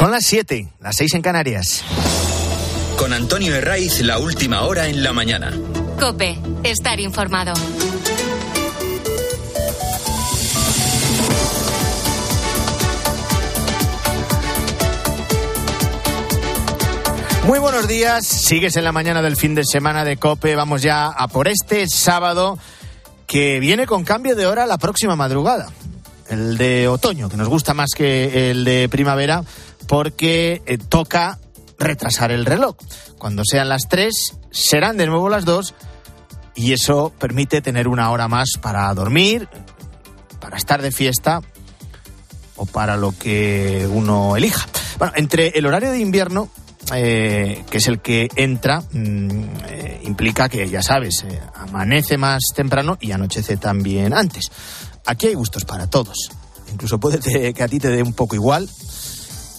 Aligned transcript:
Son 0.00 0.10
las 0.10 0.24
7, 0.24 0.66
las 0.80 0.96
6 0.96 1.12
en 1.16 1.20
Canarias. 1.20 1.84
Con 2.96 3.12
Antonio 3.12 3.54
Herraiz, 3.54 4.00
la 4.00 4.18
última 4.18 4.62
hora 4.62 4.88
en 4.88 5.02
la 5.02 5.12
mañana. 5.12 5.52
Cope, 6.00 6.38
estar 6.64 6.98
informado. 7.00 7.52
Muy 17.46 17.58
buenos 17.58 17.86
días, 17.86 18.26
sigues 18.26 18.76
en 18.76 18.84
la 18.84 18.92
mañana 18.92 19.20
del 19.20 19.36
fin 19.36 19.54
de 19.54 19.64
semana 19.66 20.02
de 20.06 20.16
Cope, 20.16 20.56
vamos 20.56 20.80
ya 20.80 21.08
a 21.08 21.28
por 21.28 21.46
este 21.46 21.86
sábado 21.86 22.58
que 23.26 23.60
viene 23.60 23.84
con 23.84 24.04
cambio 24.04 24.34
de 24.34 24.46
hora 24.46 24.64
la 24.64 24.78
próxima 24.78 25.14
madrugada, 25.14 25.68
el 26.30 26.56
de 26.56 26.88
otoño, 26.88 27.28
que 27.28 27.36
nos 27.36 27.48
gusta 27.48 27.74
más 27.74 27.90
que 27.94 28.50
el 28.50 28.64
de 28.64 28.88
primavera, 28.88 29.44
porque 29.90 30.62
eh, 30.66 30.78
toca 30.78 31.40
retrasar 31.76 32.30
el 32.30 32.46
reloj. 32.46 32.76
Cuando 33.18 33.42
sean 33.44 33.68
las 33.68 33.88
3, 33.88 34.14
serán 34.52 34.96
de 34.96 35.06
nuevo 35.06 35.28
las 35.28 35.44
2 35.44 35.74
y 36.54 36.72
eso 36.72 37.12
permite 37.18 37.60
tener 37.60 37.88
una 37.88 38.08
hora 38.12 38.28
más 38.28 38.50
para 38.62 38.94
dormir, 38.94 39.48
para 40.38 40.56
estar 40.58 40.80
de 40.80 40.92
fiesta 40.92 41.40
o 42.54 42.66
para 42.66 42.96
lo 42.96 43.18
que 43.18 43.88
uno 43.90 44.36
elija. 44.36 44.64
Bueno, 44.96 45.12
entre 45.16 45.48
el 45.58 45.66
horario 45.66 45.90
de 45.90 45.98
invierno 45.98 46.50
eh, 46.94 47.64
que 47.68 47.78
es 47.78 47.88
el 47.88 47.98
que 47.98 48.28
entra, 48.36 48.82
mm, 48.92 49.42
eh, 49.70 50.00
implica 50.04 50.48
que, 50.48 50.68
ya 50.68 50.82
sabes, 50.82 51.24
amanece 51.54 52.16
más 52.16 52.42
temprano 52.54 52.96
y 53.00 53.10
anochece 53.10 53.56
también 53.56 54.14
antes. 54.14 54.52
Aquí 55.04 55.26
hay 55.26 55.34
gustos 55.34 55.64
para 55.64 55.90
todos. 55.90 56.30
Incluso 56.70 57.00
puede 57.00 57.18
que 57.54 57.62
a 57.62 57.66
ti 57.66 57.80
te 57.80 57.88
dé 57.88 58.04
un 58.04 58.12
poco 58.12 58.36
igual, 58.36 58.68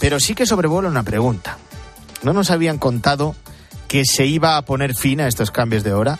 pero 0.01 0.19
sí 0.19 0.33
que 0.33 0.47
sobrevuela 0.47 0.89
una 0.89 1.03
pregunta. 1.03 1.59
¿No 2.23 2.33
nos 2.33 2.49
habían 2.49 2.79
contado 2.79 3.35
que 3.87 4.03
se 4.03 4.25
iba 4.25 4.57
a 4.57 4.63
poner 4.63 4.95
fin 4.95 5.21
a 5.21 5.27
estos 5.27 5.51
cambios 5.51 5.83
de 5.83 5.93
hora? 5.93 6.19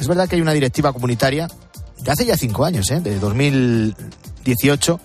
Es 0.00 0.08
verdad 0.08 0.26
que 0.26 0.36
hay 0.36 0.40
una 0.40 0.54
directiva 0.54 0.92
comunitaria 0.92 1.46
de 2.02 2.10
hace 2.10 2.24
ya 2.24 2.36
cinco 2.36 2.64
años, 2.64 2.86
de 2.86 3.18
2018, 3.18 5.00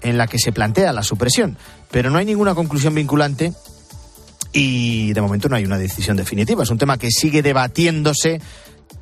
en 0.00 0.16
la 0.16 0.26
que 0.26 0.38
se 0.38 0.50
plantea 0.50 0.94
la 0.94 1.02
supresión, 1.02 1.58
pero 1.90 2.10
no 2.10 2.16
hay 2.16 2.24
ninguna 2.24 2.54
conclusión 2.54 2.94
vinculante 2.94 3.52
y 4.52 5.12
de 5.12 5.20
momento 5.20 5.50
no 5.50 5.56
hay 5.56 5.64
una 5.66 5.76
decisión 5.76 6.16
definitiva. 6.16 6.62
Es 6.62 6.70
un 6.70 6.78
tema 6.78 6.96
que 6.96 7.10
sigue 7.10 7.42
debatiéndose 7.42 8.40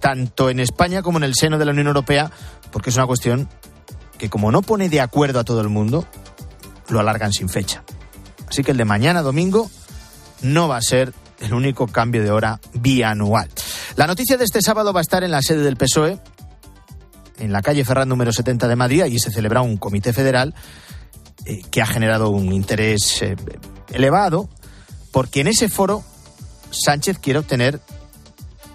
tanto 0.00 0.50
en 0.50 0.58
España 0.58 1.02
como 1.02 1.18
en 1.18 1.24
el 1.24 1.36
seno 1.36 1.56
de 1.56 1.64
la 1.64 1.70
Unión 1.70 1.86
Europea, 1.86 2.32
porque 2.72 2.90
es 2.90 2.96
una 2.96 3.06
cuestión 3.06 3.48
que 4.18 4.28
como 4.28 4.50
no 4.50 4.62
pone 4.62 4.88
de 4.88 5.00
acuerdo 5.00 5.38
a 5.38 5.44
todo 5.44 5.60
el 5.60 5.68
mundo, 5.68 6.04
lo 6.88 6.98
alargan 6.98 7.32
sin 7.32 7.48
fecha. 7.48 7.84
Así 8.48 8.62
que 8.62 8.72
el 8.72 8.76
de 8.76 8.84
mañana 8.84 9.22
domingo 9.22 9.70
no 10.42 10.68
va 10.68 10.76
a 10.76 10.82
ser 10.82 11.12
el 11.40 11.54
único 11.54 11.86
cambio 11.86 12.22
de 12.22 12.30
hora 12.30 12.60
bianual. 12.74 13.48
La 13.96 14.06
noticia 14.06 14.36
de 14.36 14.44
este 14.44 14.62
sábado 14.62 14.92
va 14.92 15.00
a 15.00 15.02
estar 15.02 15.24
en 15.24 15.30
la 15.30 15.42
sede 15.42 15.62
del 15.62 15.76
PSOE, 15.76 16.18
en 17.38 17.52
la 17.52 17.62
calle 17.62 17.84
Ferran 17.84 18.08
número 18.08 18.32
70 18.32 18.66
de 18.68 18.76
Madrid, 18.76 19.04
y 19.04 19.18
se 19.18 19.30
celebra 19.30 19.62
un 19.62 19.76
comité 19.76 20.12
federal 20.12 20.54
eh, 21.44 21.62
que 21.70 21.82
ha 21.82 21.86
generado 21.86 22.30
un 22.30 22.52
interés 22.52 23.22
eh, 23.22 23.36
elevado 23.92 24.48
porque 25.12 25.40
en 25.40 25.48
ese 25.48 25.68
foro 25.68 26.02
Sánchez 26.70 27.18
quiere 27.18 27.38
obtener 27.38 27.80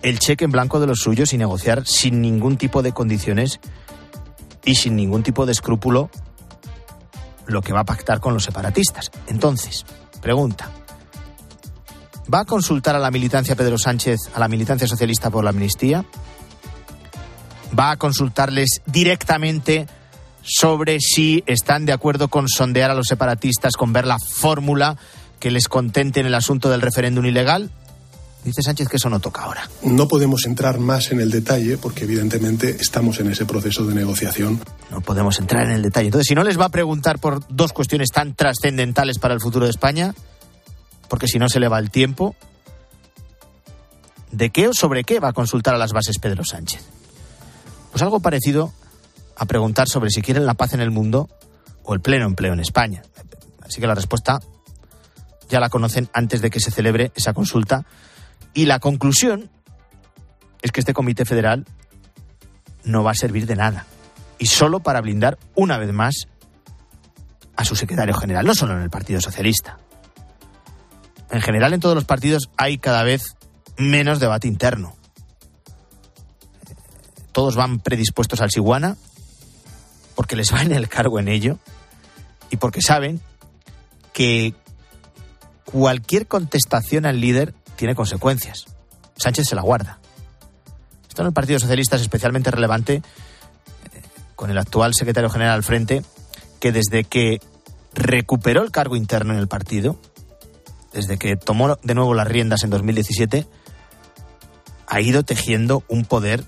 el 0.01 0.19
cheque 0.19 0.45
en 0.45 0.51
blanco 0.51 0.79
de 0.79 0.87
los 0.87 0.99
suyos 0.99 1.33
y 1.33 1.37
negociar 1.37 1.85
sin 1.85 2.21
ningún 2.21 2.57
tipo 2.57 2.81
de 2.81 2.91
condiciones 2.91 3.59
y 4.65 4.75
sin 4.75 4.95
ningún 4.95 5.23
tipo 5.23 5.45
de 5.45 5.51
escrúpulo 5.51 6.09
lo 7.47 7.61
que 7.61 7.73
va 7.73 7.81
a 7.81 7.85
pactar 7.85 8.19
con 8.19 8.33
los 8.33 8.43
separatistas. 8.43 9.11
Entonces, 9.27 9.85
pregunta, 10.21 10.69
¿va 12.33 12.41
a 12.41 12.45
consultar 12.45 12.95
a 12.95 12.99
la 12.99 13.11
militancia 13.11 13.55
Pedro 13.55 13.77
Sánchez, 13.77 14.19
a 14.33 14.39
la 14.39 14.47
militancia 14.47 14.87
socialista 14.87 15.29
por 15.29 15.43
la 15.43 15.51
amnistía? 15.51 16.05
¿Va 17.77 17.91
a 17.91 17.97
consultarles 17.97 18.81
directamente 18.85 19.87
sobre 20.43 20.99
si 20.99 21.43
están 21.47 21.85
de 21.85 21.93
acuerdo 21.93 22.27
con 22.27 22.47
sondear 22.47 22.91
a 22.91 22.95
los 22.95 23.07
separatistas, 23.07 23.73
con 23.73 23.93
ver 23.93 24.05
la 24.05 24.19
fórmula 24.19 24.97
que 25.39 25.51
les 25.51 25.67
contenten 25.67 26.25
el 26.25 26.35
asunto 26.35 26.69
del 26.69 26.81
referéndum 26.81 27.25
ilegal? 27.25 27.71
Dice 28.43 28.61
Sánchez 28.61 28.89
que 28.89 28.97
eso 28.97 29.09
no 29.09 29.19
toca 29.19 29.43
ahora. 29.43 29.69
No 29.83 30.07
podemos 30.07 30.45
entrar 30.45 30.77
más 30.79 31.11
en 31.11 31.21
el 31.21 31.31
detalle 31.31 31.77
porque 31.77 32.03
evidentemente 32.03 32.77
estamos 32.79 33.19
en 33.19 33.29
ese 33.29 33.45
proceso 33.45 33.85
de 33.85 33.95
negociación. 33.95 34.59
No 34.91 35.01
podemos 35.01 35.39
entrar 35.39 35.63
en 35.65 35.71
el 35.71 35.81
detalle. 35.81 36.07
Entonces, 36.07 36.27
si 36.27 36.35
no 36.35 36.43
les 36.43 36.59
va 36.59 36.65
a 36.65 36.69
preguntar 36.69 37.19
por 37.19 37.45
dos 37.47 37.71
cuestiones 37.71 38.09
tan 38.09 38.35
trascendentales 38.35 39.17
para 39.17 39.33
el 39.33 39.39
futuro 39.39 39.65
de 39.65 39.71
España, 39.71 40.13
porque 41.07 41.27
si 41.27 41.39
no 41.39 41.47
se 41.47 41.59
le 41.59 41.69
va 41.69 41.79
el 41.79 41.89
tiempo, 41.89 42.35
¿de 44.31 44.49
qué 44.49 44.67
o 44.67 44.73
sobre 44.73 45.03
qué 45.03 45.19
va 45.19 45.29
a 45.29 45.33
consultar 45.33 45.75
a 45.75 45.77
las 45.77 45.93
bases 45.93 46.19
Pedro 46.19 46.43
Sánchez? 46.43 46.81
Pues 47.91 48.01
algo 48.01 48.19
parecido 48.19 48.73
a 49.37 49.45
preguntar 49.45 49.87
sobre 49.87 50.09
si 50.09 50.21
quieren 50.21 50.45
la 50.45 50.55
paz 50.55 50.73
en 50.73 50.81
el 50.81 50.91
mundo 50.91 51.29
o 51.83 51.93
el 51.93 52.01
pleno 52.01 52.25
empleo 52.25 52.53
en 52.53 52.59
España. 52.59 53.03
Así 53.61 53.79
que 53.79 53.87
la 53.87 53.95
respuesta 53.95 54.39
ya 55.49 55.59
la 55.59 55.69
conocen 55.69 56.09
antes 56.13 56.41
de 56.41 56.49
que 56.49 56.59
se 56.59 56.71
celebre 56.71 57.11
esa 57.15 57.33
consulta. 57.33 57.85
Y 58.53 58.65
la 58.65 58.79
conclusión 58.79 59.49
es 60.61 60.71
que 60.71 60.79
este 60.79 60.93
comité 60.93 61.25
federal 61.25 61.65
no 62.83 63.03
va 63.03 63.11
a 63.11 63.15
servir 63.15 63.45
de 63.45 63.55
nada. 63.55 63.85
Y 64.39 64.47
solo 64.47 64.81
para 64.81 65.01
blindar 65.01 65.37
una 65.55 65.77
vez 65.77 65.91
más 65.93 66.27
a 67.55 67.65
su 67.65 67.75
secretario 67.75 68.13
general, 68.15 68.45
no 68.45 68.55
solo 68.55 68.75
en 68.75 68.81
el 68.81 68.89
Partido 68.89 69.21
Socialista. 69.21 69.77
En 71.29 71.41
general 71.41 71.73
en 71.73 71.79
todos 71.79 71.95
los 71.95 72.05
partidos 72.05 72.49
hay 72.57 72.77
cada 72.77 73.03
vez 73.03 73.35
menos 73.77 74.19
debate 74.19 74.47
interno. 74.47 74.95
Todos 77.31 77.55
van 77.55 77.79
predispuestos 77.79 78.41
al 78.41 78.51
Siguana 78.51 78.97
porque 80.15 80.35
les 80.35 80.53
va 80.53 80.61
en 80.61 80.71
el 80.71 80.89
cargo 80.89 81.19
en 81.19 81.27
ello 81.27 81.57
y 82.49 82.57
porque 82.57 82.81
saben 82.81 83.19
que 84.13 84.53
cualquier 85.65 86.27
contestación 86.27 87.05
al 87.05 87.19
líder 87.19 87.55
tiene 87.75 87.95
consecuencias. 87.95 88.65
Sánchez 89.15 89.47
se 89.47 89.55
la 89.55 89.61
guarda. 89.61 89.99
Esto 91.07 91.21
en 91.21 91.27
el 91.27 91.33
Partido 91.33 91.59
Socialista 91.59 91.95
es 91.95 92.01
especialmente 92.01 92.51
relevante 92.51 92.95
eh, 92.95 93.01
con 94.35 94.49
el 94.49 94.57
actual 94.57 94.93
secretario 94.93 95.29
general 95.29 95.53
al 95.53 95.63
frente, 95.63 96.03
que 96.59 96.71
desde 96.71 97.03
que 97.03 97.39
recuperó 97.93 98.63
el 98.63 98.71
cargo 98.71 98.95
interno 98.95 99.33
en 99.33 99.39
el 99.39 99.47
partido, 99.47 99.99
desde 100.91 101.17
que 101.17 101.35
tomó 101.35 101.75
de 101.81 101.93
nuevo 101.93 102.13
las 102.13 102.27
riendas 102.27 102.63
en 102.63 102.69
2017, 102.69 103.47
ha 104.87 105.01
ido 105.01 105.23
tejiendo 105.23 105.83
un 105.87 106.05
poder 106.05 106.43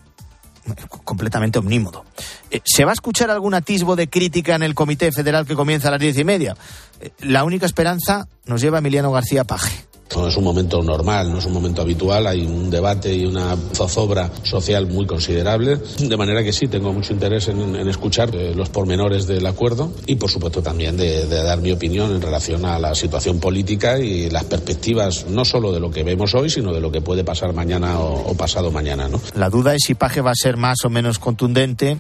completamente 1.03 1.59
omnímodo. 1.59 2.05
Eh, 2.49 2.61
¿Se 2.63 2.85
va 2.85 2.91
a 2.91 2.93
escuchar 2.93 3.29
algún 3.29 3.53
atisbo 3.53 3.95
de 3.95 4.09
crítica 4.09 4.55
en 4.55 4.63
el 4.63 4.73
Comité 4.73 5.11
Federal 5.11 5.45
que 5.45 5.55
comienza 5.55 5.89
a 5.89 5.91
las 5.91 5.99
diez 5.99 6.17
y 6.17 6.23
media? 6.23 6.55
Eh, 7.01 7.11
la 7.19 7.43
única 7.43 7.65
esperanza 7.65 8.27
nos 8.45 8.61
lleva 8.61 8.79
Emiliano 8.79 9.11
García 9.11 9.43
Paje. 9.43 9.85
No 10.15 10.27
es 10.27 10.37
un 10.37 10.43
momento 10.43 10.81
normal, 10.81 11.31
no 11.31 11.39
es 11.39 11.45
un 11.45 11.53
momento 11.53 11.81
habitual, 11.81 12.27
hay 12.27 12.45
un 12.45 12.69
debate 12.69 13.13
y 13.13 13.25
una 13.25 13.55
zozobra 13.73 14.31
social 14.43 14.87
muy 14.87 15.05
considerable, 15.05 15.77
de 15.99 16.17
manera 16.17 16.43
que 16.43 16.53
sí, 16.53 16.67
tengo 16.67 16.93
mucho 16.93 17.13
interés 17.13 17.47
en, 17.49 17.75
escuchar 17.87 18.33
eh, 18.35 18.53
los 18.55 18.69
pormenores 18.69 19.27
del 19.27 19.45
acuerdo 19.45 19.91
y, 20.05 20.15
por 20.15 20.29
supuesto, 20.29 20.61
también 20.61 20.97
de, 20.97 21.25
dar 21.27 21.59
mi 21.59 21.71
opinión 21.71 22.11
en 22.11 22.21
relación 22.21 22.65
a 22.65 22.79
la 22.79 22.95
situación 22.95 23.39
política 23.39 23.99
y 23.99 24.29
las 24.29 24.45
perspectivas 24.45 25.25
no 25.29 25.45
solo 25.45 25.71
de 25.71 25.79
lo 25.79 25.91
que 25.91 26.03
vemos 26.03 26.33
hoy, 26.33 26.49
sino 26.49 26.73
de 26.73 26.79
lo 26.79 26.91
que 26.91 27.01
puede 27.01 27.23
pasar 27.23 27.53
mañana 27.53 27.99
o, 27.99 28.33
pasado 28.35 28.71
mañana. 28.71 29.07
¿no? 29.07 29.19
La 29.35 29.49
duda 29.49 29.75
es 29.75 29.81
si 29.85 29.95
Paje 29.95 30.21
va 30.21 30.31
a 30.31 30.35
ser 30.35 30.57
más 30.57 30.77
o 30.85 30.89
menos 30.89 31.19
contundente, 31.19 31.99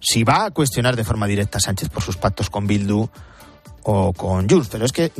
si 0.00 0.24
va 0.24 0.46
a 0.46 0.50
cuestionar 0.50 0.96
de 0.96 1.04
forma 1.04 1.26
directa 1.26 1.58
a 1.58 1.60
Sánchez 1.60 1.88
por 1.88 2.02
sus 2.02 2.16
pactos 2.16 2.50
con 2.50 2.66
Bildu 2.66 3.08
o 3.84 4.12
con 4.12 4.48
Junts, 4.48 4.68
pero 4.70 4.84
es 4.84 4.92
que 4.92 5.12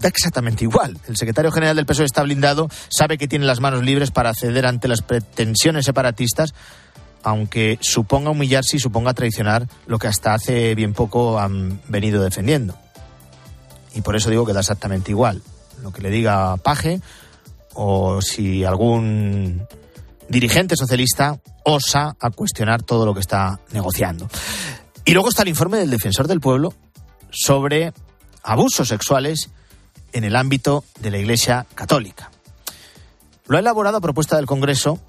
da 0.00 0.08
exactamente 0.08 0.64
igual. 0.64 0.98
El 1.08 1.16
secretario 1.16 1.50
general 1.50 1.76
del 1.76 1.86
PSOE 1.86 2.04
está 2.04 2.22
blindado, 2.22 2.68
sabe 2.88 3.18
que 3.18 3.28
tiene 3.28 3.46
las 3.46 3.60
manos 3.60 3.82
libres 3.82 4.10
para 4.10 4.30
acceder 4.30 4.66
ante 4.66 4.88
las 4.88 5.02
pretensiones 5.02 5.84
separatistas, 5.84 6.54
aunque 7.22 7.78
suponga 7.80 8.30
humillarse 8.30 8.76
y 8.76 8.80
suponga 8.80 9.14
traicionar 9.14 9.68
lo 9.86 9.98
que 9.98 10.08
hasta 10.08 10.34
hace 10.34 10.74
bien 10.74 10.92
poco 10.92 11.38
han 11.38 11.80
venido 11.88 12.22
defendiendo. 12.22 12.76
Y 13.94 14.00
por 14.00 14.16
eso 14.16 14.30
digo 14.30 14.46
que 14.46 14.52
da 14.52 14.60
exactamente 14.60 15.10
igual 15.10 15.42
lo 15.82 15.92
que 15.92 16.02
le 16.02 16.10
diga 16.10 16.56
Paje 16.58 17.00
o 17.74 18.20
si 18.22 18.64
algún 18.64 19.66
dirigente 20.28 20.76
socialista 20.76 21.38
osa 21.64 22.16
a 22.18 22.30
cuestionar 22.30 22.82
todo 22.82 23.04
lo 23.04 23.14
que 23.14 23.20
está 23.20 23.60
negociando. 23.72 24.28
Y 25.04 25.12
luego 25.12 25.28
está 25.28 25.42
el 25.42 25.48
informe 25.48 25.78
del 25.78 25.90
defensor 25.90 26.28
del 26.28 26.40
pueblo 26.40 26.74
sobre 27.32 27.92
abusos 28.44 28.86
sexuales 28.86 29.50
en 30.12 30.22
el 30.22 30.36
ámbito 30.36 30.84
de 31.00 31.10
la 31.10 31.18
Iglesia 31.18 31.66
Católica. 31.74 32.30
Lo 33.46 33.56
ha 33.56 33.60
elaborado 33.60 33.96
a 33.96 34.00
propuesta 34.00 34.36
del 34.36 34.46
Congreso 34.46 35.00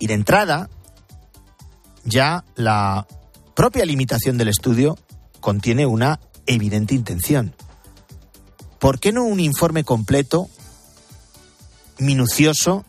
y 0.00 0.08
de 0.08 0.14
entrada 0.14 0.68
ya 2.04 2.44
la 2.56 3.06
propia 3.54 3.84
limitación 3.84 4.38
del 4.38 4.48
estudio 4.48 4.98
contiene 5.40 5.86
una 5.86 6.18
evidente 6.46 6.94
intención. 6.94 7.54
¿por 8.78 9.00
qué 9.00 9.12
no 9.12 9.24
un 9.24 9.40
informe 9.40 9.84
completo, 9.84 10.48
minucioso, 11.98 12.84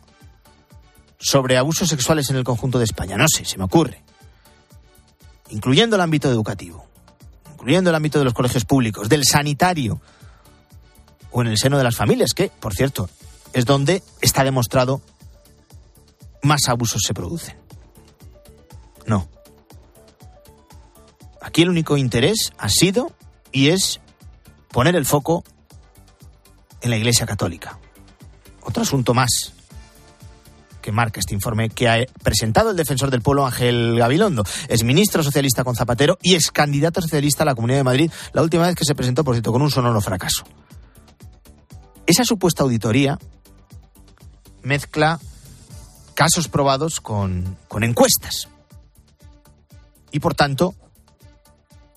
sobre 1.18 1.58
abusos 1.58 1.90
sexuales 1.90 2.30
en 2.30 2.36
el 2.36 2.44
conjunto 2.44 2.78
de 2.78 2.86
España? 2.86 3.18
No 3.18 3.26
sé, 3.28 3.46
se 3.46 3.58
me 3.58 3.64
ocurre. 3.64 4.04
Incluyendo 5.50 5.96
el 5.96 6.02
ámbito 6.02 6.30
educativo, 6.30 6.87
incluyendo 7.58 7.90
el 7.90 7.96
ámbito 7.96 8.20
de 8.20 8.26
los 8.26 8.36
colegios 8.36 8.66
públicos, 8.66 9.10
del 9.10 9.24
sanitario 9.26 10.00
o 11.32 11.42
en 11.42 11.48
el 11.48 11.58
seno 11.58 11.78
de 11.78 11.84
las 11.84 11.96
familias, 11.96 12.34
que, 12.36 12.52
por 12.60 12.74
cierto, 12.74 13.10
es 13.54 13.66
donde 13.66 14.04
está 14.22 14.44
demostrado 14.44 15.02
más 16.44 16.68
abusos 16.68 17.02
se 17.06 17.16
producen. 17.16 17.58
No. 19.08 19.28
Aquí 21.42 21.64
el 21.64 21.70
único 21.70 21.98
interés 21.98 22.54
ha 22.60 22.70
sido 22.70 23.12
y 23.52 23.70
es 23.70 24.00
poner 24.70 24.96
el 24.96 25.06
foco 25.06 25.44
en 26.82 26.92
la 26.92 26.98
Iglesia 26.98 27.26
Católica. 27.26 27.80
Otro 28.62 28.84
asunto 28.84 29.16
más 29.16 29.54
que 30.88 30.94
marca 30.94 31.20
este 31.20 31.34
informe 31.34 31.68
que 31.68 31.90
ha 31.90 32.06
presentado 32.24 32.72
el 32.72 32.78
defensor 32.78 33.12
del 33.12 33.22
pueblo 33.22 33.46
Ángel 33.46 33.98
Gabilondo. 34.00 34.46
Es 34.70 34.86
ministro 34.86 35.22
socialista 35.22 35.66
con 35.66 35.76
Zapatero 35.76 36.18
y 36.22 36.36
es 36.36 36.50
candidato 36.50 37.02
socialista 37.02 37.44
a 37.44 37.46
la 37.46 37.56
Comunidad 37.56 37.80
de 37.80 37.84
Madrid, 37.84 38.12
la 38.32 38.42
última 38.42 38.68
vez 38.68 38.76
que 38.78 38.86
se 38.86 38.96
presentó, 38.96 39.26
por 39.26 39.36
cierto, 39.36 39.52
con 39.52 39.62
un 39.62 39.70
sonoro 39.70 40.00
fracaso. 40.00 40.46
Esa 42.06 42.24
supuesta 42.24 42.64
auditoría 42.64 43.20
mezcla 44.64 45.20
casos 46.14 46.48
probados 46.48 47.02
con, 47.02 47.58
con 47.68 47.84
encuestas. 47.84 48.48
Y 50.14 50.22
por 50.22 50.36
tanto, 50.36 50.74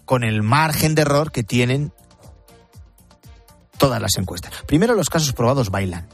con 0.04 0.24
el 0.24 0.42
margen 0.42 0.96
de 0.96 1.02
error 1.02 1.30
que 1.30 1.44
tienen 1.44 1.92
todas 3.78 4.02
las 4.02 4.16
encuestas. 4.18 4.50
Primero, 4.66 4.96
los 4.96 5.08
casos 5.08 5.32
probados 5.32 5.70
bailan. 5.70 6.08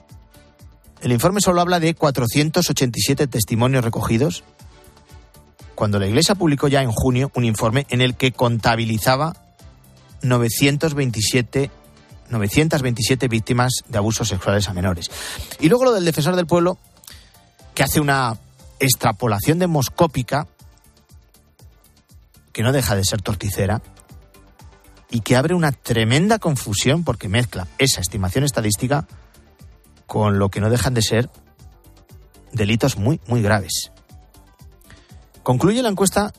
El 1.06 1.12
informe 1.12 1.41
solo 1.41 1.61
habla 1.61 1.79
de 1.79 1.94
487 1.94 3.29
testimonios 3.29 3.85
recogidos, 3.85 4.43
cuando 5.76 6.00
la 6.00 6.08
Iglesia 6.08 6.35
publicó 6.35 6.67
ya 6.67 6.82
en 6.82 6.91
junio 6.91 7.31
un 7.37 7.44
informe 7.44 7.87
en 7.91 8.00
el 8.00 8.17
que 8.17 8.32
contabilizaba 8.32 9.37
927, 10.23 11.70
927 12.29 13.29
víctimas 13.29 13.85
de 13.87 13.99
abusos 13.99 14.26
sexuales 14.26 14.69
a 14.69 14.73
menores. 14.73 15.12
Y 15.61 15.69
luego 15.69 15.85
lo 15.85 15.93
del 15.93 16.05
defensor 16.05 16.35
del 16.35 16.49
pueblo, 16.49 16.76
que 17.73 17.85
hace 17.85 18.00
una 18.00 18.37
extrapolación 18.81 19.61
demoscópica 19.61 20.49
que 22.53 22.64
no 22.64 22.73
deja 22.73 22.97
de 22.97 23.05
ser 23.05 23.23
torticera 23.23 23.81
y 25.08 25.20
que 25.20 25.37
abre 25.37 25.55
una 25.55 25.70
tremenda 25.70 26.41
confusión 26.41 27.05
porque 27.05 27.29
mezcla 27.29 27.69
esa 27.79 28.00
estimación 28.00 28.43
estadística 28.43 29.06
con 30.06 30.38
lo 30.38 30.49
que 30.49 30.61
no 30.61 30.70
dejan 30.70 30.94
de 30.94 31.03
ser 31.03 31.31
delitos 32.53 32.97
muy, 32.97 33.20
muy 33.26 33.43
graves. 33.43 33.93
Concluye 35.43 35.82
la 35.82 35.88
encuesta 35.88 36.32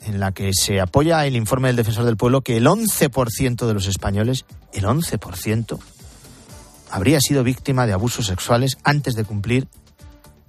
en 0.00 0.20
la 0.20 0.32
que 0.32 0.50
se 0.52 0.80
apoya 0.80 1.24
el 1.26 1.36
informe 1.36 1.68
del 1.68 1.76
defensor 1.76 2.04
del 2.04 2.16
pueblo 2.16 2.42
que 2.42 2.56
el 2.56 2.66
11% 2.66 3.66
de 3.66 3.74
los 3.74 3.86
españoles, 3.86 4.44
el 4.72 4.84
11%, 4.84 5.78
habría 6.90 7.20
sido 7.20 7.42
víctima 7.42 7.86
de 7.86 7.92
abusos 7.92 8.26
sexuales 8.26 8.78
antes 8.84 9.14
de 9.14 9.24
cumplir 9.24 9.68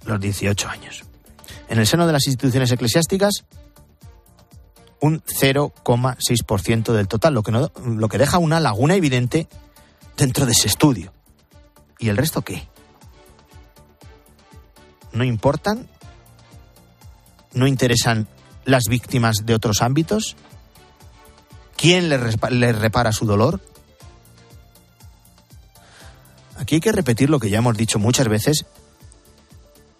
los 0.04 0.20
18 0.20 0.68
años. 0.68 1.04
En 1.68 1.78
el 1.78 1.86
seno 1.86 2.06
de 2.06 2.12
las 2.12 2.26
instituciones 2.26 2.70
eclesiásticas, 2.70 3.44
un 5.00 5.22
0,6% 5.22 6.92
del 6.92 7.08
total, 7.08 7.34
lo 7.34 7.42
que, 7.42 7.52
no, 7.52 7.70
lo 7.84 8.08
que 8.08 8.18
deja 8.18 8.38
una 8.38 8.60
laguna 8.60 8.94
evidente 8.94 9.48
dentro 10.16 10.46
de 10.46 10.52
ese 10.52 10.68
estudio. 10.68 11.12
¿Y 11.98 12.08
el 12.08 12.16
resto 12.16 12.42
qué? 12.42 12.68
¿No 15.12 15.24
importan? 15.24 15.88
¿No 17.52 17.66
interesan 17.66 18.28
las 18.64 18.84
víctimas 18.88 19.46
de 19.46 19.54
otros 19.54 19.82
ámbitos? 19.82 20.36
¿Quién 21.76 22.08
les, 22.08 22.20
repara 22.78 23.12
su 23.12 23.26
dolor? 23.26 23.60
Aquí 26.56 26.76
hay 26.76 26.80
que 26.80 26.92
repetir 26.92 27.30
lo 27.30 27.40
que 27.40 27.50
ya 27.50 27.58
hemos 27.58 27.76
dicho 27.76 27.98
muchas 27.98 28.28
veces 28.28 28.66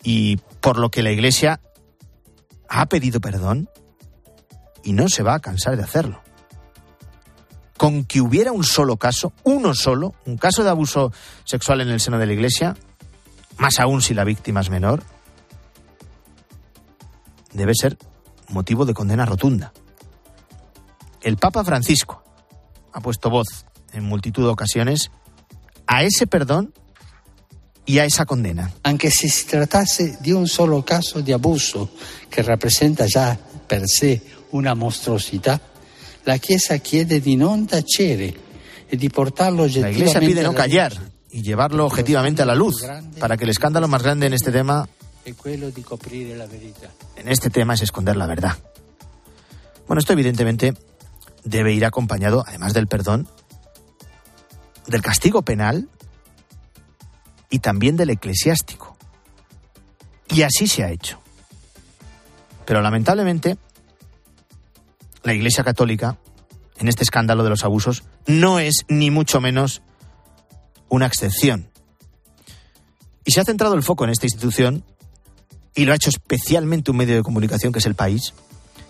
y 0.02 0.36
por 0.60 0.78
lo 0.78 0.90
que 0.90 1.02
la 1.02 1.10
Iglesia 1.10 1.60
ha 2.68 2.86
pedido 2.86 3.20
perdón 3.20 3.68
y 4.84 4.92
no 4.92 5.08
se 5.08 5.22
va 5.22 5.34
a 5.34 5.40
cansar 5.40 5.76
de 5.76 5.84
hacerlo 5.84 6.20
con 7.78 8.04
que 8.04 8.20
hubiera 8.20 8.52
un 8.52 8.64
solo 8.64 8.96
caso, 8.96 9.32
uno 9.44 9.72
solo, 9.72 10.14
un 10.26 10.36
caso 10.36 10.64
de 10.64 10.68
abuso 10.68 11.12
sexual 11.44 11.80
en 11.80 11.88
el 11.88 12.00
seno 12.00 12.18
de 12.18 12.26
la 12.26 12.32
Iglesia, 12.34 12.76
más 13.56 13.78
aún 13.78 14.02
si 14.02 14.12
la 14.14 14.24
víctima 14.24 14.60
es 14.60 14.68
menor, 14.68 15.02
debe 17.52 17.72
ser 17.74 17.96
motivo 18.48 18.84
de 18.84 18.94
condena 18.94 19.24
rotunda. 19.24 19.72
El 21.22 21.36
Papa 21.36 21.64
Francisco 21.64 22.22
ha 22.92 23.00
puesto 23.00 23.30
voz 23.30 23.64
en 23.92 24.04
multitud 24.04 24.42
de 24.42 24.50
ocasiones 24.50 25.10
a 25.86 26.02
ese 26.02 26.26
perdón 26.26 26.74
y 27.86 28.00
a 28.00 28.04
esa 28.04 28.26
condena. 28.26 28.72
Aunque 28.82 29.10
si 29.10 29.28
se 29.28 29.46
tratase 29.46 30.18
de 30.20 30.34
un 30.34 30.48
solo 30.48 30.84
caso 30.84 31.22
de 31.22 31.32
abuso 31.32 31.90
que 32.28 32.42
representa 32.42 33.06
ya 33.06 33.38
per 33.66 33.84
se 33.86 34.20
una 34.50 34.74
monstruosidad, 34.74 35.60
la 36.28 36.36
Chiesa 36.36 36.76
chiede 36.76 37.20
di 37.20 37.36
non 37.36 37.64
tacere 37.64 38.34
e 38.86 38.96
di 38.98 39.08
portarlo 39.08 39.66
La 39.66 39.88
Iglesia 39.88 40.20
pide 40.20 40.42
no 40.42 40.52
callar 40.52 40.92
y 41.30 41.40
llevarlo 41.40 41.86
objetivamente 41.86 42.42
a 42.42 42.44
la 42.44 42.54
luz 42.54 42.84
para 43.18 43.38
que 43.38 43.44
el 43.44 43.50
escándalo 43.50 43.88
más 43.88 44.02
grande 44.02 44.26
en 44.26 44.34
este 44.34 44.52
tema 44.52 44.86
en 45.24 47.28
este 47.28 47.48
tema 47.48 47.74
es 47.74 47.80
esconder 47.80 48.16
la 48.16 48.26
verdad. 48.26 48.58
Bueno, 49.86 50.00
esto 50.00 50.12
evidentemente 50.12 50.74
debe 51.44 51.72
ir 51.72 51.86
acompañado, 51.86 52.44
además 52.46 52.74
del 52.74 52.88
perdón, 52.88 53.26
del 54.86 55.00
castigo 55.00 55.40
penal 55.40 55.88
y 57.48 57.60
también 57.60 57.96
del 57.96 58.10
eclesiástico. 58.10 58.98
Y 60.28 60.42
así 60.42 60.66
se 60.66 60.84
ha 60.84 60.90
hecho. 60.90 61.20
Pero 62.66 62.82
lamentablemente 62.82 63.56
la 65.22 65.34
Iglesia 65.34 65.64
Católica, 65.64 66.18
en 66.78 66.88
este 66.88 67.02
escándalo 67.02 67.44
de 67.44 67.50
los 67.50 67.64
abusos, 67.64 68.04
no 68.26 68.58
es 68.58 68.84
ni 68.88 69.10
mucho 69.10 69.40
menos 69.40 69.82
una 70.88 71.06
excepción. 71.06 71.70
Y 73.24 73.32
se 73.32 73.40
ha 73.40 73.44
centrado 73.44 73.74
el 73.74 73.82
foco 73.82 74.04
en 74.04 74.10
esta 74.10 74.26
institución, 74.26 74.84
y 75.74 75.84
lo 75.84 75.92
ha 75.92 75.96
hecho 75.96 76.10
especialmente 76.10 76.90
un 76.90 76.96
medio 76.96 77.14
de 77.14 77.22
comunicación 77.22 77.72
que 77.72 77.78
es 77.78 77.86
el 77.86 77.94
país, 77.94 78.34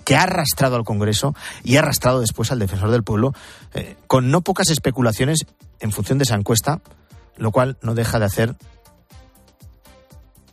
que 0.04 0.16
ha 0.16 0.22
arrastrado 0.22 0.76
al 0.76 0.84
Congreso 0.84 1.34
y 1.62 1.76
ha 1.76 1.80
arrastrado 1.80 2.20
después 2.20 2.50
al 2.50 2.58
defensor 2.58 2.90
del 2.90 3.02
pueblo, 3.02 3.34
eh, 3.74 3.96
con 4.06 4.30
no 4.30 4.40
pocas 4.40 4.70
especulaciones 4.70 5.40
en 5.80 5.92
función 5.92 6.16
de 6.16 6.24
esa 6.24 6.34
encuesta, 6.34 6.80
lo 7.36 7.50
cual 7.50 7.76
no 7.82 7.94
deja 7.94 8.18
de 8.18 8.24
hacer 8.24 8.56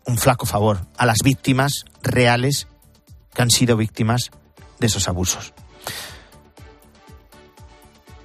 un 0.05 0.17
flaco 0.17 0.45
favor 0.45 0.81
a 0.97 1.05
las 1.05 1.19
víctimas 1.23 1.85
reales 2.03 2.67
que 3.33 3.41
han 3.41 3.49
sido 3.49 3.77
víctimas 3.77 4.31
de 4.79 4.87
esos 4.87 5.07
abusos. 5.07 5.53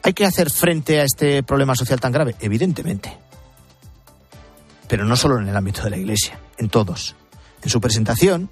¿Hay 0.02 0.12
que 0.14 0.24
hacer 0.24 0.50
frente 0.50 1.00
a 1.00 1.04
este 1.04 1.42
problema 1.42 1.74
social 1.74 2.00
tan 2.00 2.12
grave? 2.12 2.34
Evidentemente. 2.40 3.16
Pero 4.88 5.04
no 5.04 5.16
solo 5.16 5.38
en 5.38 5.48
el 5.48 5.56
ámbito 5.56 5.82
de 5.82 5.90
la 5.90 5.96
Iglesia, 5.96 6.38
en 6.58 6.68
todos. 6.68 7.14
En 7.62 7.68
su 7.68 7.80
presentación, 7.80 8.50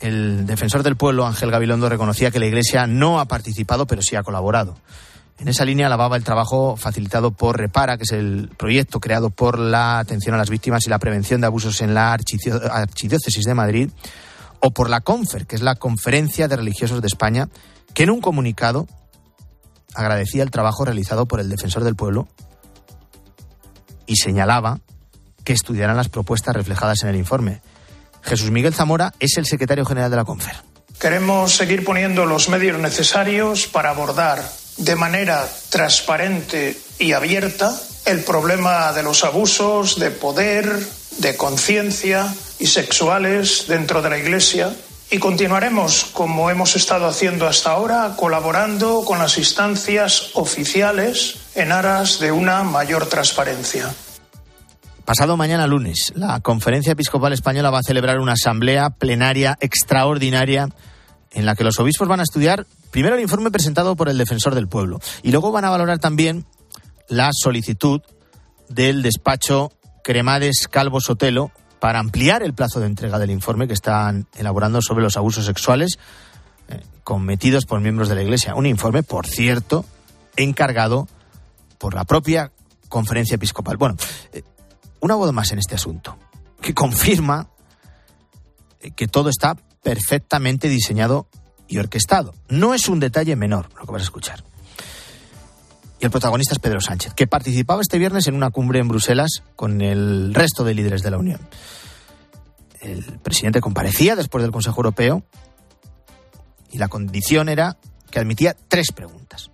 el 0.00 0.46
defensor 0.46 0.82
del 0.82 0.96
pueblo, 0.96 1.26
Ángel 1.26 1.50
Gabilondo, 1.50 1.88
reconocía 1.88 2.30
que 2.30 2.38
la 2.38 2.46
Iglesia 2.46 2.86
no 2.86 3.18
ha 3.18 3.26
participado, 3.26 3.86
pero 3.86 4.02
sí 4.02 4.14
ha 4.14 4.22
colaborado. 4.22 4.76
En 5.38 5.48
esa 5.48 5.64
línea 5.64 5.86
alababa 5.86 6.16
el 6.16 6.24
trabajo 6.24 6.76
facilitado 6.76 7.30
por 7.32 7.58
Repara, 7.58 7.98
que 7.98 8.04
es 8.04 8.12
el 8.12 8.48
proyecto 8.56 9.00
creado 9.00 9.30
por 9.30 9.58
la 9.58 9.98
atención 9.98 10.34
a 10.34 10.38
las 10.38 10.48
víctimas 10.48 10.86
y 10.86 10.90
la 10.90 10.98
prevención 10.98 11.40
de 11.40 11.46
abusos 11.46 11.82
en 11.82 11.92
la 11.92 12.12
Archidiócesis 12.12 13.44
de 13.44 13.54
Madrid, 13.54 13.90
o 14.60 14.70
por 14.70 14.88
la 14.88 15.00
CONFER, 15.00 15.46
que 15.46 15.56
es 15.56 15.62
la 15.62 15.74
Conferencia 15.74 16.48
de 16.48 16.56
Religiosos 16.56 17.02
de 17.02 17.06
España, 17.06 17.48
que 17.92 18.04
en 18.04 18.10
un 18.10 18.22
comunicado 18.22 18.86
agradecía 19.96 20.42
el 20.42 20.50
trabajo 20.50 20.84
realizado 20.84 21.26
por 21.26 21.40
el 21.40 21.48
defensor 21.48 21.82
del 21.82 21.96
pueblo 21.96 22.28
y 24.06 24.16
señalaba 24.16 24.78
que 25.42 25.52
estudiarán 25.52 25.96
las 25.96 26.08
propuestas 26.08 26.54
reflejadas 26.54 27.02
en 27.02 27.08
el 27.08 27.16
informe. 27.16 27.60
Jesús 28.22 28.50
Miguel 28.50 28.74
Zamora 28.74 29.14
es 29.18 29.36
el 29.38 29.46
secretario 29.46 29.84
general 29.84 30.10
de 30.10 30.16
la 30.16 30.24
CONFER. 30.24 30.56
Queremos 31.00 31.54
seguir 31.54 31.84
poniendo 31.84 32.26
los 32.26 32.48
medios 32.48 32.78
necesarios 32.78 33.66
para 33.66 33.90
abordar 33.90 34.42
de 34.78 34.96
manera 34.96 35.46
transparente 35.70 36.78
y 36.98 37.12
abierta 37.12 37.74
el 38.04 38.24
problema 38.24 38.92
de 38.92 39.02
los 39.02 39.24
abusos 39.24 39.98
de 39.98 40.10
poder, 40.10 40.78
de 41.18 41.36
conciencia 41.36 42.32
y 42.58 42.66
sexuales 42.66 43.66
dentro 43.68 44.02
de 44.02 44.10
la 44.10 44.18
Iglesia 44.18 44.74
y 45.10 45.18
continuaremos, 45.18 46.04
como 46.12 46.50
hemos 46.50 46.74
estado 46.74 47.06
haciendo 47.06 47.46
hasta 47.46 47.70
ahora, 47.70 48.14
colaborando 48.16 49.04
con 49.04 49.18
las 49.18 49.38
instancias 49.38 50.30
oficiales 50.34 51.38
en 51.54 51.72
aras 51.72 52.18
de 52.18 52.32
una 52.32 52.64
mayor 52.64 53.06
transparencia. 53.06 53.94
Pasado 55.04 55.36
mañana 55.36 55.68
lunes, 55.68 56.12
la 56.16 56.40
Conferencia 56.40 56.92
Episcopal 56.92 57.32
Española 57.32 57.70
va 57.70 57.78
a 57.78 57.84
celebrar 57.84 58.18
una 58.18 58.32
asamblea 58.32 58.90
plenaria 58.90 59.56
extraordinaria 59.60 60.68
en 61.30 61.46
la 61.46 61.54
que 61.54 61.62
los 61.62 61.78
obispos 61.78 62.08
van 62.08 62.18
a 62.18 62.24
estudiar 62.24 62.66
primero 62.90 63.14
el 63.14 63.22
informe 63.22 63.52
presentado 63.52 63.94
por 63.94 64.08
el 64.08 64.18
defensor 64.18 64.56
del 64.56 64.66
pueblo 64.66 64.98
y 65.22 65.30
luego 65.30 65.52
van 65.52 65.64
a 65.64 65.70
valorar 65.70 66.00
también 66.00 66.44
la 67.08 67.30
solicitud 67.32 68.00
del 68.68 69.02
despacho 69.02 69.70
Cremades 70.02 70.66
Calvo 70.68 71.00
Sotelo 71.00 71.52
para 71.86 72.00
ampliar 72.00 72.42
el 72.42 72.52
plazo 72.52 72.80
de 72.80 72.86
entrega 72.86 73.16
del 73.16 73.30
informe 73.30 73.68
que 73.68 73.72
están 73.72 74.26
elaborando 74.36 74.82
sobre 74.82 75.04
los 75.04 75.16
abusos 75.16 75.44
sexuales 75.44 76.00
eh, 76.66 76.82
cometidos 77.04 77.64
por 77.64 77.78
miembros 77.78 78.08
de 78.08 78.16
la 78.16 78.22
Iglesia. 78.24 78.56
Un 78.56 78.66
informe, 78.66 79.04
por 79.04 79.24
cierto, 79.24 79.84
encargado 80.34 81.06
por 81.78 81.94
la 81.94 82.04
propia 82.04 82.50
Conferencia 82.88 83.36
Episcopal. 83.36 83.76
Bueno, 83.76 83.94
eh, 84.32 84.42
una 84.98 85.14
voz 85.14 85.32
más 85.32 85.52
en 85.52 85.60
este 85.60 85.76
asunto, 85.76 86.18
que 86.60 86.74
confirma 86.74 87.50
eh, 88.80 88.90
que 88.90 89.06
todo 89.06 89.28
está 89.28 89.54
perfectamente 89.80 90.68
diseñado 90.68 91.28
y 91.68 91.78
orquestado. 91.78 92.34
No 92.48 92.74
es 92.74 92.88
un 92.88 92.98
detalle 92.98 93.36
menor 93.36 93.68
lo 93.78 93.86
que 93.86 93.92
vas 93.92 94.02
a 94.02 94.06
escuchar. 94.06 94.42
Y 95.98 96.04
el 96.04 96.10
protagonista 96.10 96.54
es 96.54 96.58
Pedro 96.58 96.80
Sánchez, 96.80 97.14
que 97.14 97.26
participaba 97.26 97.80
este 97.80 97.98
viernes 97.98 98.26
en 98.26 98.34
una 98.34 98.50
cumbre 98.50 98.80
en 98.80 98.88
Bruselas 98.88 99.42
con 99.54 99.80
el 99.80 100.34
resto 100.34 100.64
de 100.64 100.74
líderes 100.74 101.02
de 101.02 101.10
la 101.10 101.18
Unión. 101.18 101.40
El 102.80 103.02
presidente 103.20 103.60
comparecía 103.60 104.14
después 104.14 104.42
del 104.42 104.52
Consejo 104.52 104.78
Europeo 104.78 105.22
y 106.70 106.78
la 106.78 106.88
condición 106.88 107.48
era 107.48 107.78
que 108.10 108.18
admitía 108.18 108.54
tres 108.68 108.92
preguntas. 108.92 109.50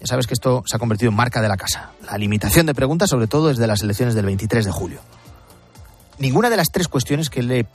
Ya 0.00 0.06
sabes 0.06 0.26
que 0.26 0.34
esto 0.34 0.62
se 0.66 0.76
ha 0.76 0.78
convertido 0.78 1.10
en 1.10 1.16
marca 1.16 1.40
de 1.40 1.48
la 1.48 1.56
casa. 1.56 1.92
La 2.06 2.18
limitación 2.18 2.66
de 2.66 2.74
preguntas, 2.74 3.10
sobre 3.10 3.26
todo 3.26 3.48
desde 3.48 3.66
las 3.66 3.82
elecciones 3.82 4.14
del 4.14 4.26
23 4.26 4.64
de 4.64 4.70
julio. 4.70 5.00
Ninguna 6.18 6.50
de 6.50 6.56
las 6.56 6.68
tres 6.68 6.88
cuestiones 6.88 7.30
que 7.30 7.42
le 7.42 7.66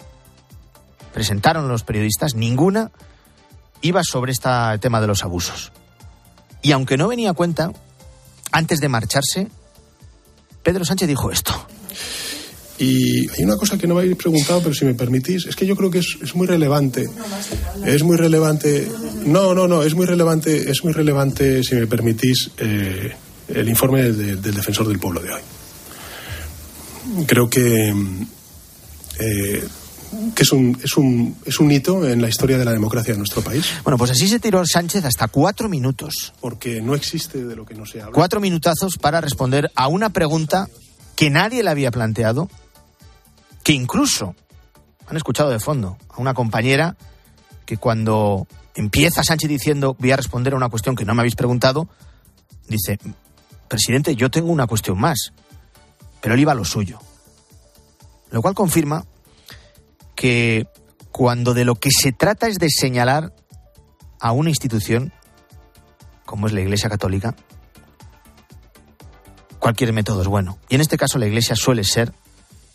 presentaron 1.13 1.67
los 1.67 1.83
periodistas, 1.83 2.35
ninguna 2.35 2.91
iba 3.81 4.01
sobre 4.03 4.31
este 4.31 4.49
tema 4.79 4.99
de 5.01 5.07
los 5.07 5.23
abusos. 5.23 5.71
Y 6.63 6.71
aunque 6.71 6.97
no 6.97 7.07
venía 7.09 7.29
a 7.29 7.33
cuenta, 7.33 7.71
antes 8.51 8.79
de 8.79 8.89
marcharse, 8.89 9.49
Pedro 10.63 10.85
Sánchez 10.85 11.07
dijo 11.07 11.29
esto. 11.29 11.53
Y 12.79 13.29
hay 13.29 13.43
una 13.43 13.57
cosa 13.57 13.77
que 13.77 13.85
no 13.85 13.93
me 13.93 14.01
habéis 14.01 14.15
preguntado, 14.15 14.61
pero 14.61 14.73
si 14.73 14.85
me 14.85 14.95
permitís, 14.95 15.45
es 15.45 15.55
que 15.55 15.65
yo 15.65 15.75
creo 15.75 15.91
que 15.91 15.99
es, 15.99 16.35
muy 16.35 16.47
relevante. 16.47 17.07
Es 17.85 18.01
muy 18.03 18.17
relevante. 18.17 18.89
No, 19.25 19.53
no, 19.53 19.67
no, 19.67 19.83
es 19.83 19.93
muy 19.93 20.05
relevante, 20.05 20.71
es 20.71 20.83
muy 20.83 20.93
relevante, 20.93 21.63
si 21.63 21.75
me 21.75 21.85
permitís, 21.85 22.49
eh, 22.57 23.13
el 23.49 23.69
informe 23.69 24.11
del 24.11 24.41
defensor 24.41 24.87
del 24.87 24.99
pueblo 24.99 25.21
de 25.21 25.33
hoy. 25.33 25.41
Creo 27.27 27.49
que 27.49 27.93
eh, 29.19 29.67
que 30.35 30.43
es 30.43 30.51
un, 30.51 30.77
es, 30.83 30.97
un, 30.97 31.35
es 31.45 31.59
un 31.59 31.71
hito 31.71 32.07
en 32.07 32.21
la 32.21 32.29
historia 32.29 32.57
de 32.57 32.65
la 32.65 32.71
democracia 32.71 33.13
de 33.13 33.17
nuestro 33.17 33.41
país. 33.41 33.65
Bueno, 33.83 33.97
pues 33.97 34.11
así 34.11 34.27
se 34.27 34.39
tiró 34.39 34.63
Sánchez 34.65 35.05
hasta 35.05 35.27
cuatro 35.27 35.69
minutos. 35.69 36.33
Porque 36.39 36.81
no 36.81 36.95
existe 36.95 37.43
de 37.43 37.55
lo 37.55 37.65
que 37.65 37.75
no 37.75 37.85
se 37.85 38.01
habla. 38.01 38.13
Cuatro 38.13 38.39
minutazos 38.39 38.97
para 38.97 39.21
responder 39.21 39.71
a 39.75 39.87
una 39.87 40.09
pregunta 40.09 40.67
que 41.15 41.29
nadie 41.29 41.63
le 41.63 41.69
había 41.69 41.91
planteado, 41.91 42.49
que 43.63 43.73
incluso 43.73 44.35
han 45.07 45.17
escuchado 45.17 45.49
de 45.49 45.59
fondo 45.59 45.97
a 46.09 46.19
una 46.19 46.33
compañera 46.33 46.95
que 47.65 47.77
cuando 47.77 48.47
empieza 48.75 49.23
Sánchez 49.23 49.49
diciendo 49.49 49.95
voy 49.99 50.11
a 50.11 50.17
responder 50.17 50.53
a 50.53 50.57
una 50.57 50.69
cuestión 50.69 50.95
que 50.95 51.05
no 51.05 51.13
me 51.13 51.21
habéis 51.21 51.35
preguntado, 51.35 51.87
dice, 52.67 52.97
presidente, 53.67 54.15
yo 54.15 54.29
tengo 54.31 54.51
una 54.51 54.67
cuestión 54.67 54.99
más, 54.99 55.33
pero 56.21 56.35
él 56.35 56.41
iba 56.41 56.51
a 56.51 56.55
lo 56.55 56.65
suyo. 56.65 56.99
Lo 58.31 58.41
cual 58.41 58.55
confirma 58.55 59.05
que 60.15 60.67
cuando 61.11 61.53
de 61.53 61.65
lo 61.65 61.75
que 61.75 61.89
se 61.91 62.11
trata 62.11 62.47
es 62.47 62.57
de 62.57 62.69
señalar 62.69 63.33
a 64.19 64.31
una 64.31 64.49
institución, 64.49 65.13
como 66.25 66.47
es 66.47 66.53
la 66.53 66.61
Iglesia 66.61 66.89
Católica, 66.89 67.35
cualquier 69.59 69.93
método 69.93 70.21
es 70.21 70.27
bueno. 70.27 70.57
Y 70.69 70.75
en 70.75 70.81
este 70.81 70.97
caso 70.97 71.19
la 71.19 71.27
Iglesia 71.27 71.55
suele 71.55 71.83
ser 71.83 72.13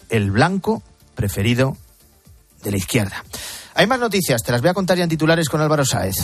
el 0.08 0.30
blanco 0.30 0.82
preferido 1.14 1.76
de 2.62 2.70
la 2.70 2.76
izquierda. 2.76 3.24
Hay 3.74 3.86
más 3.86 4.00
noticias, 4.00 4.42
te 4.42 4.52
las 4.52 4.60
voy 4.60 4.70
a 4.70 4.74
contar 4.74 4.96
ya 4.96 5.04
en 5.04 5.10
titulares 5.10 5.48
con 5.48 5.60
Álvaro 5.60 5.84
Sáez. 5.84 6.16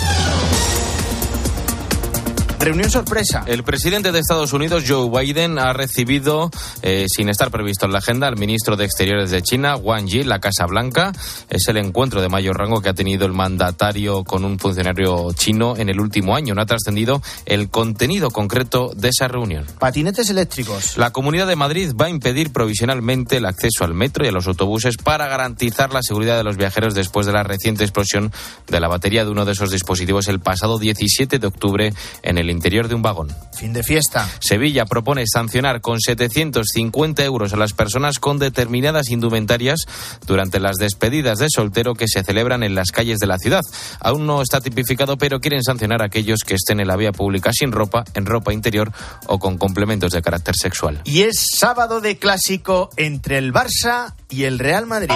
Reunión 2.65 2.91
sorpresa. 2.91 3.45
El 3.47 3.63
presidente 3.63 4.11
de 4.11 4.21
Estados 4.21 4.55
Unidos, 4.55 4.85
Joe 4.89 5.11
Biden, 5.11 5.59
ha 5.59 5.75
recibido, 5.75 6.51
eh, 6.81 7.05
sin 7.15 7.29
estar 7.29 7.51
previsto 7.51 7.85
en 7.85 7.93
la 7.93 7.99
agenda, 7.99 8.27
al 8.27 8.39
ministro 8.39 8.75
de 8.75 8.87
Exteriores 8.87 9.31
de 9.31 9.43
China, 9.43 9.77
Wang 9.77 10.07
Yi, 10.07 10.25
la 10.25 10.39
Casa 10.39 10.65
Blanca. 10.65 11.13
Es 11.51 11.69
el 11.69 11.77
encuentro 11.77 12.23
de 12.23 12.31
mayor 12.31 12.57
rango 12.57 12.81
que 12.81 12.89
ha 12.89 12.95
tenido 12.95 13.27
el 13.27 13.35
mandatario 13.35 14.25
con 14.25 14.47
un 14.47 14.59
funcionario 14.59 15.31
chino 15.35 15.77
en 15.77 15.91
el 15.91 16.01
último 16.01 16.35
año. 16.35 16.55
No 16.55 16.63
ha 16.63 16.65
trascendido 16.65 17.21
el 17.45 17.69
contenido 17.69 18.31
concreto 18.31 18.93
de 18.97 19.11
esa 19.11 19.29
reunión. 19.29 19.67
Patinetes 19.79 20.31
eléctricos. 20.31 20.97
La 20.97 21.11
Comunidad 21.11 21.47
de 21.47 21.57
Madrid 21.57 21.93
va 21.95 22.07
a 22.07 22.09
impedir 22.09 22.51
provisionalmente 22.51 23.37
el 23.37 23.45
acceso 23.45 23.85
al 23.85 23.93
metro 23.93 24.25
y 24.25 24.29
a 24.29 24.33
los 24.33 24.47
autobuses 24.47 24.97
para 24.97 25.29
garantizar 25.29 25.93
la 25.93 26.03
seguridad 26.03 26.39
de 26.39 26.45
los 26.45 26.57
viajeros 26.57 26.95
después 26.95 27.27
de 27.27 27.35
la 27.35 27.43
reciente 27.43 27.85
explosión 27.85 28.33
de 28.69 28.81
la 28.81 28.89
batería 28.89 29.27
de 29.27 29.31
uno 29.31 29.45
de 29.45 29.53
esos 29.53 29.71
dispositivos 29.71 30.29
el 30.29 30.41
pasado 30.41 30.79
17 30.79 31.39
de 31.39 31.47
octubre 31.47 31.93
en 32.23 32.39
el 32.39 32.54
interior 32.55 32.89
de 32.89 32.95
un 32.95 33.03
vagón. 33.03 33.29
Fin 33.57 33.73
de 33.73 33.83
fiesta. 33.83 34.29
Sevilla 34.41 34.87
propone 34.87 35.25
sancionar 35.27 35.81
con 35.81 36.01
750 36.01 37.25
euros 37.25 37.53
a 37.53 37.57
las 37.57 37.73
personas 37.73 38.19
con 38.19 38.39
determinadas 38.39 39.11
indumentarias 39.11 39.81
durante 40.27 40.61
las 40.61 40.77
despedidas 40.77 41.39
de 41.39 41.49
soltero 41.51 41.95
que 41.95 42.09
se 42.09 42.25
celebran 42.25 42.63
en 42.63 42.75
las 42.75 42.91
calles 42.91 43.19
de 43.19 43.27
la 43.27 43.39
ciudad. 43.39 43.63
Aún 44.01 44.27
no 44.27 44.43
está 44.43 44.61
tipificado, 44.61 45.17
pero 45.17 45.41
quieren 45.41 45.63
sancionar 45.63 46.03
a 46.03 46.07
aquellos 46.07 46.41
que 46.41 46.55
estén 46.55 46.81
en 46.81 46.89
la 46.89 46.97
vía 46.97 47.13
pública 47.13 47.51
sin 47.53 47.73
ropa, 47.73 48.05
en 48.15 48.27
ropa 48.27 48.53
interior 48.53 48.93
o 49.27 49.39
con 49.39 49.59
complementos 49.59 50.13
de 50.13 50.23
carácter 50.23 50.55
sexual. 50.57 51.01
Y 51.05 51.23
es 51.23 51.47
sábado 51.55 52.01
de 52.01 52.19
clásico 52.19 52.91
entre 52.97 53.39
el 53.39 53.53
Barça 53.53 54.15
y 54.29 54.45
el 54.45 54.59
Real 54.59 54.87
Madrid. 54.87 55.15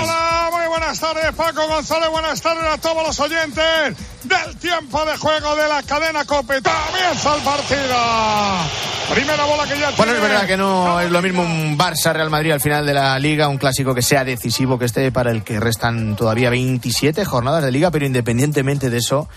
Buenas 0.68 1.00
tardes, 1.00 1.32
Paco 1.34 1.66
González. 1.66 2.10
Buenas 2.10 2.40
tardes 2.40 2.64
a 2.64 2.78
todos 2.78 3.06
los 3.06 3.18
oyentes 3.20 3.96
del 4.24 4.56
tiempo 4.58 5.04
de 5.04 5.16
juego 5.16 5.56
de 5.56 5.68
la 5.68 5.82
cadena 5.82 6.24
Cope. 6.24 6.60
Comienza 6.62 7.34
el 7.34 7.42
partido. 7.42 7.94
Primera 9.14 9.44
bola 9.46 9.66
que 9.66 9.78
ya 9.78 9.90
Bueno, 9.96 10.12
es 10.12 10.20
verdad 10.20 10.46
que 10.46 10.56
no 10.56 11.00
es 11.00 11.10
lo 11.10 11.22
mismo 11.22 11.42
un 11.42 11.78
Barça-Real 11.78 12.28
Madrid 12.28 12.52
al 12.52 12.60
final 12.60 12.84
de 12.84 12.92
la 12.92 13.18
liga, 13.18 13.48
un 13.48 13.56
clásico 13.56 13.94
que 13.94 14.02
sea 14.02 14.24
decisivo 14.24 14.78
que 14.78 14.84
esté 14.84 15.10
para 15.10 15.30
el 15.30 15.42
que 15.44 15.58
restan 15.58 16.14
todavía 16.14 16.50
27 16.50 17.24
jornadas 17.24 17.64
de 17.64 17.72
liga, 17.72 17.90
pero 17.90 18.04
independientemente 18.04 18.90
de 18.90 18.98
eso 18.98 19.28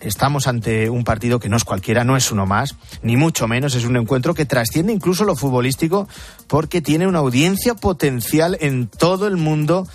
estamos 0.00 0.46
ante 0.46 0.88
un 0.90 1.04
partido 1.04 1.38
que 1.38 1.48
no 1.48 1.56
es 1.56 1.64
cualquiera, 1.64 2.04
no 2.04 2.16
es 2.16 2.30
uno 2.30 2.46
más, 2.46 2.74
ni 3.02 3.16
mucho 3.16 3.48
menos, 3.48 3.74
es 3.74 3.84
un 3.84 3.96
encuentro 3.96 4.34
que 4.34 4.44
trasciende 4.46 4.92
incluso 4.92 5.24
lo 5.24 5.36
futbolístico 5.36 6.08
porque 6.46 6.80
tiene 6.80 7.06
una 7.06 7.20
audiencia 7.20 7.74
potencial 7.74 8.56
en 8.60 8.88
todo 8.88 9.26
el 9.26 9.36
mundo 9.36 9.86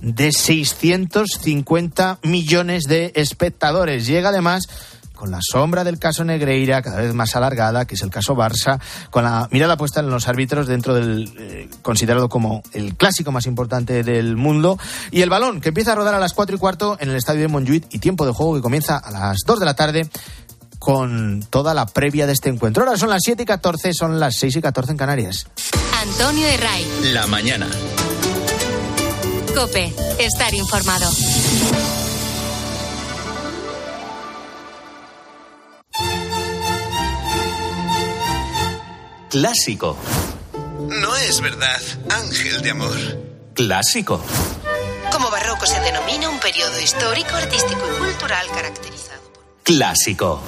de 0.00 0.32
650 0.32 2.18
millones 2.22 2.84
de 2.84 3.12
espectadores. 3.14 4.06
Llega 4.06 4.28
además 4.28 4.68
con 5.18 5.32
la 5.32 5.40
sombra 5.42 5.82
del 5.82 5.98
caso 5.98 6.24
Negreira 6.24 6.80
cada 6.80 7.00
vez 7.00 7.12
más 7.12 7.34
alargada, 7.34 7.86
que 7.86 7.96
es 7.96 8.02
el 8.02 8.10
caso 8.10 8.36
Barça, 8.36 8.80
con 9.10 9.24
la 9.24 9.48
mirada 9.50 9.76
puesta 9.76 9.98
en 9.98 10.10
los 10.10 10.28
árbitros 10.28 10.68
dentro 10.68 10.94
del 10.94 11.34
eh, 11.38 11.68
considerado 11.82 12.28
como 12.28 12.62
el 12.72 12.94
clásico 12.94 13.32
más 13.32 13.46
importante 13.46 14.04
del 14.04 14.36
mundo, 14.36 14.78
y 15.10 15.22
el 15.22 15.28
balón 15.28 15.60
que 15.60 15.70
empieza 15.70 15.92
a 15.92 15.94
rodar 15.96 16.14
a 16.14 16.20
las 16.20 16.34
4 16.34 16.54
y 16.54 16.58
cuarto 16.58 16.96
en 17.00 17.10
el 17.10 17.16
estadio 17.16 17.40
de 17.42 17.48
Montjuic 17.48 17.86
y 17.90 17.98
tiempo 17.98 18.24
de 18.26 18.32
juego 18.32 18.54
que 18.54 18.62
comienza 18.62 18.96
a 18.96 19.10
las 19.10 19.38
2 19.44 19.58
de 19.58 19.66
la 19.66 19.74
tarde 19.74 20.08
con 20.78 21.44
toda 21.50 21.74
la 21.74 21.86
previa 21.86 22.26
de 22.28 22.32
este 22.32 22.48
encuentro. 22.48 22.84
Ahora 22.84 22.96
son 22.96 23.10
las 23.10 23.22
7 23.24 23.42
y 23.42 23.46
14, 23.46 23.92
son 23.94 24.20
las 24.20 24.36
6 24.36 24.56
y 24.56 24.62
14 24.62 24.92
en 24.92 24.96
Canarias. 24.96 25.48
Antonio 26.00 26.46
Herray. 26.46 26.86
La 27.12 27.26
mañana. 27.26 27.68
Cope, 29.58 29.92
estar 30.20 30.54
informado. 30.54 31.10
Clásico. 39.28 39.96
No 40.86 41.16
es 41.16 41.40
verdad, 41.40 41.80
ángel 42.08 42.62
de 42.62 42.70
amor. 42.70 42.96
Clásico. 43.54 44.22
Como 45.10 45.28
barroco 45.28 45.66
se 45.66 45.80
denomina 45.80 46.28
un 46.30 46.38
periodo 46.38 46.80
histórico, 46.80 47.34
artístico 47.34 47.82
y 47.96 47.98
cultural 47.98 48.46
caracterizado. 48.54 49.07
Clásico. 49.68 50.40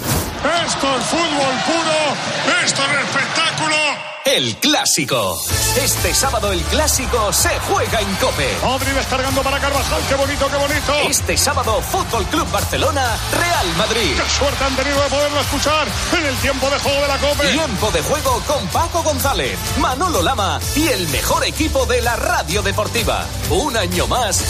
Esto 0.65 0.97
es 0.97 1.05
fútbol 1.05 1.55
puro, 1.67 2.65
esto 2.65 2.83
es 2.83 3.05
espectáculo 3.05 3.77
el 4.25 4.57
clásico. 4.57 5.39
Este 5.77 6.15
sábado 6.15 6.53
el 6.53 6.63
clásico 6.63 7.31
se 7.35 7.51
juega 7.69 8.01
en 8.01 8.15
Cope. 8.15 8.49
Modri 8.63 8.93
descargando 8.93 9.43
para 9.43 9.59
Carvajal, 9.61 10.01
qué 10.09 10.15
bonito, 10.15 10.49
qué 10.49 10.57
bonito. 10.57 10.95
Este 11.07 11.37
sábado 11.37 11.83
Fútbol 11.83 12.25
Club 12.29 12.51
Barcelona, 12.51 13.19
Real 13.33 13.67
Madrid. 13.77 14.17
Qué 14.17 14.31
suerte 14.39 14.65
han 14.65 14.75
tenido 14.77 15.03
de 15.03 15.09
poderlo 15.11 15.41
escuchar 15.41 15.87
en 16.19 16.27
el 16.27 16.37
tiempo 16.37 16.71
de 16.71 16.79
juego 16.79 17.03
de 17.03 17.09
la 17.09 17.19
Cope. 17.19 17.49
Tiempo 17.49 17.91
de 17.91 18.03
juego 18.03 18.43
con 18.47 18.67
Paco 18.69 19.03
González, 19.03 19.59
Manolo 19.79 20.23
Lama 20.23 20.59
y 20.75 20.89
el 20.89 21.07
mejor 21.09 21.45
equipo 21.45 21.85
de 21.85 22.01
la 22.01 22.17
radio 22.17 22.63
deportiva. 22.63 23.27
Un 23.51 23.77
año 23.77 24.07
más, 24.07 24.43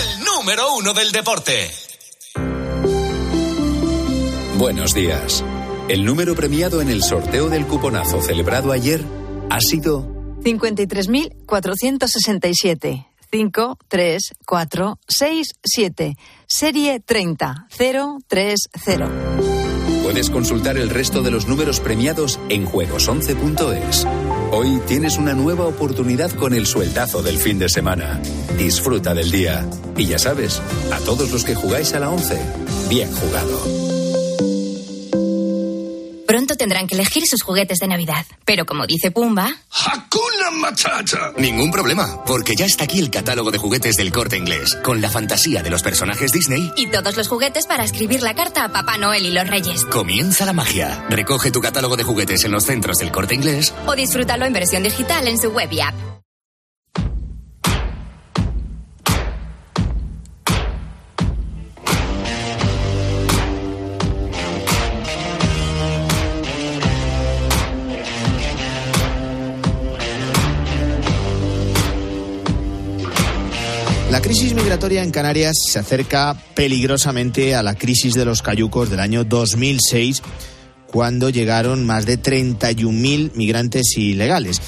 el 0.00 0.24
número 0.24 0.72
uno 0.72 0.92
del 0.92 1.12
deporte. 1.12 1.87
Buenos 4.58 4.92
días. 4.92 5.42
El 5.88 6.04
número 6.04 6.34
premiado 6.34 6.82
en 6.82 6.88
el 6.88 7.04
sorteo 7.04 7.48
del 7.48 7.64
cuponazo 7.64 8.20
celebrado 8.20 8.72
ayer 8.72 9.00
ha 9.50 9.60
sido 9.60 10.08
53.467. 10.42 13.06
5, 13.30 13.78
3, 13.86 14.22
4, 14.44 14.98
6, 15.06 15.46
7. 15.62 16.16
Serie 16.48 16.98
30, 16.98 17.68
0, 17.70 18.18
3, 18.26 18.68
0. 18.84 19.08
Puedes 20.02 20.28
consultar 20.28 20.76
el 20.76 20.90
resto 20.90 21.22
de 21.22 21.30
los 21.30 21.46
números 21.46 21.78
premiados 21.78 22.40
en 22.48 22.66
juegos11.es. 22.66 24.08
Hoy 24.50 24.80
tienes 24.88 25.18
una 25.18 25.34
nueva 25.34 25.66
oportunidad 25.66 26.32
con 26.32 26.52
el 26.52 26.66
sueldazo 26.66 27.22
del 27.22 27.38
fin 27.38 27.60
de 27.60 27.68
semana. 27.68 28.20
Disfruta 28.56 29.14
del 29.14 29.30
día. 29.30 29.64
Y 29.96 30.06
ya 30.06 30.18
sabes, 30.18 30.60
a 30.92 30.98
todos 31.04 31.30
los 31.30 31.44
que 31.44 31.54
jugáis 31.54 31.94
a 31.94 32.00
la 32.00 32.10
11, 32.10 32.40
bien 32.88 33.12
jugado. 33.12 33.97
Pronto 36.28 36.56
tendrán 36.56 36.86
que 36.86 36.94
elegir 36.94 37.22
sus 37.26 37.42
juguetes 37.42 37.78
de 37.78 37.86
Navidad. 37.86 38.26
Pero 38.44 38.66
como 38.66 38.86
dice 38.86 39.10
Pumba... 39.10 39.50
¡Hakuna 39.70 40.50
Matata! 40.52 41.32
Ningún 41.38 41.70
problema, 41.70 42.22
porque 42.26 42.54
ya 42.54 42.66
está 42.66 42.84
aquí 42.84 42.98
el 42.98 43.10
catálogo 43.10 43.50
de 43.50 43.56
juguetes 43.56 43.96
del 43.96 44.12
corte 44.12 44.36
inglés, 44.36 44.76
con 44.84 45.00
la 45.00 45.08
fantasía 45.08 45.62
de 45.62 45.70
los 45.70 45.82
personajes 45.82 46.30
Disney. 46.30 46.70
Y 46.76 46.88
todos 46.88 47.16
los 47.16 47.28
juguetes 47.28 47.66
para 47.66 47.82
escribir 47.82 48.22
la 48.22 48.34
carta 48.34 48.64
a 48.64 48.68
Papá 48.70 48.98
Noel 48.98 49.24
y 49.24 49.30
los 49.30 49.48
Reyes. 49.48 49.86
Comienza 49.86 50.44
la 50.44 50.52
magia. 50.52 51.02
Recoge 51.08 51.50
tu 51.50 51.62
catálogo 51.62 51.96
de 51.96 52.04
juguetes 52.04 52.44
en 52.44 52.52
los 52.52 52.64
centros 52.64 52.98
del 52.98 53.10
corte 53.10 53.34
inglés. 53.34 53.72
O 53.86 53.96
disfrútalo 53.96 54.44
en 54.44 54.52
versión 54.52 54.82
digital 54.82 55.26
en 55.28 55.38
su 55.38 55.48
web 55.48 55.72
y 55.72 55.80
app. 55.80 56.17
La 74.18 74.22
crisis 74.22 74.52
migratoria 74.52 75.04
en 75.04 75.12
Canarias 75.12 75.54
se 75.70 75.78
acerca 75.78 76.36
peligrosamente 76.56 77.54
a 77.54 77.62
la 77.62 77.76
crisis 77.76 78.14
de 78.14 78.24
los 78.24 78.42
cayucos 78.42 78.90
del 78.90 78.98
año 78.98 79.22
2006, 79.22 80.22
cuando 80.88 81.30
llegaron 81.30 81.86
más 81.86 82.04
de 82.04 82.20
31.000 82.20 83.36
migrantes 83.36 83.96
ilegales. 83.96 84.60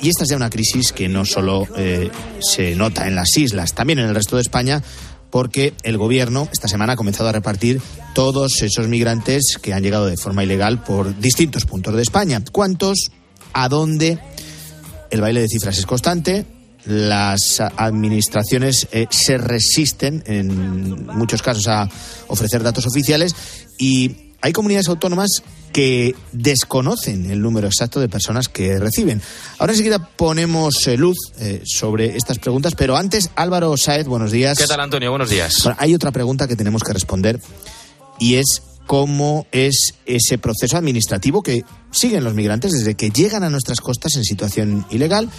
Y 0.00 0.08
esta 0.08 0.24
es 0.24 0.30
ya 0.30 0.36
una 0.36 0.48
crisis 0.48 0.92
que 0.92 1.10
no 1.10 1.26
solo 1.26 1.68
eh, 1.76 2.10
se 2.40 2.74
nota 2.76 3.06
en 3.06 3.14
las 3.14 3.36
islas, 3.36 3.74
también 3.74 3.98
en 3.98 4.06
el 4.06 4.14
resto 4.14 4.36
de 4.36 4.42
España, 4.42 4.82
porque 5.28 5.74
el 5.82 5.98
gobierno 5.98 6.48
esta 6.50 6.66
semana 6.66 6.94
ha 6.94 6.96
comenzado 6.96 7.28
a 7.28 7.32
repartir 7.32 7.82
todos 8.14 8.62
esos 8.62 8.88
migrantes 8.88 9.58
que 9.60 9.74
han 9.74 9.82
llegado 9.82 10.06
de 10.06 10.16
forma 10.16 10.44
ilegal 10.44 10.82
por 10.82 11.18
distintos 11.18 11.66
puntos 11.66 11.94
de 11.94 12.00
España. 12.00 12.42
¿Cuántos? 12.50 13.10
¿A 13.52 13.68
dónde? 13.68 14.18
El 15.10 15.20
baile 15.20 15.42
de 15.42 15.48
cifras 15.48 15.76
es 15.76 15.84
constante, 15.84 16.46
las 16.86 17.60
administraciones 17.60 18.88
eh, 18.92 19.06
se 19.10 19.38
resisten 19.38 20.22
en 20.26 21.06
muchos 21.06 21.42
casos 21.42 21.66
a 21.68 21.88
ofrecer 22.28 22.62
datos 22.62 22.86
oficiales 22.86 23.34
y 23.78 24.32
hay 24.40 24.52
comunidades 24.52 24.88
autónomas 24.88 25.42
que 25.72 26.14
desconocen 26.32 27.30
el 27.30 27.40
número 27.40 27.66
exacto 27.66 27.98
de 27.98 28.08
personas 28.08 28.48
que 28.48 28.78
reciben. 28.78 29.20
Ahora 29.58 29.72
enseguida 29.72 29.98
ponemos 29.98 30.86
eh, 30.86 30.96
luz 30.96 31.16
eh, 31.40 31.62
sobre 31.64 32.16
estas 32.16 32.38
preguntas, 32.38 32.74
pero 32.76 32.96
antes 32.96 33.30
Álvaro 33.34 33.76
Saez, 33.76 34.06
buenos 34.06 34.30
días. 34.30 34.58
¿Qué 34.58 34.66
tal 34.66 34.80
Antonio? 34.80 35.10
Buenos 35.10 35.30
días. 35.30 35.62
Bueno, 35.64 35.76
hay 35.80 35.94
otra 35.94 36.12
pregunta 36.12 36.46
que 36.46 36.56
tenemos 36.56 36.82
que 36.82 36.92
responder 36.92 37.40
y 38.20 38.36
es 38.36 38.62
cómo 38.86 39.46
es 39.50 39.94
ese 40.06 40.38
proceso 40.38 40.76
administrativo 40.76 41.42
que 41.42 41.64
siguen 41.90 42.22
los 42.22 42.34
migrantes 42.34 42.72
desde 42.72 42.94
que 42.94 43.10
llegan 43.10 43.42
a 43.42 43.50
nuestras 43.50 43.80
costas 43.80 44.14
en 44.16 44.24
situación 44.24 44.86
ilegal 44.90 45.30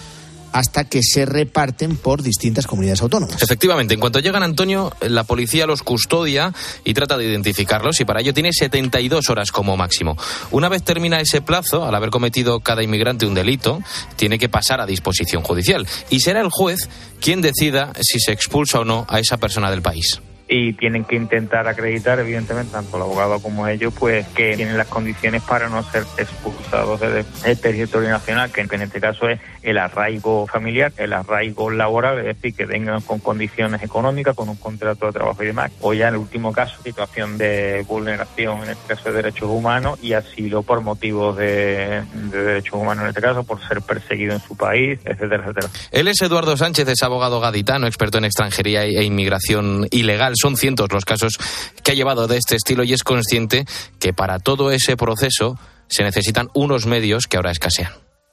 hasta 0.55 0.85
que 0.85 1.01
se 1.03 1.25
reparten 1.25 1.97
por 1.97 2.23
distintas 2.23 2.65
comunidades 2.65 3.01
autónomas. 3.01 3.41
Efectivamente, 3.41 3.93
en 3.93 3.99
cuanto 3.99 4.19
llegan, 4.19 4.41
Antonio, 4.41 4.93
la 5.01 5.25
policía 5.25 5.65
los 5.65 5.83
custodia 5.83 6.53
y 6.85 6.93
trata 6.93 7.17
de 7.17 7.25
identificarlos 7.25 7.99
y 7.99 8.05
para 8.05 8.21
ello 8.21 8.33
tiene 8.33 8.53
72 8.53 9.29
horas 9.29 9.51
como 9.51 9.75
máximo. 9.75 10.15
Una 10.51 10.69
vez 10.69 10.81
termina 10.81 11.19
ese 11.19 11.41
plazo, 11.41 11.83
al 11.83 11.93
haber 11.93 12.09
cometido 12.09 12.61
cada 12.61 12.83
inmigrante 12.83 13.25
un 13.25 13.33
delito, 13.33 13.81
tiene 14.15 14.39
que 14.39 14.47
pasar 14.47 14.79
a 14.79 14.85
disposición 14.85 15.43
judicial 15.43 15.85
y 16.09 16.21
será 16.21 16.39
el 16.39 16.49
juez 16.49 16.87
quien 17.19 17.41
decida 17.41 17.91
si 17.99 18.21
se 18.21 18.31
expulsa 18.31 18.79
o 18.79 18.85
no 18.85 19.05
a 19.09 19.19
esa 19.19 19.35
persona 19.35 19.69
del 19.69 19.81
país 19.81 20.21
y 20.47 20.73
tienen 20.73 21.05
que 21.05 21.15
intentar 21.15 21.67
acreditar, 21.67 22.19
evidentemente, 22.19 22.71
tanto 22.71 22.97
el 22.97 23.03
abogado 23.03 23.39
como 23.39 23.67
ellos, 23.67 23.93
pues 23.97 24.27
que 24.29 24.55
tienen 24.55 24.77
las 24.77 24.87
condiciones 24.87 25.41
para 25.43 25.69
no 25.69 25.81
ser 25.83 26.03
expulsados 26.17 26.99
del 26.99 27.59
territorio 27.59 28.09
nacional, 28.09 28.51
que 28.51 28.61
en 28.61 28.81
este 28.81 28.99
caso 28.99 29.27
es 29.29 29.39
el 29.63 29.77
arraigo 29.77 30.45
familiar, 30.47 30.91
el 30.97 31.13
arraigo 31.13 31.71
laboral, 31.71 32.19
es 32.19 32.25
decir, 32.25 32.53
que 32.53 32.65
vengan 32.65 33.01
con 33.01 33.19
condiciones 33.19 33.81
económicas, 33.81 34.35
con 34.35 34.49
un 34.49 34.57
contrato 34.57 35.07
de 35.07 35.13
trabajo 35.13 35.41
y 35.43 35.47
demás. 35.47 35.71
O 35.81 35.93
ya 35.93 36.09
en 36.09 36.15
el 36.15 36.19
último 36.19 36.53
caso, 36.53 36.81
situación 36.83 37.37
de 37.37 37.83
vulneración, 37.87 38.63
en 38.63 38.69
este 38.69 38.95
caso 38.95 39.09
de 39.09 39.15
derechos 39.15 39.49
humanos, 39.49 39.97
y 40.01 40.13
asilo 40.13 40.61
por 40.61 40.81
motivos 40.81 41.37
de, 41.37 42.03
de 42.13 42.43
derechos 42.43 42.75
humanos, 42.75 43.03
en 43.03 43.09
este 43.09 43.21
caso, 43.21 43.43
por 43.43 43.65
ser 43.67 43.81
perseguido 43.81 44.33
en 44.33 44.41
su 44.41 44.55
país, 44.55 44.99
etcétera, 45.05 45.43
etcétera. 45.43 45.67
Él 45.91 46.07
es 46.07 46.21
Eduardo 46.21 46.55
Sánchez, 46.55 46.87
es 46.87 47.01
abogado 47.01 47.39
gaditano, 47.39 47.87
experto 47.87 48.19
en 48.19 48.25
extranjería 48.25 48.83
e 48.83 49.03
inmigración 49.03 49.87
ilegal 49.89 50.34
son 50.35 50.55
cientos 50.57 50.91
los 50.91 51.05
casos 51.05 51.37
que 51.83 51.91
ha 51.91 51.95
llevado 51.95 52.27
de 52.27 52.37
este 52.37 52.55
estilo 52.55 52.83
y 52.83 52.93
es 52.93 53.03
consciente 53.03 53.65
que 53.99 54.13
para 54.13 54.39
todo 54.39 54.71
ese 54.71 54.97
proceso 54.97 55.57
se 55.87 56.03
necesitan 56.03 56.49
unos 56.53 56.85
medios 56.85 57.27
que 57.27 57.37
ahora 57.37 57.51
escasean. 57.51 57.91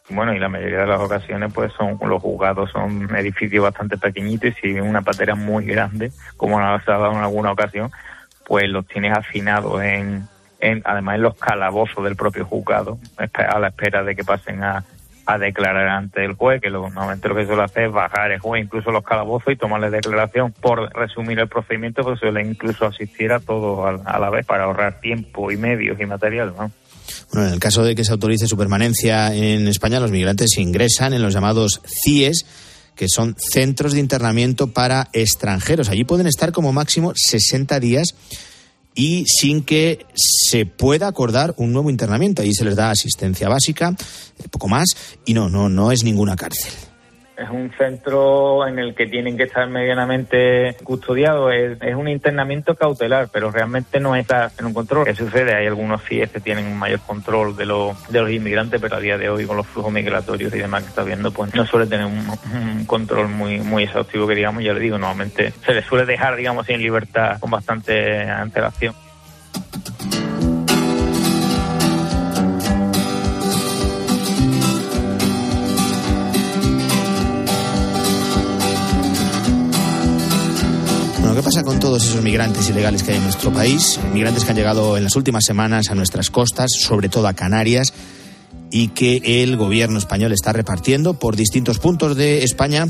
Bueno, 0.08 0.34
y 0.34 0.38
la 0.38 0.48
mayoría 0.48 0.80
de 0.80 0.86
las 0.86 1.00
ocasiones, 1.00 1.52
pues 1.54 1.72
son 1.78 1.98
los 2.06 2.20
juzgados 2.20 2.70
son 2.70 3.14
edificios 3.16 3.62
bastante 3.62 3.96
pequeñitos 3.96 4.52
y 4.62 4.72
una 4.72 5.00
patera 5.00 5.34
muy 5.34 5.64
grande, 5.64 6.10
como 6.36 6.60
nos 6.60 6.86
ha 6.86 6.92
dado 6.92 7.12
en 7.12 7.18
alguna 7.18 7.52
ocasión, 7.52 7.90
pues 8.44 8.68
los 8.68 8.86
tienes 8.86 9.16
afinados 9.16 9.80
en, 9.82 10.28
en, 10.60 10.82
además 10.84 11.14
en 11.16 11.22
los 11.22 11.38
calabozos 11.38 12.04
del 12.04 12.16
propio 12.16 12.44
juzgado, 12.44 12.98
a 13.16 13.58
la 13.58 13.68
espera 13.68 14.02
de 14.02 14.14
que 14.16 14.24
pasen 14.24 14.62
a, 14.62 14.84
a 15.26 15.38
declarar 15.38 15.88
ante 15.88 16.24
el 16.24 16.34
juez, 16.34 16.60
que 16.60 16.70
normalmente 16.70 17.28
lo 17.28 17.34
que 17.34 17.46
suele 17.46 17.62
hacer 17.62 17.84
es 17.84 17.92
bajar 17.92 18.32
el 18.32 18.40
juez 18.40 18.64
incluso 18.64 18.90
los 18.90 19.04
calabozos 19.04 19.52
y 19.52 19.56
tomarle 19.56 19.90
declaración 19.90 20.52
por 20.52 20.92
resumir 20.94 21.38
el 21.38 21.48
procedimiento, 21.48 22.02
pues 22.02 22.18
suele 22.18 22.42
incluso 22.42 22.86
asistir 22.86 23.32
a 23.32 23.40
todos 23.40 24.00
a, 24.04 24.18
la 24.18 24.30
vez 24.30 24.44
para 24.46 24.64
ahorrar 24.64 25.00
tiempo 25.00 25.50
y 25.50 25.56
medios 25.56 26.00
y 26.00 26.06
material. 26.06 26.54
¿no? 26.56 26.70
Bueno, 27.32 27.48
en 27.48 27.54
el 27.54 27.60
caso 27.60 27.84
de 27.84 27.94
que 27.94 28.04
se 28.04 28.12
autorice 28.12 28.46
su 28.46 28.56
permanencia 28.56 29.34
en 29.34 29.66
España, 29.68 30.00
los 30.00 30.10
migrantes 30.10 30.58
ingresan 30.58 31.14
en 31.14 31.22
los 31.22 31.32
llamados 31.32 31.80
CIES, 31.84 32.46
que 32.96 33.08
son 33.08 33.36
centros 33.38 33.92
de 33.92 34.00
internamiento 34.00 34.72
para 34.72 35.08
extranjeros. 35.12 35.88
Allí 35.88 36.04
pueden 36.04 36.26
estar 36.26 36.52
como 36.52 36.72
máximo 36.72 37.12
60 37.14 37.80
días 37.80 38.14
y 38.94 39.24
sin 39.26 39.62
que 39.62 40.06
se 40.14 40.66
pueda 40.66 41.06
acordar 41.06 41.54
un 41.56 41.72
nuevo 41.72 41.90
internamiento. 41.90 42.42
Ahí 42.42 42.52
se 42.52 42.64
les 42.64 42.76
da 42.76 42.90
asistencia 42.90 43.48
básica, 43.48 43.96
poco 44.50 44.68
más, 44.68 44.88
y 45.24 45.34
no, 45.34 45.48
no, 45.48 45.68
no 45.68 45.92
es 45.92 46.04
ninguna 46.04 46.36
cárcel 46.36 46.72
es 47.42 47.50
un 47.50 47.70
centro 47.76 48.66
en 48.66 48.78
el 48.78 48.94
que 48.94 49.06
tienen 49.06 49.36
que 49.36 49.44
estar 49.44 49.68
medianamente 49.68 50.76
custodiados. 50.84 51.52
Es, 51.52 51.94
un 51.94 52.08
internamiento 52.08 52.74
cautelar, 52.74 53.28
pero 53.32 53.50
realmente 53.50 54.00
no 54.00 54.16
está 54.16 54.50
en 54.58 54.66
un 54.66 54.74
control. 54.74 55.04
¿Qué 55.04 55.14
sucede? 55.14 55.54
Hay 55.54 55.66
algunos 55.66 56.02
CIES 56.02 56.30
que 56.30 56.40
tienen 56.40 56.66
un 56.66 56.78
mayor 56.78 57.00
control 57.00 57.56
de, 57.56 57.64
de 57.64 58.20
los 58.20 58.30
inmigrantes, 58.30 58.80
pero 58.80 58.96
a 58.96 59.00
día 59.00 59.18
de 59.18 59.28
hoy, 59.28 59.44
con 59.44 59.56
los 59.56 59.66
flujos 59.66 59.92
migratorios 59.92 60.54
y 60.54 60.58
demás 60.58 60.82
que 60.82 60.88
está 60.88 61.02
viendo, 61.02 61.30
pues 61.30 61.54
no 61.54 61.66
suele 61.66 61.86
tener 61.86 62.06
un, 62.06 62.84
control 62.86 63.28
muy, 63.28 63.58
muy 63.60 63.84
exhaustivo, 63.84 64.26
que 64.26 64.34
digamos, 64.34 64.62
ya 64.64 64.72
le 64.72 64.80
digo, 64.80 64.98
normalmente 64.98 65.52
se 65.64 65.74
le 65.74 65.82
suele 65.82 66.06
dejar, 66.06 66.36
digamos, 66.36 66.68
en 66.68 66.80
libertad 66.80 67.38
con 67.40 67.50
bastante 67.50 68.22
antelación. 68.22 68.94
¿Qué 81.34 81.42
pasa 81.42 81.62
con 81.62 81.80
todos 81.80 82.04
esos 82.04 82.22
migrantes 82.22 82.68
ilegales 82.68 83.02
que 83.02 83.12
hay 83.12 83.16
en 83.16 83.24
nuestro 83.24 83.52
país? 83.52 83.98
Migrantes 84.12 84.44
que 84.44 84.50
han 84.50 84.56
llegado 84.56 84.96
en 84.96 85.04
las 85.04 85.16
últimas 85.16 85.44
semanas 85.44 85.88
a 85.88 85.94
nuestras 85.94 86.30
costas, 86.30 86.70
sobre 86.78 87.08
todo 87.08 87.26
a 87.26 87.32
Canarias, 87.32 87.94
y 88.70 88.88
que 88.88 89.42
el 89.42 89.56
gobierno 89.56 89.98
español 89.98 90.32
está 90.32 90.52
repartiendo 90.52 91.14
por 91.14 91.36
distintos 91.36 91.78
puntos 91.78 92.16
de 92.16 92.44
España 92.44 92.86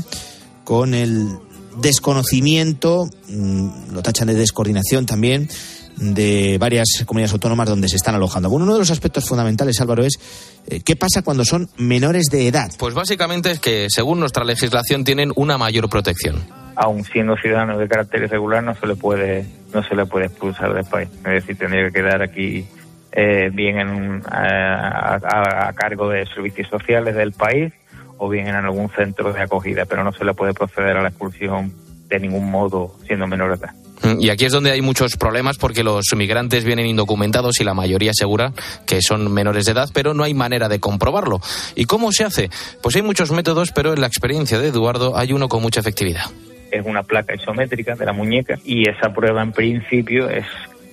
con 0.63 0.93
el 0.93 1.37
desconocimiento, 1.81 3.09
mm, 3.29 3.93
lo 3.93 4.01
tachan 4.01 4.27
de 4.27 4.33
descoordinación 4.33 5.05
también, 5.05 5.49
de 5.95 6.57
varias 6.57 7.03
comunidades 7.05 7.33
autónomas 7.33 7.69
donde 7.69 7.87
se 7.87 7.95
están 7.95 8.15
alojando. 8.15 8.49
Bueno, 8.49 8.65
uno 8.65 8.73
de 8.73 8.79
los 8.79 8.91
aspectos 8.91 9.25
fundamentales, 9.25 9.79
Álvaro, 9.79 10.03
es 10.03 10.19
eh, 10.67 10.81
qué 10.81 10.95
pasa 10.95 11.21
cuando 11.21 11.45
son 11.45 11.69
menores 11.77 12.25
de 12.31 12.47
edad. 12.47 12.71
Pues 12.77 12.93
básicamente 12.93 13.51
es 13.51 13.59
que, 13.59 13.87
según 13.89 14.19
nuestra 14.19 14.43
legislación, 14.43 15.03
tienen 15.03 15.31
una 15.35 15.57
mayor 15.57 15.89
protección. 15.89 16.62
Aun 16.75 17.03
siendo 17.03 17.35
ciudadanos 17.37 17.79
de 17.79 17.87
carácter 17.87 18.23
irregular, 18.23 18.63
no 18.63 18.75
se 18.75 18.87
le 18.87 18.95
puede, 18.95 19.45
no 19.73 19.83
se 19.83 19.95
le 19.95 20.05
puede 20.05 20.25
expulsar 20.25 20.73
del 20.73 20.85
país. 20.85 21.09
Es 21.17 21.23
decir, 21.23 21.57
tendría 21.57 21.85
que 21.85 21.93
quedar 21.93 22.21
aquí 22.21 22.65
eh, 23.11 23.49
bien 23.53 23.77
en, 23.79 24.21
a, 24.27 25.67
a 25.67 25.73
cargo 25.73 26.09
de 26.09 26.25
servicios 26.25 26.67
sociales 26.69 27.15
del 27.15 27.31
país 27.31 27.73
o 28.17 28.29
bien 28.29 28.47
en 28.47 28.55
algún 28.55 28.89
centro 28.89 29.33
de 29.33 29.41
acogida, 29.41 29.85
pero 29.85 30.03
no 30.03 30.11
se 30.13 30.25
le 30.25 30.33
puede 30.33 30.53
proceder 30.53 30.97
a 30.97 31.01
la 31.01 31.09
expulsión 31.09 31.73
de 32.07 32.19
ningún 32.19 32.49
modo 32.49 32.95
siendo 33.05 33.27
menor 33.27 33.57
de 33.57 33.65
edad. 33.65 33.73
Mm, 34.03 34.21
y 34.21 34.29
aquí 34.29 34.45
es 34.45 34.51
donde 34.51 34.71
hay 34.71 34.81
muchos 34.81 35.15
problemas 35.17 35.57
porque 35.57 35.83
los 35.83 36.05
migrantes 36.15 36.63
vienen 36.63 36.85
indocumentados 36.85 37.59
y 37.59 37.63
la 37.63 37.73
mayoría 37.73 38.11
asegura 38.11 38.53
que 38.85 39.01
son 39.01 39.31
menores 39.31 39.65
de 39.65 39.71
edad, 39.71 39.89
pero 39.93 40.13
no 40.13 40.23
hay 40.23 40.33
manera 40.33 40.69
de 40.69 40.79
comprobarlo. 40.79 41.41
¿Y 41.75 41.85
cómo 41.85 42.11
se 42.11 42.23
hace? 42.23 42.49
Pues 42.81 42.95
hay 42.95 43.01
muchos 43.01 43.31
métodos, 43.31 43.71
pero 43.71 43.93
en 43.93 44.01
la 44.01 44.07
experiencia 44.07 44.59
de 44.59 44.67
Eduardo 44.67 45.17
hay 45.17 45.33
uno 45.33 45.47
con 45.47 45.61
mucha 45.61 45.79
efectividad. 45.79 46.25
Es 46.73 46.85
una 46.85 47.03
placa 47.03 47.35
isométrica 47.35 47.95
de 47.95 48.05
la 48.05 48.13
muñeca 48.13 48.57
y 48.65 48.89
esa 48.89 49.13
prueba 49.13 49.43
en 49.43 49.51
principio 49.51 50.29
es 50.29 50.45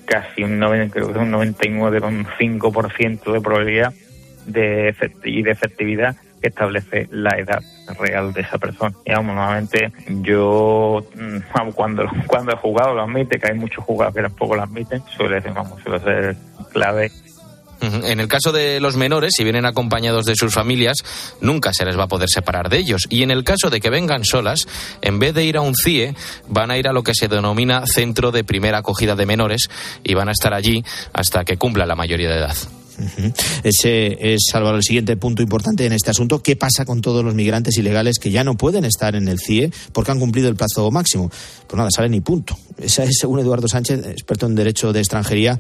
casi 0.05 0.43
un, 0.43 0.59
90, 0.59 0.93
creo 0.93 1.13
que 1.13 1.19
un 1.19 1.33
99,5% 1.33 3.33
de 3.33 3.41
probabilidad 3.41 3.95
de 4.47 4.95
y 5.25 5.43
de 5.43 5.51
efectividad 5.51 6.17
que 6.41 6.49
establece 6.49 7.07
la 7.11 7.39
edad 7.39 7.63
real 7.99 8.33
de 8.33 8.41
esa 8.41 8.59
persona. 8.59 8.95
Y 9.05 9.13
vamos, 9.13 9.35
nuevamente 9.35 9.93
yo 10.23 11.05
mm, 11.15 11.71
cuando, 11.75 12.05
cuando 12.27 12.53
he 12.53 12.57
jugado 12.57 12.95
lo 12.95 13.03
admite, 13.03 13.39
que 13.39 13.49
hay 13.49 13.59
muchos 13.59 13.85
jugadores 13.85 14.17
que 14.17 14.23
tampoco 14.23 14.57
lo 14.57 14.63
admiten, 14.63 15.03
suele, 15.17 15.41
vamos, 15.41 15.81
suele 15.83 16.01
ser 16.01 16.37
clave 16.73 17.11
en 17.81 18.21
el 18.21 18.29
caso 18.29 18.53
de 18.53 18.81
los 18.81 18.97
menores, 18.97 19.35
si 19.37 19.45
vienen 19.45 19.67
acompañados 19.67 20.27
de 20.27 20.37
sus 20.37 20.53
familias, 20.53 20.99
nunca 21.41 21.73
se 21.73 21.85
les 21.85 21.99
va 21.99 22.05
a 22.05 22.09
poder 22.09 22.29
separar 22.29 22.69
de 22.69 22.79
ellos. 22.79 23.03
Y 23.09 23.23
en 23.23 23.31
el 23.31 23.45
caso 23.45 23.71
de 23.71 23.81
que 23.81 23.91
vengan 23.91 24.25
solas, 24.25 24.67
en 25.03 25.19
vez 25.19 25.35
de 25.35 25.45
ir 25.45 25.57
a 25.57 25.61
un 25.61 25.75
CIE, 25.75 26.15
van 26.49 26.71
a 26.71 26.79
ir 26.79 26.89
a 26.89 26.93
lo 26.93 27.03
que 27.03 27.15
se 27.15 27.29
denomina 27.29 27.85
Centro 27.87 28.33
de 28.33 28.45
Primera 28.45 28.79
Acogida 28.79 29.17
de 29.17 29.27
Menores 29.27 29.69
y 30.05 30.15
van 30.15 30.29
a 30.29 30.33
estar 30.33 30.55
allí 30.55 30.85
hasta 31.13 31.45
que 31.45 31.57
cumpla 31.57 31.87
la 31.87 31.97
mayoría 31.97 32.31
de 32.31 32.37
edad. 32.37 32.57
Ese 33.63 34.35
es, 34.35 34.51
Álvaro, 34.53 34.77
el 34.77 34.83
siguiente 34.83 35.17
punto 35.17 35.43
importante 35.43 35.87
en 35.87 35.93
este 35.93 36.11
asunto. 36.11 36.43
¿Qué 36.43 36.57
pasa 36.57 36.85
con 36.85 37.01
todos 37.01 37.25
los 37.25 37.35
migrantes 37.35 37.77
ilegales 37.79 38.19
que 38.19 38.31
ya 38.31 38.45
no 38.45 38.57
pueden 38.57 38.85
estar 38.85 39.15
en 39.15 39.29
el 39.29 39.39
CIE 39.41 39.73
porque 39.93 40.11
han 40.11 40.21
cumplido 40.21 40.49
el 40.49 40.57
plazo 40.57 40.91
máximo? 40.91 41.31
Pues 41.67 41.79
nada, 41.79 41.91
sale 41.91 42.09
ni 42.09 42.21
punto. 42.21 42.57
Esa 42.79 43.05
es, 43.05 43.19
según 43.19 43.41
Eduardo 43.41 43.69
Sánchez, 43.69 44.07
experto 44.07 44.47
en 44.47 44.55
Derecho 44.55 44.93
de 44.93 45.01
Extranjería, 45.01 45.59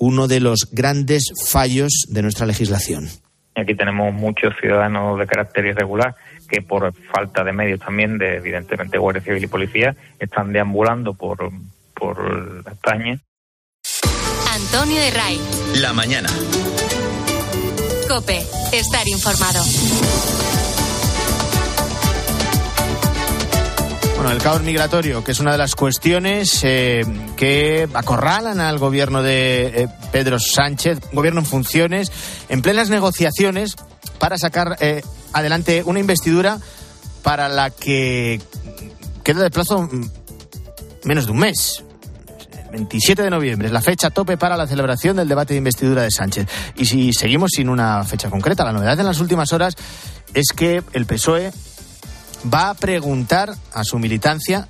uno 0.00 0.26
de 0.26 0.40
los 0.40 0.68
grandes 0.72 1.32
fallos 1.46 2.06
de 2.08 2.22
nuestra 2.22 2.46
legislación. 2.46 3.08
Aquí 3.54 3.74
tenemos 3.74 4.12
muchos 4.14 4.54
ciudadanos 4.60 5.18
de 5.18 5.26
carácter 5.26 5.66
irregular 5.66 6.16
que 6.48 6.62
por 6.62 6.92
falta 7.12 7.44
de 7.44 7.52
medios 7.52 7.78
también, 7.78 8.18
de 8.18 8.36
evidentemente 8.36 8.98
Guardia 8.98 9.22
Civil 9.22 9.44
y 9.44 9.46
Policía, 9.46 9.94
están 10.18 10.52
deambulando 10.52 11.14
por, 11.14 11.38
por 11.94 12.64
España. 12.66 13.20
Antonio 14.52 15.00
de 15.00 15.10
Ray. 15.10 15.40
La 15.76 15.92
mañana. 15.92 16.28
Cope, 18.08 18.38
estar 18.72 19.06
informado. 19.06 19.62
Bueno, 24.20 24.34
el 24.34 24.42
caos 24.42 24.62
migratorio, 24.62 25.24
que 25.24 25.32
es 25.32 25.40
una 25.40 25.52
de 25.52 25.56
las 25.56 25.74
cuestiones 25.74 26.60
eh, 26.62 27.06
que 27.38 27.88
acorralan 27.94 28.60
al 28.60 28.78
gobierno 28.78 29.22
de 29.22 29.62
eh, 29.62 29.88
Pedro 30.12 30.38
Sánchez, 30.38 30.98
gobierno 31.14 31.40
en 31.40 31.46
funciones, 31.46 32.12
en 32.50 32.60
plenas 32.60 32.90
negociaciones 32.90 33.76
para 34.18 34.36
sacar 34.36 34.76
eh, 34.80 35.00
adelante 35.32 35.82
una 35.86 36.00
investidura 36.00 36.58
para 37.22 37.48
la 37.48 37.70
que 37.70 38.42
queda 39.24 39.42
de 39.42 39.48
plazo 39.48 39.88
mm, 39.90 40.10
menos 41.04 41.24
de 41.24 41.32
un 41.32 41.38
mes. 41.38 41.82
27 42.72 43.22
de 43.22 43.30
noviembre 43.30 43.68
es 43.68 43.72
la 43.72 43.80
fecha 43.80 44.10
tope 44.10 44.36
para 44.36 44.58
la 44.58 44.66
celebración 44.66 45.16
del 45.16 45.28
debate 45.28 45.54
de 45.54 45.58
investidura 45.58 46.02
de 46.02 46.10
Sánchez. 46.10 46.46
Y 46.76 46.84
si 46.84 47.14
seguimos 47.14 47.52
sin 47.56 47.70
una 47.70 48.04
fecha 48.04 48.28
concreta, 48.28 48.64
la 48.64 48.72
novedad 48.72 49.00
en 49.00 49.06
las 49.06 49.18
últimas 49.18 49.50
horas 49.54 49.76
es 50.34 50.48
que 50.54 50.82
el 50.92 51.06
PSOE 51.06 51.52
va 52.52 52.70
a 52.70 52.74
preguntar 52.74 53.54
a 53.72 53.84
su 53.84 53.98
militancia 53.98 54.68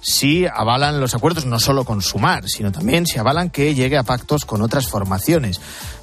si 0.00 0.46
avalan 0.46 1.00
los 1.00 1.14
acuerdos 1.14 1.44
no 1.44 1.58
solo 1.58 1.84
con 1.84 2.02
Sumar, 2.02 2.48
sino 2.48 2.72
también 2.72 3.06
si 3.06 3.18
avalan 3.18 3.50
que 3.50 3.74
llegue 3.74 3.98
a 3.98 4.04
pactos 4.04 4.44
con 4.44 4.62
otras 4.62 4.88
formaciones. 4.88 5.60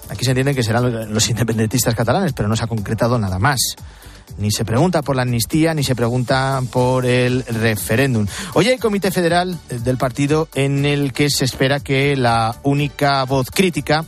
Aquí 0.09 0.25
se 0.25 0.31
entiende 0.31 0.53
que 0.53 0.63
serán 0.63 1.13
los 1.13 1.29
independentistas 1.29 1.95
catalanes, 1.95 2.33
pero 2.33 2.47
no 2.47 2.55
se 2.55 2.63
ha 2.63 2.67
concretado 2.67 3.17
nada 3.17 3.39
más. 3.39 3.59
Ni 4.37 4.51
se 4.51 4.65
pregunta 4.65 5.01
por 5.01 5.15
la 5.15 5.21
amnistía, 5.21 5.73
ni 5.73 5.83
se 5.83 5.95
pregunta 5.95 6.61
por 6.71 7.05
el 7.05 7.45
referéndum. 7.45 8.27
Hoy 8.53 8.67
hay 8.67 8.77
comité 8.77 9.11
federal 9.11 9.57
del 9.69 9.97
partido 9.97 10.49
en 10.55 10.85
el 10.85 11.13
que 11.13 11.29
se 11.29 11.45
espera 11.45 11.79
que 11.79 12.17
la 12.17 12.55
única 12.63 13.23
voz 13.23 13.49
crítica 13.49 14.03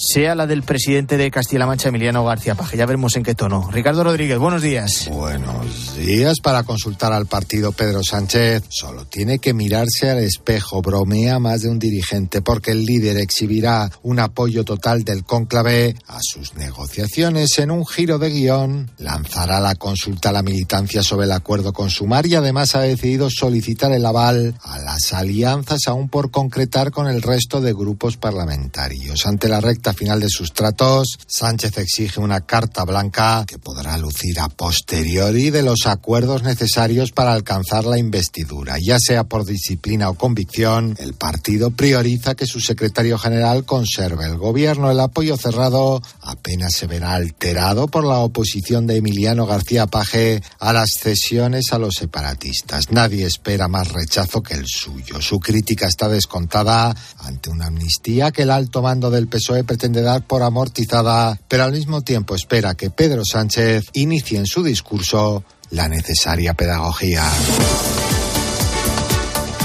sea 0.00 0.34
la 0.34 0.46
del 0.46 0.62
presidente 0.62 1.18
de 1.18 1.30
Castilla-La 1.30 1.66
Mancha, 1.66 1.90
Emiliano 1.90 2.24
García 2.24 2.54
Paje. 2.54 2.78
Ya 2.78 2.86
veremos 2.86 3.16
en 3.16 3.22
qué 3.22 3.34
tono. 3.34 3.68
Ricardo 3.70 4.02
Rodríguez, 4.02 4.38
buenos 4.38 4.62
días. 4.62 5.08
Buenos 5.10 5.94
días. 5.96 6.40
Para 6.42 6.62
consultar 6.62 7.12
al 7.12 7.26
partido 7.26 7.72
Pedro 7.72 8.02
Sánchez, 8.02 8.62
solo 8.70 9.04
tiene 9.04 9.38
que 9.38 9.52
mirarse 9.52 10.10
al 10.10 10.18
espejo. 10.18 10.80
Bromea 10.80 11.38
más 11.38 11.60
de 11.60 11.68
un 11.68 11.78
dirigente 11.78 12.40
porque 12.40 12.70
el 12.70 12.86
líder 12.86 13.18
exhibirá 13.18 13.90
un 14.02 14.18
apoyo 14.20 14.64
total 14.64 15.04
del 15.04 15.24
cónclave 15.24 15.94
a 16.06 16.18
sus 16.22 16.54
negociaciones. 16.54 17.58
En 17.58 17.70
un 17.70 17.86
giro 17.86 18.18
de 18.18 18.30
guion, 18.30 18.90
lanzará 18.96 19.60
la 19.60 19.74
consulta 19.74 20.30
a 20.30 20.32
la 20.32 20.42
militancia 20.42 21.02
sobre 21.02 21.26
el 21.26 21.32
acuerdo 21.32 21.74
con 21.74 21.90
Sumar 21.90 22.26
y 22.26 22.34
además 22.36 22.74
ha 22.74 22.80
decidido 22.80 23.28
solicitar 23.30 23.92
el 23.92 24.06
aval 24.06 24.54
a 24.62 24.78
las 24.78 25.12
alianzas 25.12 25.80
aún 25.86 26.08
por 26.08 26.30
concretar 26.30 26.90
con 26.90 27.06
el 27.06 27.20
resto 27.20 27.60
de 27.60 27.74
grupos 27.74 28.16
parlamentarios. 28.16 29.26
Ante 29.26 29.48
la 29.48 29.60
recta 29.60 29.89
final 29.92 30.20
de 30.20 30.28
sus 30.28 30.52
tratos, 30.52 31.18
Sánchez 31.26 31.78
exige 31.78 32.20
una 32.20 32.40
carta 32.40 32.84
blanca 32.84 33.44
que 33.46 33.58
podrá 33.58 33.96
lucir 33.98 34.40
a 34.40 34.48
posteriori 34.48 35.50
de 35.50 35.62
los 35.62 35.86
acuerdos 35.86 36.42
necesarios 36.42 37.12
para 37.12 37.32
alcanzar 37.32 37.84
la 37.84 37.98
investidura. 37.98 38.76
Ya 38.80 38.98
sea 38.98 39.24
por 39.24 39.44
disciplina 39.44 40.10
o 40.10 40.14
convicción, 40.14 40.96
el 40.98 41.14
partido 41.14 41.70
prioriza 41.70 42.34
que 42.34 42.46
su 42.46 42.60
secretario 42.60 43.18
general 43.18 43.64
conserve 43.64 44.26
el 44.26 44.36
gobierno. 44.36 44.90
El 44.90 45.00
apoyo 45.00 45.36
cerrado 45.36 46.02
apenas 46.22 46.74
se 46.74 46.86
verá 46.86 47.14
alterado 47.14 47.88
por 47.88 48.04
la 48.04 48.18
oposición 48.18 48.86
de 48.86 48.96
Emiliano 48.96 49.46
García 49.46 49.86
Paje 49.86 50.42
a 50.58 50.72
las 50.72 50.90
cesiones 51.00 51.72
a 51.72 51.78
los 51.78 51.94
separatistas. 51.94 52.90
Nadie 52.90 53.26
espera 53.26 53.68
más 53.68 53.92
rechazo 53.92 54.42
que 54.42 54.54
el 54.54 54.66
suyo. 54.66 55.20
Su 55.20 55.40
crítica 55.40 55.86
está 55.86 56.08
descontada 56.08 56.94
ante 57.18 57.50
una 57.50 57.66
amnistía 57.66 58.30
que 58.30 58.42
el 58.42 58.50
alto 58.50 58.82
mando 58.82 59.10
del 59.10 59.28
PSOE 59.28 59.64
pretende 59.70 60.02
dar 60.02 60.22
por 60.22 60.42
amortizada, 60.42 61.38
pero 61.46 61.62
al 61.62 61.70
mismo 61.70 62.02
tiempo 62.02 62.34
espera 62.34 62.74
que 62.74 62.90
Pedro 62.90 63.22
Sánchez 63.24 63.90
inicie 63.92 64.36
en 64.36 64.44
su 64.44 64.64
discurso 64.64 65.44
la 65.70 65.86
necesaria 65.86 66.54
pedagogía. 66.54 67.22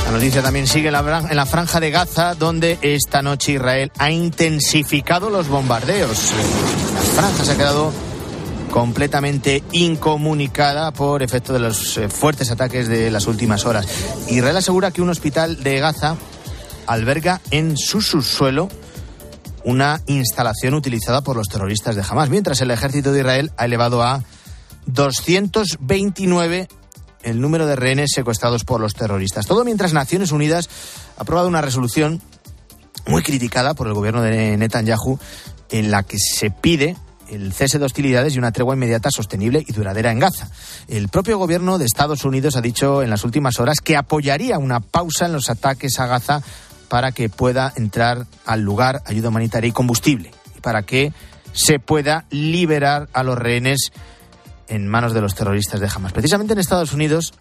La 0.05 0.11
noticia 0.11 0.43
también 0.43 0.67
sigue 0.67 0.89
en 0.89 0.93
la, 0.93 1.45
franja 1.47 1.79
de 1.79 1.89
Gaza, 1.89 2.35
donde 2.35 2.77
esta 2.83 3.23
noche 3.23 3.53
Israel 3.53 3.91
ha 3.97 4.11
intensificado 4.11 5.31
los 5.31 5.47
bombardeos. 5.47 6.33
La 6.93 7.21
franja 7.21 7.43
se 7.43 7.51
ha 7.53 7.57
quedado 7.57 7.91
completamente 8.69 9.63
incomunicada 9.71 10.91
por 10.91 11.23
efecto 11.23 11.51
de 11.51 11.59
los 11.59 11.97
eh, 11.97 12.09
fuertes 12.09 12.51
ataques 12.51 12.87
de 12.87 13.09
las 13.09 13.25
últimas 13.25 13.65
horas. 13.65 13.87
Israel 14.29 14.57
asegura 14.57 14.91
que 14.91 15.01
un 15.01 15.09
hospital 15.09 15.63
de 15.63 15.79
Gaza 15.79 16.15
alberga 16.85 17.41
en 17.49 17.75
su 17.75 18.01
subsuelo 18.01 18.69
una 19.65 19.99
instalación 20.05 20.75
utilizada 20.75 21.21
por 21.21 21.35
los 21.35 21.47
terroristas 21.47 21.95
de 21.95 22.03
Hamas, 22.07 22.29
mientras 22.29 22.61
el 22.61 22.71
ejército 22.71 23.11
de 23.11 23.19
Israel 23.19 23.51
ha 23.57 23.65
elevado 23.65 24.03
a 24.03 24.23
229 24.85 26.67
el 27.23 27.41
número 27.41 27.65
de 27.65 27.75
rehenes 27.75 28.11
secuestrados 28.13 28.63
por 28.63 28.79
los 28.79 28.93
terroristas. 28.93 29.47
Todo 29.47 29.65
mientras 29.65 29.93
Naciones 29.93 30.31
Unidas 30.31 30.69
ha 31.17 31.23
aprobado 31.23 31.47
una 31.47 31.61
resolución 31.61 32.21
muy 33.07 33.23
criticada 33.23 33.73
por 33.73 33.87
el 33.87 33.93
gobierno 33.93 34.21
de 34.21 34.55
Netanyahu 34.57 35.19
en 35.71 35.89
la 35.89 36.03
que 36.03 36.17
se 36.19 36.51
pide 36.51 36.95
el 37.27 37.51
cese 37.53 37.79
de 37.79 37.85
hostilidades 37.85 38.35
y 38.35 38.37
una 38.37 38.51
tregua 38.51 38.75
inmediata, 38.75 39.09
sostenible 39.09 39.63
y 39.65 39.73
duradera 39.73 40.11
en 40.11 40.19
Gaza. 40.19 40.49
El 40.87 41.07
propio 41.07 41.39
gobierno 41.39 41.79
de 41.79 41.85
Estados 41.85 42.23
Unidos 42.23 42.55
ha 42.55 42.61
dicho 42.61 43.01
en 43.01 43.09
las 43.09 43.23
últimas 43.23 43.59
horas 43.59 43.79
que 43.83 43.97
apoyaría 43.97 44.59
una 44.59 44.79
pausa 44.79 45.25
en 45.25 45.33
los 45.33 45.49
ataques 45.49 45.99
a 45.99 46.05
Gaza 46.05 46.43
para 46.87 47.11
que 47.11 47.29
pueda 47.29 47.71
entrar 47.75 48.25
al 48.45 48.61
lugar 48.61 49.01
ayuda 49.05 49.29
humanitaria 49.29 49.69
y 49.69 49.73
combustible 49.73 50.31
y 50.57 50.61
para 50.61 50.83
que 50.83 51.13
se 51.53 51.79
pueda 51.79 52.25
liberar 52.29 53.07
a 53.13 53.23
los 53.23 53.37
rehenes 53.37 53.91
en 54.67 54.87
manos 54.87 55.13
de 55.13 55.21
los 55.21 55.35
terroristas 55.35 55.79
de 55.79 55.89
Hamas. 55.93 56.13
Precisamente 56.13 56.53
en 56.53 56.59
Estados 56.59 56.93
Unidos, 56.93 57.33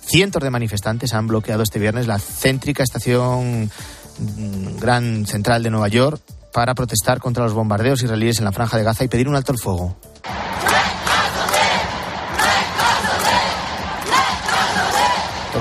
cientos 0.00 0.42
de 0.42 0.50
manifestantes 0.50 1.14
han 1.14 1.26
bloqueado 1.26 1.62
este 1.62 1.78
viernes 1.78 2.06
la 2.06 2.18
céntrica 2.18 2.82
estación 2.82 3.70
mm, 4.18 4.78
Gran 4.78 5.26
Central 5.26 5.62
de 5.62 5.70
Nueva 5.70 5.88
York 5.88 6.20
para 6.52 6.74
protestar 6.74 7.20
contra 7.20 7.44
los 7.44 7.52
bombardeos 7.52 8.02
israelíes 8.02 8.38
en 8.38 8.44
la 8.44 8.52
franja 8.52 8.76
de 8.76 8.84
Gaza 8.84 9.04
y 9.04 9.08
pedir 9.08 9.28
un 9.28 9.36
alto 9.36 9.52
el 9.52 9.58
fuego. 9.58 9.96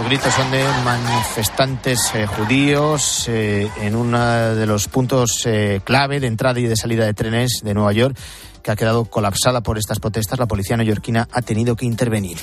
Gritos 0.07 0.33
son 0.33 0.49
de 0.51 0.63
manifestantes 0.85 2.11
eh, 2.15 2.25
judíos 2.27 3.27
eh, 3.27 3.69
en 3.81 3.93
uno 3.93 4.17
de 4.55 4.65
los 4.65 4.87
puntos 4.87 5.45
eh, 5.45 5.81
clave 5.83 6.21
de 6.21 6.27
entrada 6.27 6.61
y 6.61 6.63
de 6.63 6.77
salida 6.77 7.05
de 7.05 7.13
trenes 7.13 7.59
de 7.61 7.73
Nueva 7.73 7.91
York, 7.91 8.17
que 8.63 8.71
ha 8.71 8.77
quedado 8.77 9.03
colapsada 9.03 9.59
por 9.61 9.77
estas 9.77 9.99
protestas. 9.99 10.39
La 10.39 10.45
policía 10.45 10.77
neoyorquina 10.77 11.27
ha 11.29 11.41
tenido 11.41 11.75
que 11.75 11.85
intervenir. 11.85 12.37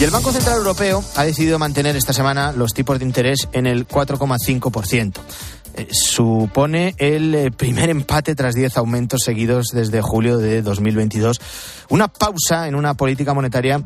Y 0.00 0.04
el 0.04 0.10
Banco 0.10 0.32
Central 0.32 0.56
Europeo 0.56 1.04
ha 1.14 1.24
decidido 1.24 1.58
mantener 1.58 1.94
esta 1.94 2.14
semana 2.14 2.52
los 2.52 2.72
tipos 2.72 2.98
de 2.98 3.04
interés 3.04 3.48
en 3.52 3.66
el 3.66 3.86
4,5%. 3.86 5.20
Eh, 5.74 5.88
supone 5.92 6.94
el 6.96 7.34
eh, 7.34 7.50
primer 7.50 7.90
empate 7.90 8.34
tras 8.34 8.54
10 8.54 8.78
aumentos 8.78 9.20
seguidos 9.22 9.66
desde 9.74 10.00
julio 10.00 10.38
de 10.38 10.62
2022. 10.62 11.38
Una 11.90 12.08
pausa 12.08 12.66
en 12.66 12.76
una 12.76 12.94
política 12.94 13.34
monetaria 13.34 13.84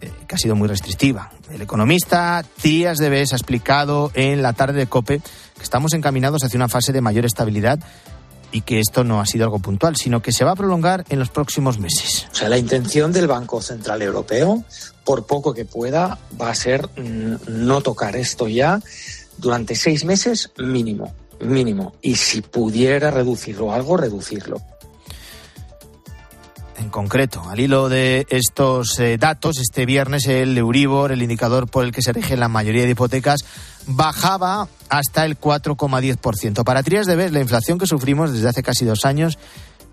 eh, 0.00 0.12
que 0.28 0.36
ha 0.36 0.38
sido 0.38 0.54
muy 0.54 0.68
restrictiva. 0.68 1.32
El 1.50 1.60
economista 1.62 2.44
Tías 2.62 2.98
de 2.98 3.10
Bes 3.10 3.32
ha 3.32 3.36
explicado 3.36 4.12
en 4.14 4.42
la 4.42 4.52
tarde 4.52 4.78
de 4.78 4.86
COPE 4.86 5.18
que 5.18 5.62
estamos 5.64 5.94
encaminados 5.94 6.44
hacia 6.44 6.58
una 6.58 6.68
fase 6.68 6.92
de 6.92 7.00
mayor 7.00 7.24
estabilidad 7.24 7.80
y 8.52 8.60
que 8.60 8.78
esto 8.78 9.02
no 9.02 9.20
ha 9.20 9.26
sido 9.26 9.44
algo 9.46 9.58
puntual, 9.58 9.96
sino 9.96 10.22
que 10.22 10.30
se 10.30 10.44
va 10.44 10.52
a 10.52 10.56
prolongar 10.56 11.04
en 11.08 11.18
los 11.18 11.30
próximos 11.30 11.80
meses. 11.80 12.28
O 12.30 12.34
sea, 12.36 12.48
la 12.48 12.56
intención 12.56 13.12
del 13.12 13.26
Banco 13.26 13.60
Central 13.60 14.00
Europeo, 14.00 14.64
por 15.06 15.24
poco 15.24 15.54
que 15.54 15.64
pueda, 15.64 16.18
va 16.38 16.50
a 16.50 16.54
ser 16.54 16.86
mm, 16.98 17.36
no 17.46 17.80
tocar 17.80 18.16
esto 18.16 18.48
ya 18.48 18.82
durante 19.38 19.76
seis 19.76 20.04
meses 20.04 20.50
mínimo, 20.58 21.14
mínimo. 21.40 21.94
Y 22.02 22.16
si 22.16 22.42
pudiera 22.42 23.10
reducirlo 23.10 23.72
algo, 23.72 23.96
reducirlo. 23.96 24.60
En 26.78 26.90
concreto, 26.90 27.42
al 27.48 27.58
hilo 27.58 27.88
de 27.88 28.26
estos 28.28 28.98
eh, 28.98 29.16
datos, 29.16 29.58
este 29.58 29.86
viernes 29.86 30.26
el 30.26 30.58
Euribor, 30.58 31.10
el 31.10 31.22
indicador 31.22 31.68
por 31.68 31.84
el 31.84 31.92
que 31.92 32.02
se 32.02 32.12
rige 32.12 32.36
la 32.36 32.48
mayoría 32.48 32.82
de 32.82 32.90
hipotecas, 32.90 33.40
bajaba 33.86 34.68
hasta 34.90 35.24
el 35.24 35.38
4,10%. 35.40 36.64
Para 36.64 36.82
Trías 36.82 37.06
de 37.06 37.16
Bes, 37.16 37.32
la 37.32 37.40
inflación 37.40 37.78
que 37.78 37.86
sufrimos 37.86 38.32
desde 38.32 38.48
hace 38.48 38.62
casi 38.62 38.84
dos 38.84 39.04
años 39.04 39.38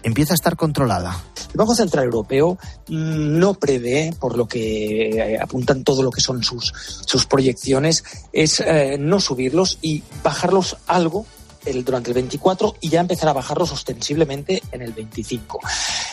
empieza 0.03 0.33
a 0.33 0.35
estar 0.35 0.55
controlada. 0.55 1.23
El 1.51 1.57
Banco 1.57 1.75
Central 1.75 2.05
Europeo 2.05 2.57
no 2.89 3.53
prevé, 3.55 4.13
por 4.19 4.37
lo 4.37 4.47
que 4.47 5.09
eh, 5.09 5.39
apuntan 5.39 5.83
todo 5.83 6.03
lo 6.03 6.11
que 6.11 6.21
son 6.21 6.43
sus, 6.43 6.73
sus 7.05 7.25
proyecciones, 7.25 8.03
es 8.31 8.59
eh, 8.59 8.97
no 8.99 9.19
subirlos 9.19 9.79
y 9.81 10.03
bajarlos 10.23 10.77
algo 10.87 11.25
el, 11.65 11.83
durante 11.83 12.09
el 12.11 12.15
24 12.15 12.75
y 12.81 12.89
ya 12.89 13.01
empezar 13.01 13.29
a 13.29 13.33
bajarlos 13.33 13.71
ostensiblemente 13.71 14.61
en 14.71 14.81
el 14.81 14.93
25. 14.93 15.59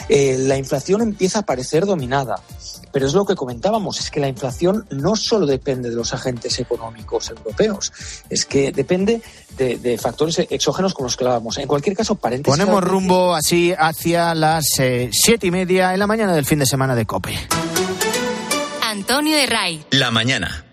Eh, 0.09 0.37
la 0.39 0.57
inflación 0.57 1.03
empieza 1.03 1.41
a 1.41 1.43
parecer 1.43 1.87
dominada, 1.87 2.41
pero 2.93 3.07
es 3.07 3.15
lo 3.15 3.25
que 3.25 3.35
comentábamos, 3.35 4.01
es 4.01 4.11
que 4.11 4.21
la 4.21 4.29
inflación 4.29 4.87
no 4.91 5.17
solo 5.17 5.47
depende 5.47 5.91
de 5.91 5.97
los 5.97 6.13
agentes 6.15 6.59
económicos 6.59 7.31
europeos, 7.31 7.93
es 8.29 8.45
que 8.45 8.73
depende 8.73 9.23
de, 9.57 9.79
de 9.79 9.99
factores 9.99 10.39
exógenos 10.39 10.95
con 10.95 11.05
los 11.05 11.17
que 11.17 11.25
hablábamos. 11.25 11.59
En 11.59 11.69
cualquier 11.69 11.97
caso, 11.97 12.15
paréntesis. 12.15 12.59
Ponemos 12.59 12.83
rumbo 12.83 13.35
así 13.35 13.73
hacia 13.77 14.35
las 14.35 14.65
eh, 14.79 15.11
siete 15.13 15.47
y 15.47 15.51
media 15.51 15.93
en 15.93 15.99
la 15.99 16.07
mañana 16.07 16.33
del 16.33 16.47
fin 16.47 16.59
de 16.59 16.67
semana 16.67 16.95
de 16.95 17.07
COPE. 17.07 17.39
Antonio 18.83 19.37
de 19.37 19.47
Ray. 19.47 19.85
La 19.91 20.11
mañana. 20.11 20.70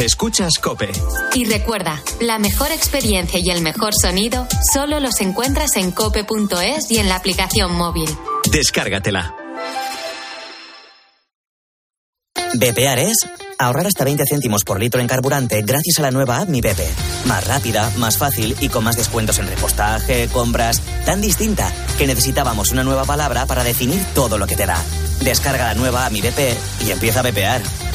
Escuchas 0.00 0.54
Cope. 0.58 0.90
Y 1.34 1.44
recuerda, 1.44 2.02
la 2.22 2.38
mejor 2.38 2.72
experiencia 2.72 3.38
y 3.38 3.50
el 3.50 3.60
mejor 3.60 3.92
sonido 3.94 4.48
solo 4.72 4.98
los 4.98 5.20
encuentras 5.20 5.76
en 5.76 5.90
cope.es 5.90 6.90
y 6.90 6.96
en 6.96 7.10
la 7.10 7.16
aplicación 7.16 7.74
móvil. 7.74 8.08
Descárgatela. 8.50 9.34
Bepear 12.54 12.98
es 12.98 13.28
ahorrar 13.58 13.86
hasta 13.86 14.04
20 14.04 14.24
céntimos 14.26 14.64
por 14.64 14.80
litro 14.80 15.02
en 15.02 15.06
carburante 15.06 15.60
gracias 15.60 15.98
a 15.98 16.02
la 16.02 16.10
nueva 16.10 16.38
app 16.38 16.48
Mi 16.48 16.62
Bepe. 16.62 16.88
Más 17.26 17.46
rápida, 17.46 17.92
más 17.98 18.16
fácil 18.16 18.56
y 18.58 18.70
con 18.70 18.82
más 18.82 18.96
descuentos 18.96 19.38
en 19.38 19.48
repostaje, 19.48 20.28
compras, 20.28 20.80
tan 21.04 21.20
distinta 21.20 21.70
que 21.98 22.06
necesitábamos 22.06 22.72
una 22.72 22.84
nueva 22.84 23.04
palabra 23.04 23.44
para 23.44 23.64
definir 23.64 24.02
todo 24.14 24.38
lo 24.38 24.46
que 24.46 24.56
te 24.56 24.64
da. 24.64 24.82
Descarga 25.20 25.64
la 25.64 25.74
nueva 25.74 26.06
app 26.06 26.12
Mi 26.12 26.22
Bepe 26.22 26.54
y 26.86 26.90
empieza 26.90 27.20
a 27.20 27.24
bepear. 27.24 27.60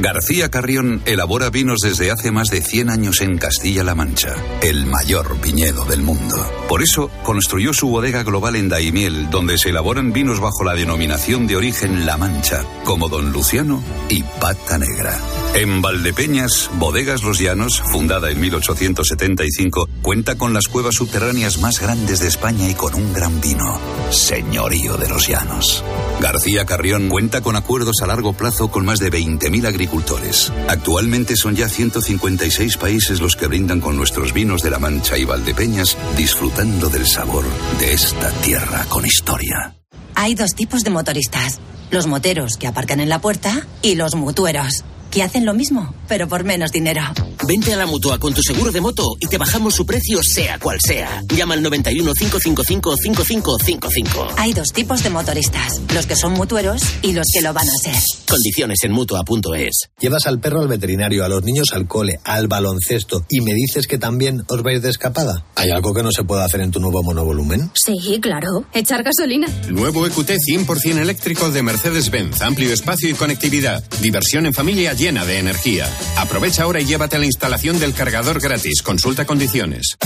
García 0.00 0.50
Carrión 0.50 1.02
elabora 1.06 1.48
vinos 1.48 1.78
desde 1.82 2.10
hace 2.10 2.30
más 2.30 2.48
de 2.48 2.60
100 2.60 2.90
años 2.90 3.20
en 3.22 3.38
Castilla-La 3.38 3.94
Mancha, 3.94 4.34
el 4.62 4.84
mayor 4.84 5.40
viñedo 5.40 5.86
del 5.86 6.02
mundo. 6.02 6.36
Por 6.68 6.82
eso 6.82 7.10
construyó 7.22 7.72
su 7.72 7.88
bodega 7.88 8.22
global 8.22 8.56
en 8.56 8.68
Daimiel, 8.68 9.30
donde 9.30 9.56
se 9.56 9.70
elaboran 9.70 10.12
vinos 10.12 10.38
bajo 10.38 10.64
la 10.64 10.74
denominación 10.74 11.46
de 11.46 11.56
origen 11.56 12.04
La 12.04 12.18
Mancha, 12.18 12.64
como 12.84 13.08
Don 13.08 13.32
Luciano 13.32 13.82
y 14.10 14.22
Pata 14.22 14.78
Negra. 14.78 15.18
En 15.54 15.80
Valdepeñas, 15.82 16.70
Bodegas 16.74 17.22
Los 17.22 17.38
Llanos, 17.38 17.82
fundada 17.90 18.30
en 18.30 18.40
1875, 18.40 19.88
cuenta 20.02 20.36
con 20.36 20.52
las 20.52 20.68
cuevas 20.68 20.94
subterráneas 20.96 21.58
más 21.58 21.80
grandes 21.80 22.20
de 22.20 22.28
España 22.28 22.68
y 22.68 22.74
con 22.74 22.94
un 22.94 23.12
gran 23.12 23.40
vino, 23.40 23.78
Señorío 24.10 24.96
de 24.96 25.08
los 25.08 25.28
Llanos. 25.28 25.84
García 26.20 26.64
Carrión 26.66 27.08
cuenta 27.08 27.40
con 27.40 27.56
acuerdos 27.56 28.02
a 28.02 28.06
largo 28.06 28.32
plazo 28.32 28.70
con 28.70 28.84
más 28.84 28.98
de 28.98 29.10
20.000 29.10 29.66
agricultores. 29.66 30.52
Actualmente 30.68 31.36
son 31.36 31.56
ya 31.56 31.68
156 31.68 32.76
países 32.76 33.20
los 33.20 33.36
que 33.36 33.46
brindan 33.46 33.80
con 33.80 33.96
nuestros 33.96 34.32
vinos 34.32 34.62
de 34.62 34.70
La 34.70 34.78
Mancha 34.78 35.18
y 35.18 35.24
Valdepeñas, 35.24 35.96
disfrutando 36.16 36.88
del 36.88 37.06
sabor 37.06 37.44
de 37.78 37.92
esta 37.92 38.30
tierra 38.42 38.84
con 38.88 39.06
historia. 39.06 39.74
Hay 40.14 40.34
dos 40.34 40.54
tipos 40.54 40.84
de 40.84 40.90
motoristas. 40.90 41.60
Los 41.90 42.06
moteros 42.06 42.56
que 42.56 42.66
aparcan 42.66 43.00
en 43.00 43.08
la 43.08 43.20
puerta 43.20 43.66
y 43.82 43.94
los 43.94 44.14
mutueros, 44.14 44.84
que 45.10 45.22
hacen 45.22 45.44
lo 45.44 45.54
mismo, 45.54 45.94
pero 46.08 46.28
por 46.28 46.44
menos 46.44 46.72
dinero. 46.72 47.02
Vente 47.50 47.74
a 47.74 47.76
la 47.76 47.84
mutua 47.84 48.16
con 48.20 48.32
tu 48.32 48.42
seguro 48.44 48.70
de 48.70 48.80
moto 48.80 49.16
y 49.18 49.26
te 49.26 49.36
bajamos 49.36 49.74
su 49.74 49.84
precio 49.84 50.22
sea 50.22 50.60
cual 50.60 50.78
sea. 50.80 51.20
Llama 51.34 51.54
al 51.54 51.62
91 51.64 52.12
555 52.14 52.94
5555. 52.96 54.28
Hay 54.36 54.52
dos 54.52 54.68
tipos 54.72 55.02
de 55.02 55.10
motoristas, 55.10 55.80
los 55.92 56.06
que 56.06 56.14
son 56.14 56.34
mutueros 56.34 56.80
y 57.02 57.10
los 57.12 57.26
que 57.34 57.42
lo 57.42 57.52
van 57.52 57.66
a 57.66 57.72
ser. 57.82 57.96
Condiciones 58.28 58.78
en 58.84 58.92
mutua.es. 58.92 59.88
Llevas 59.98 60.28
al 60.28 60.38
perro 60.38 60.60
al 60.60 60.68
veterinario, 60.68 61.24
a 61.24 61.28
los 61.28 61.42
niños 61.42 61.72
al 61.72 61.88
cole, 61.88 62.20
al 62.22 62.46
baloncesto 62.46 63.26
y 63.28 63.40
me 63.40 63.52
dices 63.52 63.88
que 63.88 63.98
también 63.98 64.44
os 64.46 64.62
vais 64.62 64.80
de 64.80 64.90
escapada. 64.90 65.44
¿Hay 65.56 65.70
algo 65.70 65.92
que 65.92 66.04
no 66.04 66.12
se 66.12 66.22
puede 66.22 66.44
hacer 66.44 66.60
en 66.60 66.70
tu 66.70 66.78
nuevo 66.78 67.02
monovolumen? 67.02 67.72
Sí, 67.74 68.20
claro. 68.22 68.64
Echar 68.72 69.02
gasolina. 69.02 69.48
Nuevo 69.68 70.06
EQT 70.06 70.30
100% 70.30 70.98
eléctrico 70.98 71.50
de 71.50 71.64
Mercedes-Benz. 71.64 72.42
Amplio 72.42 72.72
espacio 72.72 73.10
y 73.10 73.14
conectividad. 73.14 73.82
Diversión 74.00 74.46
en 74.46 74.54
familia 74.54 74.92
llena 74.92 75.24
de 75.24 75.38
energía. 75.38 75.88
Aprovecha 76.16 76.62
ahora 76.62 76.80
y 76.80 76.84
llévate 76.84 77.18
la 77.18 77.26
instalación 77.26 77.39
del 77.80 77.94
cargador 77.94 78.40
gratis. 78.40 78.82
Consulta 78.82 79.24
condiciones. 79.24 79.96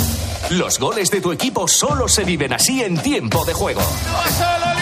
Los 0.51 0.79
goles 0.79 1.11
de 1.11 1.21
tu 1.21 1.33
equipo 1.33 1.67
solo 1.67 2.09
se 2.09 2.25
viven 2.25 2.53
así 2.53 2.83
en 2.83 2.97
tiempo 2.97 3.45
de 3.45 3.53
juego. 3.55 3.81
Ahí 3.81 4.74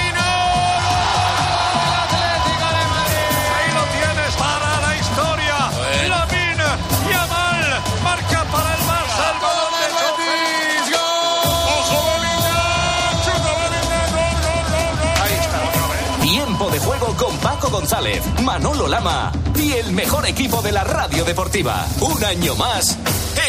González, 17.70 18.22
Manolo 18.42 18.88
Lama 18.88 19.32
y 19.56 19.72
el 19.72 19.92
mejor 19.92 20.26
equipo 20.26 20.62
de 20.62 20.72
la 20.72 20.84
radio 20.84 21.24
deportiva. 21.24 21.86
Un 22.00 22.24
año 22.24 22.54
más, 22.56 22.98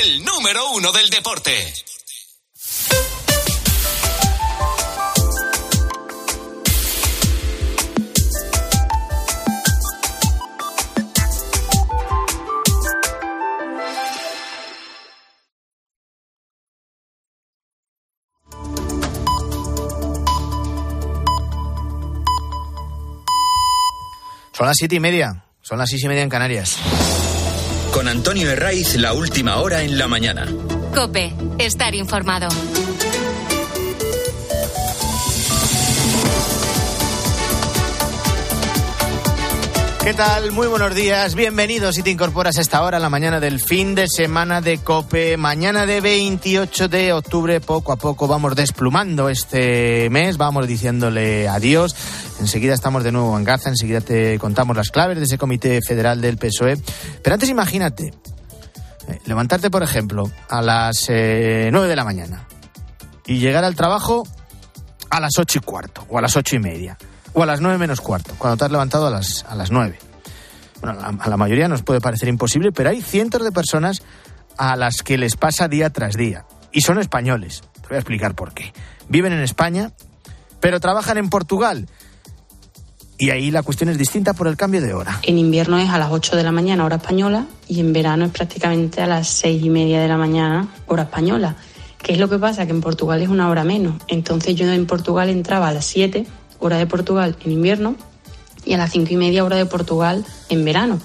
el 0.01 0.23
número 0.23 0.71
uno 0.71 0.91
del 0.91 1.09
deporte. 1.09 1.92
Son 24.63 24.69
las 24.69 24.77
siete 24.77 24.95
y 24.95 24.99
media, 25.01 25.43
son 25.61 25.77
las 25.77 25.89
seis 25.89 26.01
y 26.05 26.07
media 26.07 26.23
en 26.23 26.29
Canarias. 26.29 26.77
Con 27.91 28.07
Antonio 28.07 28.49
Herraiz, 28.49 28.95
la 28.95 29.11
última 29.11 29.57
hora 29.57 29.83
en 29.83 29.97
la 29.97 30.07
mañana. 30.07 30.47
Cope, 30.95 31.33
estar 31.59 31.93
informado. 31.93 32.47
¿Qué 40.03 40.13
tal? 40.13 40.51
Muy 40.51 40.67
buenos 40.67 40.93
días. 40.93 41.33
Bienvenidos 41.33 41.95
si 41.95 42.03
te 42.03 42.09
incorporas 42.09 42.57
a 42.57 42.61
esta 42.61 42.83
hora, 42.83 42.99
la 42.99 43.09
mañana 43.09 43.39
del 43.39 43.61
fin 43.61 43.95
de 43.95 44.09
semana 44.09 44.59
de 44.59 44.79
Cope. 44.79 45.37
Mañana 45.37 45.85
de 45.85 46.01
28 46.01 46.89
de 46.89 47.13
octubre, 47.13 47.61
poco 47.61 47.93
a 47.93 47.95
poco 47.95 48.27
vamos 48.27 48.53
desplumando 48.53 49.29
este 49.29 50.09
mes, 50.09 50.35
vamos 50.35 50.67
diciéndole 50.67 51.47
adiós. 51.47 51.95
Enseguida 52.39 52.73
estamos 52.73 53.03
de 53.03 53.11
nuevo 53.11 53.37
en 53.37 53.43
Gaza, 53.43 53.69
enseguida 53.69 54.01
te 54.01 54.37
contamos 54.39 54.75
las 54.75 54.89
claves 54.89 55.17
de 55.17 55.25
ese 55.25 55.37
comité 55.37 55.79
federal 55.81 56.21
del 56.21 56.37
PSOE. 56.37 56.77
Pero 57.23 57.33
antes 57.33 57.49
imagínate, 57.49 58.13
eh, 59.07 59.19
levantarte, 59.25 59.69
por 59.69 59.83
ejemplo, 59.83 60.29
a 60.49 60.61
las 60.61 61.05
eh, 61.09 61.69
9 61.71 61.87
de 61.87 61.95
la 61.95 62.03
mañana 62.03 62.47
y 63.25 63.37
llegar 63.37 63.63
al 63.63 63.75
trabajo 63.75 64.23
a 65.09 65.19
las 65.19 65.37
ocho 65.37 65.59
y 65.59 65.61
cuarto 65.61 66.05
o 66.09 66.17
a 66.17 66.21
las 66.21 66.35
ocho 66.35 66.55
y 66.55 66.59
media 66.59 66.97
o 67.33 67.43
a 67.43 67.45
las 67.45 67.61
nueve 67.61 67.77
menos 67.77 68.01
cuarto, 68.01 68.35
cuando 68.37 68.57
te 68.57 68.65
has 68.65 68.71
levantado 68.71 69.07
a 69.07 69.09
las, 69.09 69.45
a 69.47 69.55
las 69.55 69.71
nueve. 69.71 69.97
Bueno, 70.81 70.99
a 70.99 71.11
la, 71.11 71.23
a 71.23 71.29
la 71.29 71.37
mayoría 71.37 71.67
nos 71.67 71.81
puede 71.81 72.01
parecer 72.01 72.29
imposible, 72.29 72.71
pero 72.71 72.89
hay 72.89 73.01
cientos 73.01 73.43
de 73.43 73.51
personas 73.51 74.01
a 74.57 74.75
las 74.75 75.01
que 75.01 75.17
les 75.17 75.35
pasa 75.35 75.67
día 75.67 75.89
tras 75.89 76.15
día. 76.15 76.45
Y 76.71 76.81
son 76.81 76.99
españoles. 76.99 77.63
Te 77.81 77.87
voy 77.87 77.95
a 77.95 77.99
explicar 77.99 78.35
por 78.35 78.53
qué. 78.53 78.73
Viven 79.07 79.33
en 79.33 79.41
España, 79.41 79.91
pero 80.59 80.79
trabajan 80.79 81.17
en 81.17 81.29
Portugal. 81.29 81.87
Y 83.23 83.29
ahí 83.29 83.51
la 83.51 83.63
cuestión 83.63 83.89
es 83.89 83.97
distinta 83.97 84.33
por 84.33 84.49
el 84.49 84.57
cambio 84.57 84.81
de 84.81 84.93
hora. 84.93 85.21
En 85.23 85.37
invierno 85.37 85.77
es 85.77 85.89
a 85.89 85.97
las 85.97 86.11
8 86.11 86.35
de 86.35 86.43
la 86.43 86.51
mañana, 86.51 86.83
hora 86.83 86.97
española, 86.97 87.45
y 87.69 87.79
en 87.79 87.93
verano 87.93 88.25
es 88.25 88.31
prácticamente 88.31 89.01
a 89.01 89.07
las 89.07 89.29
seis 89.29 89.63
y 89.63 89.69
media 89.69 90.01
de 90.01 90.09
la 90.09 90.17
mañana, 90.17 90.67
hora 90.87 91.03
española. 91.03 91.55
¿Qué 91.99 92.11
es 92.11 92.19
lo 92.19 92.27
que 92.27 92.37
pasa? 92.37 92.65
Que 92.65 92.73
en 92.73 92.81
Portugal 92.81 93.21
es 93.21 93.29
una 93.29 93.47
hora 93.47 93.63
menos. 93.63 93.95
Entonces 94.09 94.55
yo 94.55 94.69
en 94.69 94.85
Portugal 94.85 95.29
entraba 95.29 95.69
a 95.69 95.71
las 95.71 95.85
7, 95.85 96.27
hora 96.59 96.75
de 96.75 96.85
Portugal 96.85 97.37
en 97.45 97.53
invierno, 97.53 97.95
y 98.65 98.73
a 98.73 98.77
las 98.77 98.91
cinco 98.91 99.13
y 99.13 99.15
media, 99.15 99.45
hora 99.45 99.55
de 99.55 99.67
Portugal 99.67 100.25
en 100.49 100.65
verano. 100.65 100.99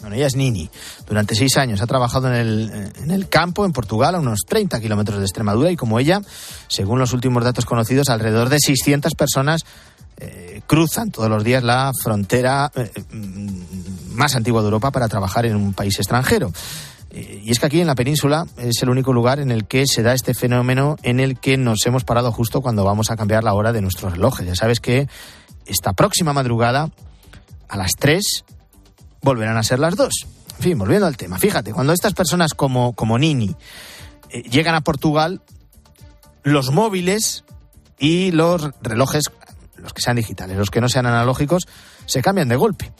Bueno, 0.00 0.16
ella 0.16 0.26
es 0.26 0.34
Nini. 0.34 0.68
Durante 1.06 1.36
seis 1.36 1.56
años 1.58 1.80
ha 1.80 1.86
trabajado 1.86 2.26
en 2.26 2.34
el, 2.34 2.92
en 2.96 3.10
el 3.12 3.28
campo, 3.28 3.64
en 3.64 3.72
Portugal, 3.72 4.16
a 4.16 4.18
unos 4.18 4.40
30 4.48 4.80
kilómetros 4.80 5.18
de 5.18 5.24
Extremadura, 5.24 5.70
y 5.70 5.76
como 5.76 6.00
ella, 6.00 6.22
según 6.66 6.98
los 6.98 7.12
últimos 7.12 7.44
datos 7.44 7.64
conocidos, 7.64 8.08
alrededor 8.08 8.48
de 8.48 8.58
600 8.58 9.14
personas 9.14 9.64
eh, 10.18 10.62
cruzan 10.66 11.10
todos 11.10 11.28
los 11.28 11.44
días 11.44 11.62
la 11.62 11.92
frontera 12.02 12.70
eh, 12.74 12.90
mm, 13.12 14.14
más 14.14 14.34
antigua 14.34 14.62
de 14.62 14.66
Europa 14.66 14.90
para 14.90 15.08
trabajar 15.08 15.44
en 15.46 15.56
un 15.56 15.74
país 15.74 15.98
extranjero. 15.98 16.52
Eh, 17.10 17.42
Y 17.44 17.50
es 17.50 17.60
que 17.60 17.66
aquí 17.66 17.80
en 17.80 17.86
la 17.86 17.94
península 17.94 18.46
es 18.56 18.82
el 18.82 18.88
único 18.88 19.12
lugar 19.12 19.40
en 19.40 19.50
el 19.50 19.66
que 19.66 19.86
se 19.86 20.02
da 20.02 20.14
este 20.14 20.32
fenómeno 20.32 20.96
en 21.02 21.20
el 21.20 21.38
que 21.38 21.58
nos 21.58 21.84
hemos 21.86 22.04
parado 22.04 22.32
justo 22.32 22.62
cuando 22.62 22.84
vamos 22.84 23.10
a 23.10 23.16
cambiar 23.16 23.44
la 23.44 23.52
hora 23.52 23.72
de 23.72 23.82
nuestros 23.82 24.12
relojes. 24.12 24.46
Ya 24.46 24.54
sabes 24.54 24.80
que 24.80 25.08
esta 25.66 25.92
próxima 25.92 26.32
madrugada, 26.32 26.90
a 27.68 27.76
las 27.76 27.92
3, 27.98 28.44
volverán 29.20 29.56
a 29.56 29.62
ser 29.62 29.80
las 29.80 29.96
2. 29.96 30.08
En 30.56 30.62
fin, 30.62 30.78
volviendo 30.78 31.06
al 31.06 31.16
tema. 31.16 31.38
Fíjate, 31.38 31.72
cuando 31.72 31.92
estas 31.92 32.14
personas 32.14 32.54
como, 32.54 32.94
como 32.94 33.18
Nini 33.18 33.54
llegan 34.48 34.74
a 34.74 34.80
Portugal, 34.80 35.42
los 36.42 36.70
móviles 36.70 37.44
y 37.98 38.30
los 38.30 38.70
relojes, 38.82 39.24
los 39.86 39.92
que 39.92 40.02
sean 40.02 40.16
digitales, 40.16 40.56
los 40.56 40.70
que 40.70 40.80
no 40.80 40.88
sean 40.88 41.06
analógicos, 41.06 41.68
se 42.06 42.20
cambian 42.20 42.48
de 42.48 42.56
golpe. 42.56 42.92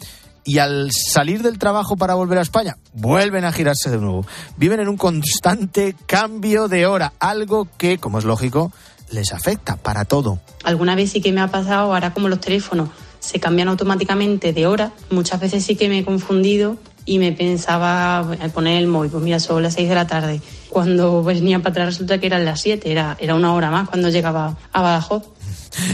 Y 0.45 0.59
al 0.59 0.91
salir 0.93 1.43
del 1.43 1.59
trabajo 1.59 1.97
para 1.97 2.15
volver 2.15 2.39
a 2.39 2.43
España, 2.43 2.77
vuelven 2.93 3.45
a 3.45 3.51
girarse 3.51 3.91
de 3.91 3.99
nuevo. 3.99 4.25
Viven 4.57 4.79
en 4.79 4.89
un 4.89 4.97
constante 4.97 5.97
cambio 6.07 6.69
de 6.69 6.87
hora, 6.87 7.13
algo 7.19 7.67
que, 7.77 7.99
como 7.99 8.21
es 8.21 8.25
lógico, 8.25 8.71
les 9.11 9.33
afecta 9.33 9.77
para 9.77 10.05
todo. 10.05 10.39
Alguna 10.63 10.95
vez 10.95 11.11
sí 11.11 11.21
que 11.21 11.33
me 11.33 11.41
ha 11.41 11.49
pasado, 11.49 11.93
ahora 11.93 12.15
como 12.15 12.29
los 12.29 12.41
teléfonos 12.41 12.91
se 13.19 13.41
cambian 13.41 13.67
automáticamente 13.67 14.53
de 14.53 14.67
hora, 14.69 14.93
muchas 15.11 15.41
veces 15.41 15.65
sí 15.65 15.75
que 15.75 15.89
me 15.89 15.99
he 15.99 16.05
confundido 16.05 16.77
y 17.05 17.19
me 17.19 17.33
pensaba 17.33 18.19
al 18.19 18.51
poner 18.51 18.79
el 18.79 18.87
móvil, 18.87 19.11
pues 19.11 19.25
mira, 19.25 19.41
son 19.41 19.65
las 19.65 19.75
6 19.75 19.89
de 19.89 19.95
la 19.97 20.07
tarde. 20.07 20.41
Cuando 20.69 21.25
venía 21.25 21.59
para 21.59 21.71
atrás 21.71 21.87
resulta 21.87 22.19
que 22.19 22.27
eran 22.27 22.45
las 22.45 22.61
7, 22.61 22.91
era, 22.91 23.17
era 23.19 23.35
una 23.35 23.53
hora 23.55 23.71
más 23.71 23.89
cuando 23.89 24.11
llegaba 24.11 24.57
a 24.73 24.83
Badajoz. 24.83 25.25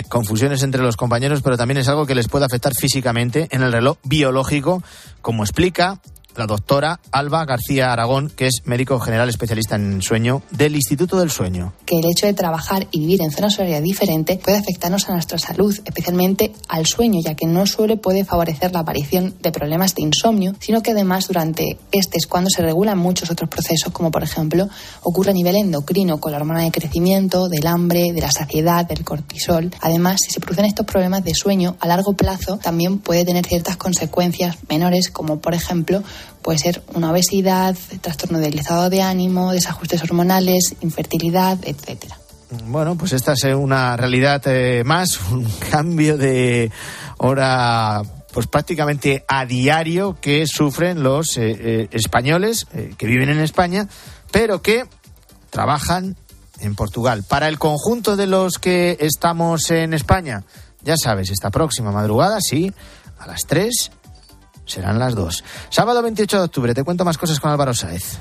Confusiones 0.08 0.62
entre 0.62 0.82
los 0.82 0.96
compañeros, 0.96 1.42
pero 1.42 1.56
también 1.56 1.78
es 1.78 1.88
algo 1.88 2.06
que 2.06 2.14
les 2.14 2.28
puede 2.28 2.44
afectar 2.44 2.74
físicamente 2.74 3.48
en 3.50 3.62
el 3.62 3.72
reloj 3.72 3.98
biológico, 4.04 4.82
como 5.20 5.42
explica 5.42 6.00
la 6.36 6.46
doctora 6.46 7.00
Alba 7.10 7.44
García 7.44 7.92
Aragón, 7.92 8.30
que 8.34 8.46
es 8.46 8.62
médico 8.64 8.98
general 9.00 9.28
especialista 9.28 9.76
en 9.76 10.02
sueño 10.02 10.42
del 10.50 10.74
Instituto 10.76 11.18
del 11.18 11.30
Sueño. 11.30 11.72
que 11.86 11.98
el 11.98 12.06
hecho 12.06 12.26
de 12.26 12.34
trabajar 12.34 12.86
y 12.90 13.00
vivir 13.00 13.22
en 13.22 13.30
zonas 13.30 13.58
horarias 13.58 13.82
diferentes 13.82 14.38
puede 14.38 14.56
afectarnos 14.56 15.08
a 15.08 15.12
nuestra 15.12 15.38
salud, 15.38 15.78
especialmente 15.84 16.52
al 16.68 16.86
sueño, 16.86 17.20
ya 17.22 17.34
que 17.34 17.46
no 17.46 17.66
solo 17.66 17.96
puede 17.98 18.24
favorecer 18.24 18.72
la 18.72 18.80
aparición 18.80 19.34
de 19.42 19.52
problemas 19.52 19.94
de 19.94 20.02
insomnio, 20.02 20.54
sino 20.60 20.82
que 20.82 20.92
además 20.92 21.28
durante 21.28 21.78
este 21.90 22.18
es 22.18 22.26
cuando 22.26 22.50
se 22.50 22.62
regulan 22.62 22.98
muchos 22.98 23.30
otros 23.30 23.50
procesos, 23.50 23.92
como 23.92 24.10
por 24.10 24.22
ejemplo 24.22 24.68
ocurre 25.02 25.30
a 25.30 25.34
nivel 25.34 25.56
endocrino 25.56 26.18
con 26.18 26.32
la 26.32 26.38
hormona 26.38 26.62
de 26.62 26.70
crecimiento, 26.70 27.48
del 27.48 27.66
hambre, 27.66 28.12
de 28.12 28.20
la 28.20 28.30
saciedad, 28.30 28.86
del 28.86 29.04
cortisol. 29.04 29.70
Además, 29.80 30.20
si 30.24 30.30
se 30.30 30.40
producen 30.40 30.64
estos 30.64 30.86
problemas 30.86 31.24
de 31.24 31.34
sueño 31.34 31.76
a 31.80 31.86
largo 31.86 32.14
plazo, 32.14 32.58
también 32.58 32.98
puede 32.98 33.24
tener 33.24 33.46
ciertas 33.46 33.76
consecuencias 33.76 34.56
menores, 34.68 35.10
como 35.10 35.40
por 35.40 35.54
ejemplo 35.54 36.02
puede 36.42 36.58
ser 36.58 36.82
una 36.94 37.10
obesidad, 37.10 37.76
trastorno 38.00 38.38
del 38.38 38.58
estado 38.58 38.90
de 38.90 39.02
ánimo, 39.02 39.52
desajustes 39.52 40.02
hormonales, 40.02 40.74
infertilidad, 40.80 41.58
etcétera. 41.62 42.18
Bueno, 42.66 42.96
pues 42.96 43.12
esta 43.12 43.32
es 43.32 43.44
una 43.44 43.96
realidad 43.96 44.42
eh, 44.46 44.82
más, 44.84 45.18
un 45.30 45.44
cambio 45.70 46.16
de 46.18 46.70
hora 47.18 48.02
pues 48.32 48.46
prácticamente 48.46 49.24
a 49.28 49.44
diario 49.44 50.16
que 50.18 50.46
sufren 50.46 51.02
los 51.02 51.36
eh, 51.36 51.50
eh, 51.50 51.88
españoles 51.90 52.66
que 52.96 53.06
viven 53.06 53.28
en 53.28 53.40
España, 53.40 53.88
pero 54.30 54.62
que 54.62 54.86
trabajan 55.50 56.16
en 56.60 56.74
Portugal. 56.74 57.24
Para 57.28 57.48
el 57.48 57.58
conjunto 57.58 58.16
de 58.16 58.26
los 58.26 58.58
que 58.58 58.96
estamos 59.00 59.70
en 59.70 59.92
España, 59.92 60.44
ya 60.80 60.96
sabes, 60.96 61.30
esta 61.30 61.50
próxima 61.50 61.92
madrugada, 61.92 62.38
sí, 62.40 62.72
a 63.18 63.26
las 63.26 63.42
3 63.46 63.90
serán 64.72 64.98
las 64.98 65.14
2. 65.14 65.44
Sábado 65.68 66.02
28 66.02 66.38
de 66.38 66.44
octubre, 66.44 66.74
te 66.74 66.84
cuento 66.84 67.04
más 67.04 67.18
cosas 67.18 67.38
con 67.38 67.50
Álvaro 67.50 67.74
Sáez. 67.74 68.18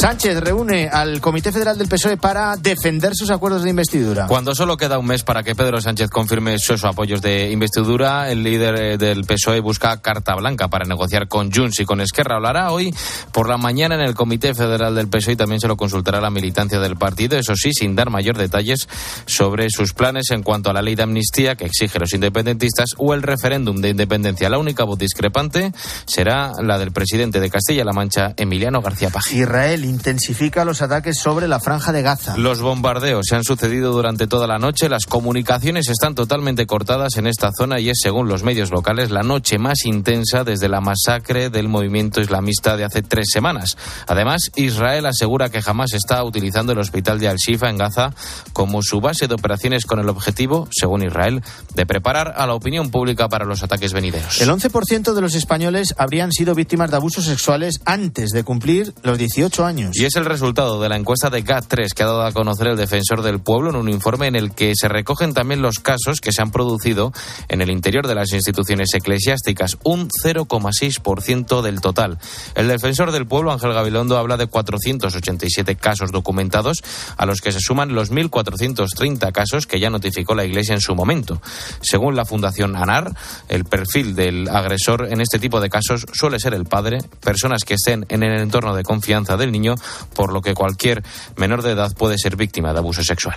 Sánchez 0.00 0.38
reúne 0.38 0.88
al 0.88 1.20
Comité 1.20 1.50
Federal 1.50 1.76
del 1.76 1.88
PSOE 1.88 2.16
para 2.16 2.56
defender 2.56 3.16
sus 3.16 3.30
acuerdos 3.30 3.64
de 3.64 3.70
investidura. 3.70 4.28
Cuando 4.28 4.54
solo 4.54 4.76
queda 4.76 4.96
un 4.96 5.06
mes 5.06 5.24
para 5.24 5.42
que 5.42 5.56
Pedro 5.56 5.80
Sánchez 5.80 6.08
confirme 6.08 6.60
sus 6.60 6.84
apoyos 6.84 7.20
de 7.20 7.50
investidura, 7.50 8.30
el 8.30 8.44
líder 8.44 8.76
eh, 8.76 8.96
del 8.96 9.24
PSOE 9.24 9.58
busca 9.58 10.00
carta 10.00 10.36
blanca 10.36 10.68
para 10.68 10.84
negociar 10.84 11.26
con 11.26 11.50
Junts 11.50 11.80
y 11.80 11.84
con 11.84 12.00
Esquerra. 12.00 12.36
Hablará 12.36 12.70
hoy 12.70 12.94
por 13.32 13.48
la 13.48 13.56
mañana 13.56 13.96
en 13.96 14.02
el 14.02 14.14
Comité 14.14 14.54
Federal 14.54 14.94
del 14.94 15.08
PSOE 15.08 15.32
y 15.32 15.36
también 15.36 15.60
se 15.60 15.66
lo 15.66 15.76
consultará 15.76 16.20
la 16.20 16.30
militancia 16.30 16.78
del 16.78 16.94
partido, 16.94 17.36
eso 17.36 17.56
sí, 17.56 17.72
sin 17.72 17.96
dar 17.96 18.08
mayor 18.08 18.38
detalles 18.38 18.88
sobre 19.26 19.68
sus 19.68 19.94
planes 19.94 20.30
en 20.30 20.44
cuanto 20.44 20.70
a 20.70 20.74
la 20.74 20.80
ley 20.80 20.94
de 20.94 21.02
amnistía 21.02 21.56
que 21.56 21.64
exige 21.64 21.98
los 21.98 22.14
independentistas 22.14 22.90
o 22.98 23.14
el 23.14 23.22
referéndum 23.22 23.80
de 23.80 23.88
independencia. 23.88 24.48
La 24.48 24.58
única 24.58 24.84
voz 24.84 25.00
discrepante 25.00 25.72
será 26.06 26.52
la 26.62 26.78
del 26.78 26.92
presidente 26.92 27.40
de 27.40 27.50
Castilla-La 27.50 27.92
Mancha, 27.92 28.32
Emiliano 28.36 28.80
García 28.80 29.10
Paje. 29.10 29.36
Israel 29.36 29.87
intensifica 29.88 30.64
los 30.64 30.82
ataques 30.82 31.18
sobre 31.18 31.48
la 31.48 31.60
franja 31.60 31.92
de 31.92 32.02
Gaza. 32.02 32.36
Los 32.36 32.60
bombardeos 32.60 33.26
se 33.28 33.36
han 33.36 33.44
sucedido 33.44 33.92
durante 33.92 34.26
toda 34.26 34.46
la 34.46 34.58
noche. 34.58 34.88
Las 34.88 35.06
comunicaciones 35.06 35.88
están 35.88 36.14
totalmente 36.14 36.66
cortadas 36.66 37.16
en 37.16 37.26
esta 37.26 37.50
zona 37.56 37.80
y 37.80 37.90
es, 37.90 37.98
según 38.02 38.28
los 38.28 38.42
medios 38.42 38.70
locales, 38.70 39.10
la 39.10 39.22
noche 39.22 39.58
más 39.58 39.84
intensa 39.84 40.44
desde 40.44 40.68
la 40.68 40.80
masacre 40.80 41.50
del 41.50 41.68
movimiento 41.68 42.20
islamista 42.20 42.76
de 42.76 42.84
hace 42.84 43.02
tres 43.02 43.28
semanas. 43.32 43.76
Además, 44.06 44.50
Israel 44.56 45.06
asegura 45.06 45.48
que 45.48 45.62
jamás 45.62 45.92
está 45.92 46.22
utilizando 46.24 46.72
el 46.72 46.78
hospital 46.78 47.18
de 47.18 47.28
Al-Shifa 47.28 47.68
en 47.68 47.78
Gaza 47.78 48.12
como 48.52 48.82
su 48.82 49.00
base 49.00 49.28
de 49.28 49.34
operaciones 49.34 49.86
con 49.86 49.98
el 49.98 50.08
objetivo, 50.08 50.68
según 50.70 51.04
Israel, 51.04 51.42
de 51.74 51.86
preparar 51.86 52.34
a 52.36 52.46
la 52.46 52.54
opinión 52.54 52.90
pública 52.90 53.28
para 53.28 53.44
los 53.44 53.62
ataques 53.62 53.92
venideros. 53.92 54.40
El 54.40 54.50
11% 54.50 55.14
de 55.14 55.20
los 55.20 55.34
españoles 55.34 55.94
habrían 55.96 56.32
sido 56.32 56.54
víctimas 56.54 56.90
de 56.90 56.96
abusos 56.96 57.24
sexuales 57.24 57.80
antes 57.84 58.30
de 58.30 58.44
cumplir 58.44 58.92
los 59.02 59.18
18 59.18 59.64
años. 59.64 59.77
Y 59.92 60.04
es 60.04 60.16
el 60.16 60.24
resultado 60.24 60.80
de 60.80 60.88
la 60.88 60.96
encuesta 60.96 61.30
de 61.30 61.44
GAT3 61.44 61.92
que 61.94 62.02
ha 62.02 62.06
dado 62.06 62.24
a 62.24 62.32
conocer 62.32 62.68
el 62.68 62.76
defensor 62.76 63.22
del 63.22 63.40
pueblo 63.40 63.70
en 63.70 63.76
un 63.76 63.88
informe 63.88 64.26
en 64.26 64.36
el 64.36 64.52
que 64.52 64.72
se 64.74 64.88
recogen 64.88 65.34
también 65.34 65.62
los 65.62 65.78
casos 65.78 66.20
que 66.20 66.32
se 66.32 66.42
han 66.42 66.50
producido 66.50 67.12
en 67.48 67.60
el 67.60 67.70
interior 67.70 68.06
de 68.06 68.14
las 68.14 68.32
instituciones 68.32 68.92
eclesiásticas, 68.94 69.78
un 69.84 70.08
0,6% 70.08 71.62
del 71.62 71.80
total. 71.80 72.18
El 72.54 72.68
defensor 72.68 73.12
del 73.12 73.26
pueblo, 73.26 73.52
Ángel 73.52 73.72
Gabilondo, 73.72 74.18
habla 74.18 74.36
de 74.36 74.46
487 74.46 75.76
casos 75.76 76.12
documentados, 76.12 76.82
a 77.16 77.26
los 77.26 77.40
que 77.40 77.52
se 77.52 77.60
suman 77.60 77.94
los 77.94 78.10
1.430 78.10 79.32
casos 79.32 79.66
que 79.66 79.80
ya 79.80 79.90
notificó 79.90 80.34
la 80.34 80.44
Iglesia 80.44 80.74
en 80.74 80.80
su 80.80 80.94
momento. 80.94 81.40
Según 81.80 82.16
la 82.16 82.24
Fundación 82.24 82.76
ANAR, 82.76 83.12
el 83.48 83.64
perfil 83.64 84.14
del 84.14 84.48
agresor 84.48 85.08
en 85.10 85.20
este 85.20 85.38
tipo 85.38 85.60
de 85.60 85.70
casos 85.70 86.06
suele 86.12 86.40
ser 86.40 86.54
el 86.54 86.64
padre, 86.64 86.98
personas 87.20 87.64
que 87.64 87.74
estén 87.74 88.06
en 88.08 88.22
el 88.22 88.40
entorno 88.40 88.74
de 88.74 88.82
confianza 88.82 89.36
del 89.36 89.52
niño, 89.52 89.67
por 90.14 90.32
lo 90.32 90.40
que 90.40 90.54
cualquier 90.54 91.02
menor 91.36 91.62
de 91.62 91.72
edad 91.72 91.92
puede 91.96 92.16
ser 92.18 92.36
víctima 92.36 92.72
de 92.72 92.78
abuso 92.78 93.02
sexual. 93.02 93.36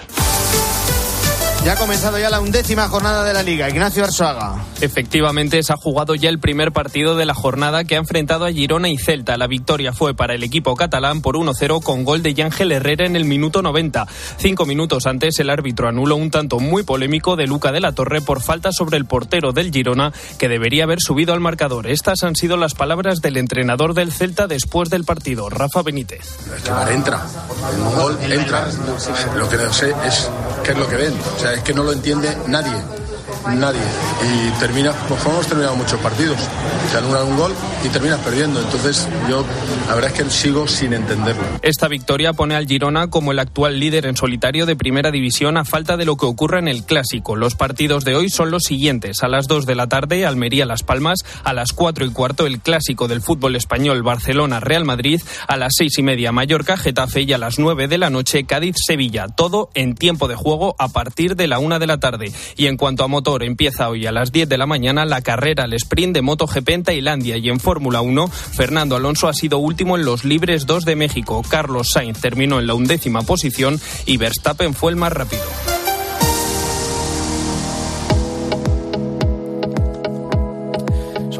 Ya 1.64 1.74
ha 1.74 1.76
comenzado 1.76 2.18
ya 2.18 2.32
la 2.32 2.39
undécima 2.39 2.88
jornada 2.88 3.24
de 3.24 3.36
la 3.36 3.43
Liga. 3.43 3.70
Ignacio 3.70 4.03
Arzuaga. 4.03 4.66
Efectivamente, 4.82 5.62
se 5.62 5.72
ha 5.72 5.78
jugado 5.78 6.16
ya 6.16 6.28
el 6.28 6.39
primer 6.39 6.72
partido 6.72 7.16
de 7.16 7.28
la 7.28 7.36
jornada 7.36 7.84
que 7.84 7.93
ha 7.93 7.99
enfrentado 7.99 8.45
a 8.45 8.51
Girona 8.51 8.89
y 8.89 8.97
Celta. 8.97 9.38
La 9.38 9.45
victoria 9.45 9.93
fue 9.93 10.16
para 10.16 10.34
el 10.34 10.41
equipo 10.43 10.76
catalán 10.76 11.22
por 11.22 11.36
1-0 11.36 11.84
con 11.84 12.03
gol 12.03 12.24
de 12.24 12.34
Yángel 12.34 12.72
Herrera 12.72 13.05
en 13.05 13.16
el 13.16 13.26
minuto 13.26 13.62
90. 13.62 14.07
Cinco 14.39 14.66
minutos 14.66 15.05
antes, 15.05 15.38
el 15.39 15.51
árbitro 15.51 15.88
anuló 15.88 16.16
un 16.16 16.32
tanto 16.32 16.59
muy 16.59 16.82
polémico 16.82 17.36
de 17.36 17.45
Luca 17.45 17.72
de 17.72 17.80
la 17.80 17.91
Torre 17.91 18.22
por 18.22 18.41
falta 18.41 18.72
sobre 18.72 18.97
el 18.97 19.05
portero 19.05 19.51
del 19.51 19.72
Girona 19.72 20.14
que 20.39 20.49
debería 20.49 20.86
haber 20.86 20.99
subido 20.99 21.32
al 21.32 21.41
marcador. 21.41 21.86
Estas 21.86 22.24
han 22.24 22.36
sido 22.36 22.57
las 22.57 22.74
palabras 22.74 23.22
del 23.22 23.38
entrenador 23.38 23.93
del 23.93 24.12
Celta 24.12 24.47
después 24.47 24.89
del 24.89 25.03
partido, 25.03 25.47
Rafa 25.51 25.84
Benítez. 25.84 26.39
entra, 26.89 27.22
en 27.72 27.82
un 27.84 27.95
gol 27.95 28.18
entra. 28.32 28.68
Lo 29.36 29.47
que 29.47 29.57
no 29.57 29.72
sé 29.72 29.93
es 30.07 30.28
qué 30.64 30.72
es 30.72 30.78
lo 30.80 30.88
que 30.88 30.95
ven. 30.95 31.14
O 31.36 31.39
sea, 31.39 31.51
es 31.54 31.64
que 31.64 31.74
no 31.74 31.84
lo 31.84 31.91
entiende 31.91 32.36
nadie. 32.47 33.01
Nadie. 33.48 33.82
Y 34.22 34.60
termina, 34.60 34.94
pues 35.08 35.26
hemos 35.26 35.48
terminado 35.48 35.76
muchos 35.76 36.00
partidos. 36.00 36.38
Se 36.92 36.98
anulan 36.98 37.28
un 37.28 37.38
gol 37.38 37.54
y 37.84 37.89
terminas 37.89 38.20
perdiendo. 38.20 38.62
Entonces, 38.62 39.08
yo 39.30 39.44
la 39.88 39.96
verdad 39.96 40.12
es 40.12 40.24
que 40.24 40.30
sigo 40.30 40.68
sin 40.68 40.94
entenderlo. 40.94 41.44
Esta 41.62 41.88
victoria 41.88 42.34
pone 42.34 42.56
al 42.56 42.68
Girona 42.68 43.10
como 43.10 43.32
el 43.32 43.39
actual 43.39 43.80
líder 43.80 44.06
en 44.06 44.16
solitario 44.16 44.66
de 44.66 44.76
primera 44.76 45.12
división 45.12 45.58
a 45.58 45.66
falta 45.66 45.98
de 45.98 46.06
lo 46.06 46.18
que 46.18 46.26
ocurra 46.26 46.60
en 46.60 46.68
el 46.68 46.84
clásico. 46.84 47.36
Los 47.36 47.56
partidos 47.56 48.06
de 48.06 48.16
hoy 48.16 48.30
son 48.30 48.52
los 48.52 48.64
siguientes. 48.64 49.24
A 49.24 49.28
las 49.28 49.48
2 49.48 49.66
de 49.66 49.76
la 49.76 49.88
tarde, 49.88 50.26
Almería 50.26 50.66
Las 50.66 50.84
Palmas. 50.84 51.20
A 51.44 51.54
las 51.54 51.74
4 51.74 52.06
y 52.06 52.12
cuarto, 52.12 52.46
el 52.46 52.60
clásico 52.60 53.08
del 53.08 53.22
fútbol 53.22 53.56
español 53.56 54.04
Barcelona 54.04 54.60
Real 54.60 54.86
Madrid. 54.86 55.22
A 55.48 55.58
las 55.58 55.74
6 55.78 56.00
y 56.00 56.04
media, 56.04 56.32
Mallorca 56.32 56.78
Getafe. 56.78 57.22
Y 57.22 57.34
a 57.34 57.38
las 57.38 57.60
9 57.60 57.88
de 57.88 57.98
la 57.98 58.10
noche, 58.10 58.46
Cádiz 58.46 58.76
Sevilla. 58.86 59.28
Todo 59.28 59.70
en 59.74 59.96
tiempo 59.96 60.28
de 60.28 60.36
juego 60.36 60.76
a 60.80 60.89
partir 60.89 61.36
de 61.36 61.48
la 61.48 61.60
1 61.60 61.80
de 61.80 61.88
la 61.88 62.00
tarde. 62.00 62.32
Y 62.56 62.68
en 62.68 62.78
cuanto 62.78 63.04
a 63.04 63.08
empieza 63.40 63.90
hoy 63.90 64.06
a 64.06 64.12
las 64.12 64.32
10 64.32 64.50
de 64.50 64.58
la 64.58 64.66
mañana 64.66 65.06
la 65.06 65.22
carrera 65.22 65.64
al 65.64 65.74
sprint 65.74 66.14
de 66.14 66.22
MotoGP 66.22 66.70
en 66.70 66.84
Tailandia 66.84 67.38
y 67.38 67.50
en 67.50 67.60
Fórmula 67.60 68.02
1, 68.02 68.28
Fernando 68.28 68.96
Alonso 68.96 69.28
ha 69.28 69.34
sido 69.34 69.58
último 69.58 69.98
en 69.98 70.06
los 70.06 70.26
libres 70.26 70.66
2 70.66 70.86
de 70.86 70.96
México. 70.96 71.42
Carlos 71.48 71.90
Sainz 71.94 72.20
terminó 72.20 72.60
en 72.60 72.68
la 72.68 72.74
undécima 72.74 73.22
posición 73.22 73.80
y 74.06 74.18
Verstappen 74.18 74.74
fue 74.74 74.92
el 74.92 74.98
más 74.98 75.14
rápido. 75.14 75.44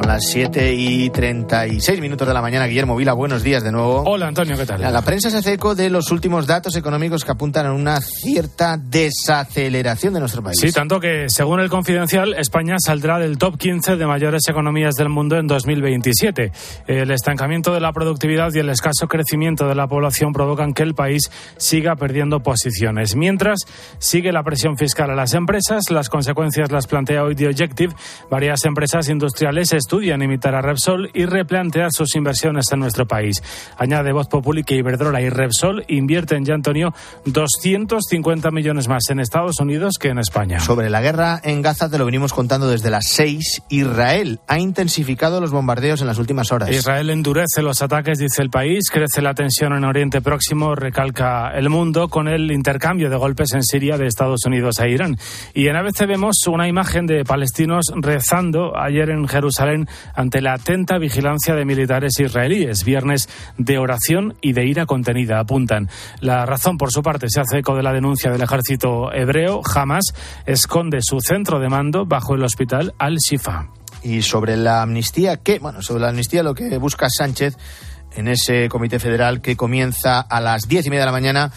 Son 0.02 0.10
las 0.10 0.24
7 0.32 0.74
y 0.74 1.12
36 1.12 2.02
minutos 2.02 2.28
de 2.28 2.34
la 2.34 2.42
mañana. 2.42 2.66
Guillermo 2.66 2.96
Vila, 2.96 3.14
buenos 3.14 3.44
días 3.44 3.64
de 3.64 3.72
nuevo. 3.72 4.02
Hola 4.08 4.30
Antonio, 4.30 4.58
¿qué 4.58 4.66
tal? 4.66 4.82
La 4.82 5.02
prensa 5.04 5.30
se 5.30 5.38
hace 5.38 5.54
eco 5.54 5.76
de 5.76 5.92
los 5.92 6.10
últimos 6.10 6.48
datos 6.48 6.76
económicos 6.76 7.24
que 7.24 7.32
apuntan 7.32 7.68
a 7.68 7.74
una 7.74 8.02
cierta 8.02 8.78
desaceleración 8.78 10.16
de 10.16 10.20
nuestro 10.22 10.42
país. 10.42 10.58
Sí, 10.60 10.72
tanto 10.72 11.00
que 11.00 11.26
según 11.28 11.60
el 11.60 11.70
Confidencial, 11.70 12.34
España 12.34 12.78
saldrá 12.84 13.20
del 13.20 13.38
top 13.38 13.60
15 13.60 13.96
de 13.96 14.08
mayores 14.08 14.42
economías 14.50 14.96
del 14.96 15.10
mundo 15.10 15.38
en 15.38 15.46
2027. 15.46 16.52
El 16.88 17.12
estancamiento 17.12 17.72
de 17.72 17.82
la 17.82 17.94
productividad 17.94 18.52
y 18.56 18.60
el 18.60 18.70
escaso 18.70 19.08
crecimiento 19.08 19.68
de 19.68 19.76
la 19.76 19.88
población 19.88 20.34
provocan 20.34 20.74
que 20.74 20.82
el 20.82 20.96
país 20.96 21.30
siga 21.58 21.96
perdiendo 21.96 22.40
posiciones. 22.40 23.16
Mientras 23.16 23.60
sigue 24.00 24.32
la 24.32 24.42
presión 24.42 24.78
fiscal 24.78 25.12
a 25.12 25.16
las 25.16 25.36
empresas, 25.36 25.92
las 25.92 26.10
consecuencias 26.10 26.72
las 26.72 26.88
plantea 26.88 27.24
hoy 27.24 27.36
The 27.36 27.50
Objective. 27.50 27.94
Varias 28.32 28.66
empresas 28.66 29.08
industriales 29.08 29.74
estudian 29.92 30.22
imitar 30.22 30.56
a 30.56 30.62
Repsol 30.62 31.10
y 31.14 31.26
replantear 31.26 31.92
sus 31.92 32.16
inversiones 32.16 32.72
en 32.72 32.80
nuestro 32.80 33.06
país. 33.06 33.44
Añade 33.78 34.14
Voz 34.14 34.30
Populi 34.30 34.64
que 34.64 34.78
Iberdrola 34.78 35.22
y 35.22 35.28
Repsol 35.28 35.84
invierten 35.90 36.46
ya, 36.46 36.54
Antonio, 36.54 36.94
250 37.26 38.52
millones 38.52 38.88
más 38.88 39.10
en 39.10 39.20
Estados 39.20 39.60
Unidos 39.60 39.96
que 40.00 40.08
en 40.08 40.20
España. 40.20 40.62
Sobre 40.62 40.90
la 40.90 41.02
guerra 41.02 41.42
en 41.44 41.62
Gaza 41.62 41.90
te 41.90 41.98
lo 41.98 42.06
venimos 42.06 42.32
contando 42.32 42.70
desde 42.70 42.90
las 42.90 43.04
6. 43.10 43.64
Israel 43.68 44.40
ha 44.48 44.60
intensificado 44.60 45.42
los 45.42 45.52
bombardeos 45.52 46.00
en 46.00 46.08
las 46.08 46.20
últimas 46.20 46.54
horas. 46.54 46.72
Israel 46.72 47.10
endurece 47.10 47.62
los 47.62 47.82
ataques, 47.82 48.18
dice 48.18 48.42
el 48.44 48.50
país, 48.50 48.90
crece 48.90 49.22
la 49.22 49.34
tensión 49.34 49.74
en 49.74 49.84
Oriente 49.84 50.22
Próximo, 50.22 50.74
recalca 50.74 51.50
el 51.50 51.70
mundo 51.70 52.08
con 52.08 52.30
el 52.30 52.50
intercambio 52.50 53.10
de 53.10 53.18
golpes 53.18 53.52
en 53.52 53.64
Siria 53.64 53.98
de 53.98 54.08
Estados 54.08 54.46
Unidos 54.46 54.80
a 54.80 54.88
Irán. 54.88 55.18
Y 55.54 55.68
en 55.68 55.76
ABC 55.76 56.08
vemos 56.08 56.48
una 56.48 56.70
imagen 56.70 57.08
de 57.08 57.26
palestinos 57.26 57.92
rezando 57.94 58.78
ayer 58.78 59.10
en 59.10 59.28
Jerusalén 59.28 59.71
ante 60.14 60.42
la 60.42 60.54
atenta 60.54 60.98
vigilancia 60.98 61.56
de 61.56 61.66
militares 61.66 62.20
israelíes. 62.20 62.84
Viernes 62.84 63.30
de 63.58 63.78
oración 63.78 64.36
y 64.42 64.54
de 64.54 64.66
ira 64.66 64.86
contenida, 64.86 65.40
apuntan. 65.40 65.90
La 66.20 66.46
razón, 66.46 66.78
por 66.78 66.92
su 66.92 67.02
parte, 67.02 67.28
se 67.30 67.42
hace 67.42 67.60
eco 67.60 67.76
de 67.76 67.84
la 67.84 67.94
denuncia 67.94 68.32
del 68.32 68.42
ejército 68.42 69.12
hebreo. 69.14 69.62
Jamás 69.62 70.14
esconde 70.46 71.00
su 71.02 71.20
centro 71.20 71.60
de 71.60 71.70
mando 71.70 72.06
bajo 72.06 72.36
el 72.36 72.44
hospital 72.44 72.94
Al-Shifa. 72.98 73.70
Y 74.04 74.24
sobre 74.24 74.58
la 74.58 74.82
amnistía, 74.82 75.38
¿qué? 75.38 75.60
Bueno, 75.60 75.82
sobre 75.82 76.02
la 76.02 76.10
amnistía 76.10 76.44
lo 76.44 76.56
que 76.56 76.78
busca 76.78 77.08
Sánchez 77.10 77.56
en 78.16 78.28
ese 78.28 78.68
comité 78.70 79.00
federal 79.00 79.42
que 79.42 79.56
comienza 79.56 80.20
a 80.20 80.42
las 80.42 80.68
diez 80.68 80.86
y 80.86 80.90
media 80.90 81.02
de 81.02 81.06
la 81.06 81.12
mañana 81.12 81.52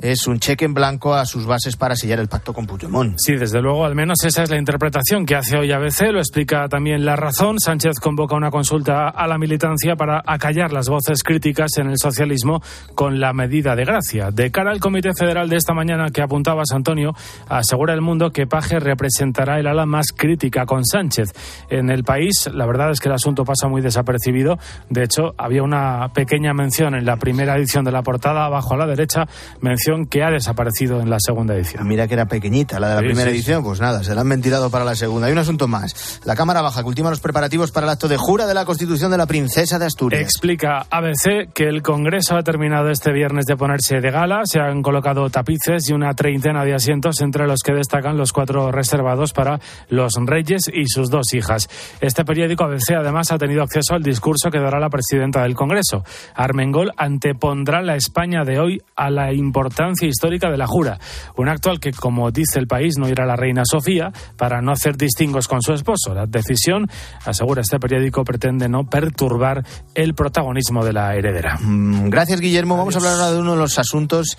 es 0.00 0.26
un 0.26 0.38
cheque 0.38 0.64
en 0.64 0.74
blanco 0.74 1.14
a 1.14 1.26
sus 1.26 1.46
bases 1.46 1.76
para 1.76 1.94
sellar 1.94 2.18
el 2.18 2.28
pacto 2.28 2.52
con 2.52 2.66
Puigdemont. 2.66 3.16
Sí, 3.18 3.34
desde 3.34 3.60
luego, 3.60 3.84
al 3.84 3.94
menos 3.94 4.24
esa 4.24 4.42
es 4.42 4.50
la 4.50 4.56
interpretación 4.56 5.26
que 5.26 5.36
hace 5.36 5.58
hoy 5.58 5.72
ABC, 5.72 6.10
lo 6.10 6.18
explica 6.18 6.68
también 6.68 7.04
La 7.04 7.16
Razón. 7.16 7.60
Sánchez 7.60 8.00
convoca 8.00 8.34
una 8.34 8.50
consulta 8.50 9.08
a 9.08 9.26
la 9.26 9.36
militancia 9.38 9.96
para 9.96 10.22
acallar 10.24 10.72
las 10.72 10.88
voces 10.88 11.22
críticas 11.22 11.72
en 11.76 11.90
el 11.90 11.98
socialismo 11.98 12.62
con 12.94 13.20
la 13.20 13.32
medida 13.32 13.76
de 13.76 13.84
gracia. 13.84 14.30
De 14.30 14.50
cara 14.50 14.70
al 14.70 14.80
Comité 14.80 15.10
Federal 15.14 15.48
de 15.48 15.56
esta 15.56 15.74
mañana 15.74 16.10
que 16.10 16.22
apuntabas, 16.22 16.72
Antonio, 16.72 17.14
asegura 17.48 17.92
el 17.92 18.00
mundo 18.00 18.30
que 18.30 18.46
Paje 18.46 18.80
representará 18.80 19.60
el 19.60 19.66
ala 19.66 19.84
más 19.84 20.06
crítica 20.16 20.64
con 20.64 20.84
Sánchez. 20.84 21.32
En 21.68 21.90
el 21.90 22.04
país, 22.04 22.48
la 22.52 22.66
verdad 22.66 22.90
es 22.90 23.00
que 23.00 23.08
el 23.08 23.14
asunto 23.14 23.44
pasa 23.44 23.68
muy 23.68 23.82
desapercibido. 23.82 24.58
De 24.88 25.04
hecho, 25.04 25.34
había 25.36 25.62
una 25.62 26.08
pequeña 26.14 26.54
mención 26.54 26.94
en 26.94 27.04
la 27.04 27.16
primera 27.16 27.56
edición 27.56 27.84
de 27.84 27.92
la 27.92 28.02
portada, 28.02 28.46
abajo 28.46 28.74
a 28.74 28.78
la 28.78 28.86
derecha, 28.86 29.26
mención 29.60 29.89
que 30.08 30.22
ha 30.22 30.30
desaparecido 30.30 31.00
en 31.00 31.10
la 31.10 31.18
segunda 31.20 31.54
edición. 31.54 31.86
Mira 31.86 32.06
que 32.06 32.14
era 32.14 32.26
pequeñita 32.26 32.78
la 32.80 32.88
de 32.88 32.94
la 32.94 33.00
Sí, 33.00 33.06
primera 33.06 33.30
sí, 33.30 33.36
edición, 33.36 33.62
pues 33.62 33.80
nada, 33.80 34.02
se 34.04 34.14
la 34.14 34.20
han 34.20 34.28
ventilado 34.28 34.70
para 34.70 34.84
la 34.84 34.94
segunda. 34.94 35.26
Hay 35.26 35.32
un 35.32 35.38
asunto 35.38 35.68
más. 35.68 36.20
La 36.24 36.36
Cámara 36.36 36.62
Baja 36.62 36.82
que 36.82 36.88
ultima 36.88 37.10
los 37.10 37.20
preparativos 37.20 37.72
para 37.72 37.86
el 37.86 37.90
acto 37.90 38.08
de 38.08 38.16
jura 38.16 38.46
de 38.46 38.54
la 38.54 38.64
Constitución 38.64 39.10
de 39.10 39.18
la 39.18 39.26
Princesa 39.26 39.78
de 39.78 39.86
Asturias. 39.86 40.22
Explica 40.22 40.86
ABC 40.90 41.52
que 41.52 41.64
el 41.64 41.82
Congreso 41.82 42.36
ha 42.36 42.42
terminado 42.42 42.90
este 42.90 43.12
viernes 43.12 43.46
de 43.46 43.56
ponerse 43.56 44.00
de 44.00 44.10
gala. 44.10 44.42
Se 44.44 44.60
han 44.60 44.82
colocado 44.82 45.28
tapices 45.30 45.88
y 45.88 45.92
una 45.92 46.14
treintena 46.14 46.64
de 46.64 46.74
asientos, 46.74 47.20
entre 47.20 47.46
los 47.46 47.60
que 47.60 47.72
destacan 47.72 48.16
los 48.16 48.32
cuatro 48.32 48.70
reservados 48.70 49.32
para 49.32 49.60
los 49.88 50.14
reyes 50.26 50.62
y 50.72 50.84
sus 50.86 51.10
dos 51.10 51.34
hijas. 51.34 51.68
Este 52.00 52.24
periódico 52.24 52.64
ABC 52.64 52.92
además 52.98 53.32
ha 53.32 53.38
tenido 53.38 53.62
acceso 53.62 53.94
al 53.94 54.02
discurso 54.02 54.50
que 54.50 54.60
dará 54.60 54.78
la 54.78 54.90
presidenta 54.90 55.42
del 55.42 55.54
Congreso. 55.54 56.04
Armengol 56.34 56.92
antepondrá 56.96 57.82
la 57.82 57.96
España 57.96 58.44
de 58.44 58.58
hoy 58.60 58.82
a 58.96 59.10
la 59.10 59.32
importancia 59.32 59.79
histórica 60.02 60.50
de 60.50 60.56
la 60.56 60.66
jura. 60.66 60.98
Un 61.36 61.48
acto 61.48 61.70
al 61.70 61.80
que, 61.80 61.92
como 61.92 62.30
dice 62.30 62.58
el 62.58 62.66
país, 62.66 62.94
no 62.98 63.08
irá 63.08 63.26
la 63.26 63.36
reina 63.36 63.62
Sofía 63.64 64.12
para 64.36 64.60
no 64.60 64.72
hacer 64.72 64.96
distingos 64.96 65.48
con 65.48 65.62
su 65.62 65.72
esposo. 65.72 66.14
La 66.14 66.26
decisión, 66.26 66.88
asegura 67.24 67.62
este 67.62 67.78
periódico, 67.78 68.24
pretende 68.24 68.68
no 68.68 68.84
perturbar 68.84 69.64
el 69.94 70.14
protagonismo 70.14 70.84
de 70.84 70.92
la 70.92 71.14
heredera. 71.14 71.58
Mm, 71.60 72.08
Gracias, 72.10 72.40
Guillermo. 72.40 72.76
Vamos 72.76 72.94
a 72.94 72.98
hablar 72.98 73.14
ahora 73.14 73.32
de 73.32 73.40
uno 73.40 73.52
de 73.52 73.58
los 73.58 73.78
asuntos 73.78 74.36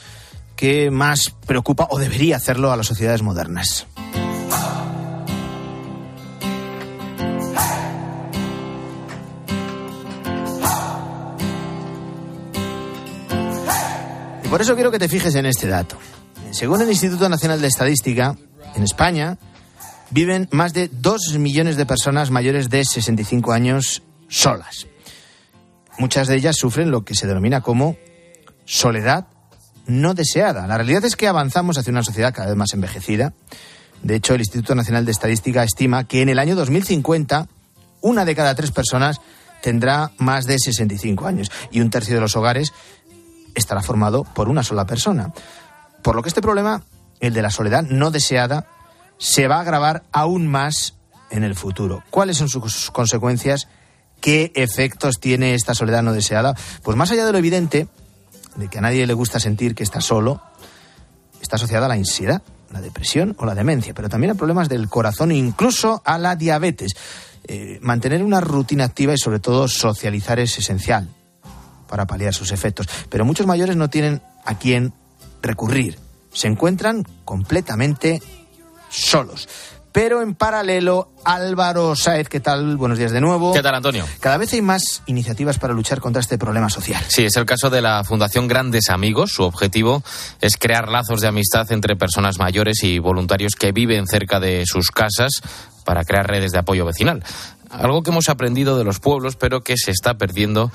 que 0.56 0.92
más 0.92 1.36
preocupa 1.48 1.88
o 1.90 1.98
debería 1.98 2.36
hacerlo 2.36 2.72
a 2.72 2.78
las 2.78 2.86
sociedades 2.86 3.24
modernas. 3.24 3.88
Por 14.52 14.62
eso 14.62 14.76
quiero 14.76 14.92
que 14.92 15.00
te 15.00 15.08
fijes 15.08 15.34
en 15.36 15.46
este 15.46 15.68
dato. 15.68 15.96
Según 16.52 16.82
el 16.82 16.90
Instituto 16.90 17.30
Nacional 17.30 17.62
de 17.62 17.68
Estadística, 17.68 18.36
en 18.76 18.84
España 18.84 19.38
viven 20.10 20.50
más 20.52 20.74
de 20.74 20.90
2 20.92 21.38
millones 21.40 21.78
de 21.78 21.86
personas 21.86 22.32
mayores 22.32 22.70
de 22.70 22.84
65 22.84 23.54
años 23.54 24.04
solas. 24.28 24.88
Muchas 25.98 26.28
de 26.28 26.36
ellas 26.36 26.58
sufren 26.58 26.92
lo 26.92 27.06
que 27.06 27.16
se 27.16 27.28
denomina 27.28 27.62
como 27.62 27.96
soledad 28.66 29.28
no 29.86 30.14
deseada. 30.14 30.68
La 30.68 30.76
realidad 30.76 31.06
es 31.06 31.16
que 31.16 31.30
avanzamos 31.30 31.78
hacia 31.78 31.92
una 31.92 32.04
sociedad 32.04 32.34
cada 32.34 32.50
vez 32.50 32.58
más 32.58 32.74
envejecida. 32.74 33.34
De 34.04 34.16
hecho, 34.16 34.34
el 34.34 34.42
Instituto 34.42 34.76
Nacional 34.76 35.06
de 35.06 35.14
Estadística 35.14 35.64
estima 35.64 36.04
que 36.10 36.22
en 36.22 36.28
el 36.28 36.40
año 36.40 36.58
2050 36.58 37.48
una 38.02 38.26
de 38.26 38.36
cada 38.36 38.54
tres 38.54 38.72
personas 38.72 39.22
tendrá 39.62 40.12
más 40.18 40.46
de 40.46 40.58
65 40.60 41.26
años 41.26 41.52
y 41.72 41.80
un 41.80 41.90
tercio 41.90 42.16
de 42.16 42.22
los 42.22 42.36
hogares 42.36 42.74
estará 43.56 43.82
formado 43.82 44.24
por 44.24 44.50
una 44.50 44.64
sola 44.64 44.86
persona. 44.86 45.34
Por 46.02 46.16
lo 46.16 46.24
que 46.24 46.30
este 46.30 46.42
problema, 46.42 46.84
el 47.20 47.34
de 47.34 47.42
la 47.42 47.52
soledad 47.52 47.84
no 47.84 48.12
deseada, 48.12 48.68
se 49.18 49.48
va 49.48 49.58
a 49.58 49.62
agravar 49.62 50.04
aún 50.12 50.48
más 50.48 50.96
en 51.30 51.44
el 51.44 51.56
futuro. 51.56 52.04
¿Cuáles 52.10 52.38
son 52.38 52.50
sus 52.50 52.92
consecuencias? 52.92 53.68
¿Qué 54.20 54.52
efectos 54.56 55.20
tiene 55.20 55.54
esta 55.54 55.74
soledad 55.74 56.04
no 56.04 56.14
deseada? 56.14 56.56
Pues 56.84 56.98
más 56.98 57.12
allá 57.12 57.26
de 57.26 57.32
lo 57.32 57.38
evidente, 57.38 57.88
de 58.56 58.68
que 58.68 58.78
a 58.80 58.82
nadie 58.82 59.06
le 59.08 59.14
gusta 59.14 59.40
sentir 59.40 59.76
que 59.76 59.84
está 59.84 60.02
solo, 60.02 60.42
está 61.42 61.56
asociada 61.56 61.86
a 61.86 61.90
la 61.90 61.96
ansiedad, 61.96 62.42
la 62.72 62.82
depresión 62.82 63.36
o 63.38 63.46
la 63.46 63.56
demencia, 63.56 63.94
pero 63.94 64.10
también 64.10 64.32
a 64.32 64.36
problemas 64.36 64.70
del 64.70 64.90
corazón 64.90 65.32
e 65.32 65.36
incluso 65.36 66.02
a 66.06 66.18
la 66.18 66.36
diabetes. 66.36 66.94
Eh, 67.48 67.80
mantener 67.82 68.24
una 68.24 68.40
rutina 68.40 68.86
activa 68.86 69.14
y 69.14 69.18
sobre 69.18 69.40
todo 69.40 69.68
socializar 69.68 70.40
es 70.40 70.58
esencial 70.58 71.10
para 71.92 72.08
paliar 72.08 72.34
sus 72.34 72.52
efectos. 72.52 72.88
Pero 73.10 73.26
muchos 73.26 73.46
mayores 73.46 73.76
no 73.76 73.90
tienen 73.90 74.22
a 74.46 74.58
quién 74.58 74.94
recurrir. 75.44 76.00
Se 76.34 76.48
encuentran 76.48 77.06
completamente 77.26 78.24
solos. 78.90 79.48
Pero 79.92 80.22
en 80.22 80.36
paralelo, 80.36 81.12
Álvaro 81.26 81.98
Saez, 81.98 82.30
¿qué 82.30 82.40
tal? 82.40 82.78
Buenos 82.78 82.98
días 82.98 83.12
de 83.12 83.20
nuevo. 83.20 83.52
¿Qué 83.52 83.62
tal, 83.62 83.76
Antonio? 83.76 84.06
Cada 84.22 84.38
vez 84.38 84.54
hay 84.54 84.62
más 84.62 85.04
iniciativas 85.06 85.60
para 85.60 85.74
luchar 85.74 86.00
contra 86.00 86.22
este 86.22 86.38
problema 86.38 86.70
social. 86.70 87.04
Sí, 87.10 87.26
es 87.26 87.36
el 87.36 87.46
caso 87.46 87.70
de 87.70 87.82
la 87.82 88.06
Fundación 88.06 88.48
Grandes 88.48 88.90
Amigos. 88.90 89.34
Su 89.34 89.44
objetivo 89.44 90.02
es 90.40 90.56
crear 90.56 90.88
lazos 90.88 91.20
de 91.20 91.28
amistad 91.28 91.70
entre 91.74 91.98
personas 91.98 92.40
mayores 92.40 92.84
y 92.84 93.00
voluntarios 93.00 93.56
que 93.56 93.74
viven 93.74 94.08
cerca 94.08 94.40
de 94.40 94.64
sus 94.66 94.92
casas 94.92 95.32
para 95.84 96.06
crear 96.06 96.26
redes 96.26 96.54
de 96.54 96.60
apoyo 96.60 96.86
vecinal 96.86 97.22
algo 97.72 98.04
que 98.04 98.12
hemos 98.12 98.30
aprendido 98.30 98.78
de 98.78 98.84
los 98.84 99.00
pueblos, 99.00 99.36
pero 99.36 99.62
que 99.62 99.76
se 99.78 99.92
está 99.92 100.16
perdiendo. 100.18 100.72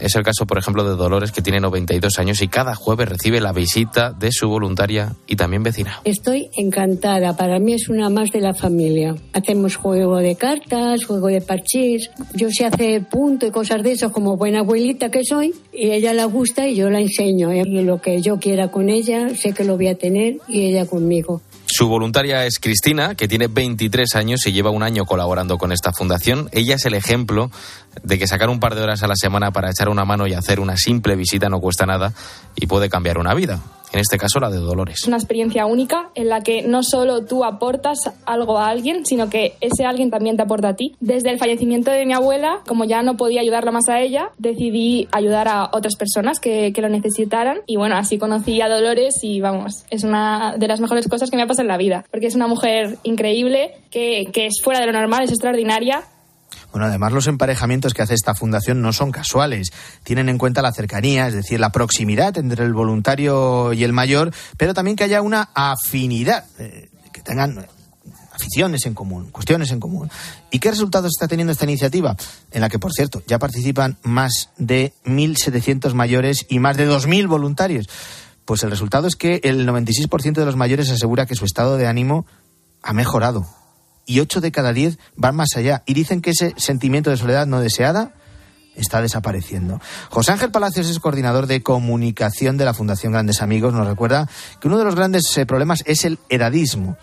Es 0.00 0.14
el 0.16 0.22
caso, 0.22 0.46
por 0.46 0.58
ejemplo, 0.58 0.84
de 0.84 0.96
Dolores, 0.96 1.32
que 1.32 1.42
tiene 1.42 1.60
92 1.60 2.18
años 2.18 2.42
y 2.42 2.48
cada 2.48 2.74
jueves 2.74 3.08
recibe 3.08 3.40
la 3.40 3.52
visita 3.52 4.12
de 4.12 4.30
su 4.32 4.48
voluntaria 4.48 5.14
y 5.26 5.36
también 5.36 5.62
vecina. 5.62 6.00
Estoy 6.04 6.50
encantada. 6.56 7.36
Para 7.36 7.58
mí 7.58 7.74
es 7.74 7.88
una 7.88 8.08
más 8.08 8.30
de 8.30 8.40
la 8.40 8.54
familia. 8.54 9.14
Hacemos 9.32 9.76
juego 9.76 10.18
de 10.18 10.36
cartas, 10.36 11.04
juego 11.04 11.28
de 11.28 11.40
parchís. 11.40 12.10
Yo 12.34 12.50
sé 12.50 12.66
hacer 12.66 13.08
punto 13.08 13.46
y 13.46 13.50
cosas 13.50 13.82
de 13.82 13.92
eso 13.92 14.12
como 14.12 14.36
buena 14.36 14.60
abuelita 14.60 15.10
que 15.10 15.24
soy. 15.24 15.54
Y 15.72 15.90
ella 15.90 16.12
la 16.12 16.24
gusta 16.26 16.66
y 16.66 16.76
yo 16.76 16.90
la 16.90 17.00
enseño. 17.00 17.52
Y 17.52 17.64
lo 17.82 18.00
que 18.00 18.20
yo 18.20 18.38
quiera 18.38 18.68
con 18.68 18.88
ella, 18.88 19.34
sé 19.34 19.52
que 19.52 19.64
lo 19.64 19.76
voy 19.76 19.88
a 19.88 19.96
tener 19.96 20.38
y 20.48 20.66
ella 20.66 20.86
conmigo. 20.86 21.40
Su 21.74 21.88
voluntaria 21.88 22.44
es 22.44 22.58
Cristina, 22.58 23.14
que 23.14 23.28
tiene 23.28 23.46
23 23.46 24.14
años 24.16 24.46
y 24.46 24.52
lleva 24.52 24.68
un 24.68 24.82
año 24.82 25.06
colaborando 25.06 25.56
con 25.56 25.72
esta 25.72 25.90
fundación. 25.90 26.50
Ella 26.52 26.74
es 26.74 26.84
el 26.84 26.92
ejemplo 26.92 27.50
de 28.02 28.18
que 28.18 28.26
sacar 28.26 28.50
un 28.50 28.60
par 28.60 28.74
de 28.74 28.82
horas 28.82 29.02
a 29.02 29.06
la 29.06 29.16
semana 29.16 29.52
para 29.52 29.70
echar 29.70 29.88
una 29.88 30.04
mano 30.04 30.26
y 30.26 30.34
hacer 30.34 30.60
una 30.60 30.76
simple 30.76 31.16
visita 31.16 31.48
no 31.48 31.60
cuesta 31.60 31.86
nada 31.86 32.12
y 32.56 32.66
puede 32.66 32.90
cambiar 32.90 33.16
una 33.16 33.32
vida 33.32 33.62
en 33.92 34.00
este 34.00 34.18
caso 34.18 34.40
la 34.40 34.50
de 34.50 34.58
Dolores. 34.58 34.98
Es 35.02 35.08
una 35.08 35.16
experiencia 35.16 35.66
única 35.66 36.10
en 36.14 36.28
la 36.28 36.42
que 36.42 36.62
no 36.62 36.82
solo 36.82 37.24
tú 37.24 37.44
aportas 37.44 37.98
algo 38.24 38.58
a 38.58 38.68
alguien, 38.68 39.04
sino 39.06 39.28
que 39.28 39.54
ese 39.60 39.84
alguien 39.84 40.10
también 40.10 40.36
te 40.36 40.42
aporta 40.42 40.68
a 40.68 40.76
ti. 40.76 40.96
Desde 41.00 41.30
el 41.30 41.38
fallecimiento 41.38 41.90
de 41.90 42.06
mi 42.06 42.12
abuela, 42.12 42.60
como 42.66 42.84
ya 42.84 43.02
no 43.02 43.16
podía 43.16 43.40
ayudarla 43.40 43.70
más 43.70 43.88
a 43.88 44.00
ella, 44.00 44.30
decidí 44.38 45.08
ayudar 45.12 45.48
a 45.48 45.70
otras 45.72 45.96
personas 45.96 46.40
que, 46.40 46.72
que 46.72 46.82
lo 46.82 46.88
necesitaran 46.88 47.60
y 47.66 47.76
bueno, 47.76 47.96
así 47.96 48.18
conocí 48.18 48.60
a 48.60 48.68
Dolores 48.68 49.22
y 49.22 49.40
vamos, 49.40 49.84
es 49.90 50.04
una 50.04 50.56
de 50.56 50.68
las 50.68 50.80
mejores 50.80 51.08
cosas 51.08 51.30
que 51.30 51.36
me 51.36 51.42
ha 51.42 51.46
pasado 51.46 51.62
en 51.62 51.68
la 51.68 51.76
vida, 51.76 52.04
porque 52.10 52.26
es 52.26 52.34
una 52.34 52.46
mujer 52.46 52.98
increíble, 53.02 53.72
que, 53.90 54.28
que 54.32 54.46
es 54.46 54.60
fuera 54.62 54.80
de 54.80 54.86
lo 54.86 54.92
normal, 54.92 55.24
es 55.24 55.30
extraordinaria 55.30 56.02
bueno, 56.72 56.86
además 56.86 57.12
los 57.12 57.26
emparejamientos 57.26 57.92
que 57.92 58.02
hace 58.02 58.14
esta 58.14 58.34
fundación 58.34 58.80
no 58.80 58.92
son 58.92 59.12
casuales. 59.12 59.72
Tienen 60.04 60.30
en 60.30 60.38
cuenta 60.38 60.62
la 60.62 60.72
cercanía, 60.72 61.28
es 61.28 61.34
decir, 61.34 61.60
la 61.60 61.70
proximidad 61.70 62.36
entre 62.38 62.64
el 62.64 62.72
voluntario 62.72 63.74
y 63.74 63.84
el 63.84 63.92
mayor, 63.92 64.32
pero 64.56 64.72
también 64.72 64.96
que 64.96 65.04
haya 65.04 65.20
una 65.20 65.50
afinidad, 65.54 66.46
eh, 66.58 66.88
que 67.12 67.20
tengan 67.20 67.66
aficiones 68.32 68.86
en 68.86 68.94
común, 68.94 69.30
cuestiones 69.30 69.70
en 69.70 69.80
común. 69.80 70.10
¿Y 70.50 70.58
qué 70.58 70.70
resultados 70.70 71.12
está 71.14 71.28
teniendo 71.28 71.52
esta 71.52 71.64
iniciativa? 71.64 72.16
En 72.50 72.62
la 72.62 72.70
que, 72.70 72.78
por 72.78 72.92
cierto, 72.92 73.22
ya 73.26 73.38
participan 73.38 73.98
más 74.02 74.48
de 74.56 74.94
1.700 75.04 75.92
mayores 75.92 76.46
y 76.48 76.58
más 76.58 76.78
de 76.78 76.88
2.000 76.88 77.28
voluntarios. 77.28 77.88
Pues 78.46 78.62
el 78.62 78.70
resultado 78.70 79.06
es 79.06 79.14
que 79.14 79.40
el 79.44 79.68
96% 79.68 80.32
de 80.32 80.46
los 80.46 80.56
mayores 80.56 80.90
asegura 80.90 81.26
que 81.26 81.36
su 81.36 81.44
estado 81.44 81.76
de 81.76 81.86
ánimo 81.86 82.26
ha 82.82 82.94
mejorado 82.94 83.46
y 84.06 84.20
8 84.20 84.40
de 84.40 84.52
cada 84.52 84.72
10 84.72 84.98
van 85.16 85.36
más 85.36 85.50
allá 85.56 85.82
y 85.86 85.94
dicen 85.94 86.20
que 86.20 86.30
ese 86.30 86.54
sentimiento 86.56 87.10
de 87.10 87.16
soledad 87.16 87.46
no 87.46 87.60
deseada 87.60 88.12
está 88.76 89.02
desapareciendo. 89.02 89.80
José 90.10 90.32
Ángel 90.32 90.50
Palacios 90.50 90.88
es 90.88 90.98
coordinador 90.98 91.46
de 91.46 91.62
comunicación 91.62 92.56
de 92.56 92.64
la 92.64 92.74
Fundación 92.74 93.12
Grandes 93.12 93.42
Amigos. 93.42 93.74
Nos 93.74 93.86
recuerda 93.86 94.28
que 94.60 94.68
uno 94.68 94.78
de 94.78 94.84
los 94.84 94.94
grandes 94.94 95.36
eh, 95.36 95.46
problemas 95.46 95.82
es 95.86 96.04
el 96.04 96.18
edadismo 96.28 96.96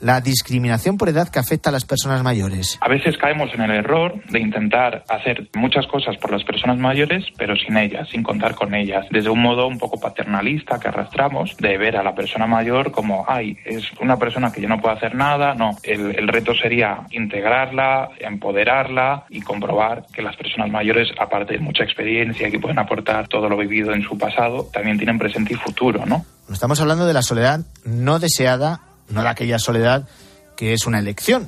la 0.00 0.20
discriminación 0.20 0.96
por 0.96 1.08
edad 1.08 1.28
que 1.28 1.38
afecta 1.38 1.70
a 1.70 1.72
las 1.72 1.84
personas 1.84 2.22
mayores. 2.22 2.78
A 2.80 2.88
veces 2.88 3.16
caemos 3.18 3.52
en 3.54 3.62
el 3.62 3.70
error 3.70 4.14
de 4.30 4.40
intentar 4.40 5.04
hacer 5.08 5.48
muchas 5.54 5.86
cosas 5.86 6.16
por 6.16 6.30
las 6.30 6.44
personas 6.44 6.78
mayores, 6.78 7.24
pero 7.36 7.56
sin 7.56 7.76
ellas, 7.76 8.08
sin 8.10 8.22
contar 8.22 8.54
con 8.54 8.74
ellas, 8.74 9.06
desde 9.10 9.30
un 9.30 9.42
modo 9.42 9.66
un 9.66 9.78
poco 9.78 9.98
paternalista 10.00 10.78
que 10.78 10.88
arrastramos 10.88 11.56
de 11.58 11.78
ver 11.78 11.96
a 11.96 12.02
la 12.02 12.14
persona 12.14 12.46
mayor 12.46 12.92
como, 12.92 13.24
ay, 13.28 13.56
es 13.64 13.84
una 14.00 14.16
persona 14.16 14.52
que 14.52 14.60
yo 14.60 14.68
no 14.68 14.80
puedo 14.80 14.94
hacer 14.94 15.14
nada. 15.14 15.54
No, 15.54 15.76
el, 15.82 16.16
el 16.16 16.28
reto 16.28 16.54
sería 16.54 17.00
integrarla, 17.10 18.10
empoderarla 18.20 19.24
y 19.30 19.40
comprobar 19.40 20.04
que 20.12 20.22
las 20.22 20.36
personas 20.36 20.70
mayores, 20.70 21.08
aparte 21.18 21.54
de 21.54 21.60
mucha 21.60 21.84
experiencia 21.84 22.50
que 22.50 22.58
pueden 22.58 22.78
aportar 22.78 23.28
todo 23.28 23.48
lo 23.48 23.56
vivido 23.56 23.92
en 23.92 24.02
su 24.02 24.16
pasado, 24.18 24.68
también 24.72 24.98
tienen 24.98 25.18
presente 25.18 25.54
y 25.54 25.56
futuro, 25.56 26.04
¿no? 26.06 26.24
Estamos 26.52 26.80
hablando 26.80 27.06
de 27.06 27.12
la 27.12 27.22
soledad 27.22 27.60
no 27.84 28.18
deseada 28.18 28.80
no 29.08 29.22
de 29.22 29.28
aquella 29.28 29.58
soledad 29.58 30.08
que 30.56 30.72
es 30.72 30.86
una 30.86 30.98
elección, 30.98 31.46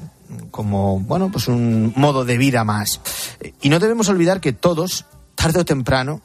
como, 0.50 1.00
bueno, 1.00 1.30
pues 1.32 1.48
un 1.48 1.92
modo 1.96 2.24
de 2.24 2.36
vida 2.36 2.64
más. 2.64 3.00
Y 3.62 3.70
no 3.70 3.78
debemos 3.78 4.08
olvidar 4.08 4.40
que 4.40 4.52
todos, 4.52 5.06
tarde 5.34 5.60
o 5.60 5.64
temprano, 5.64 6.20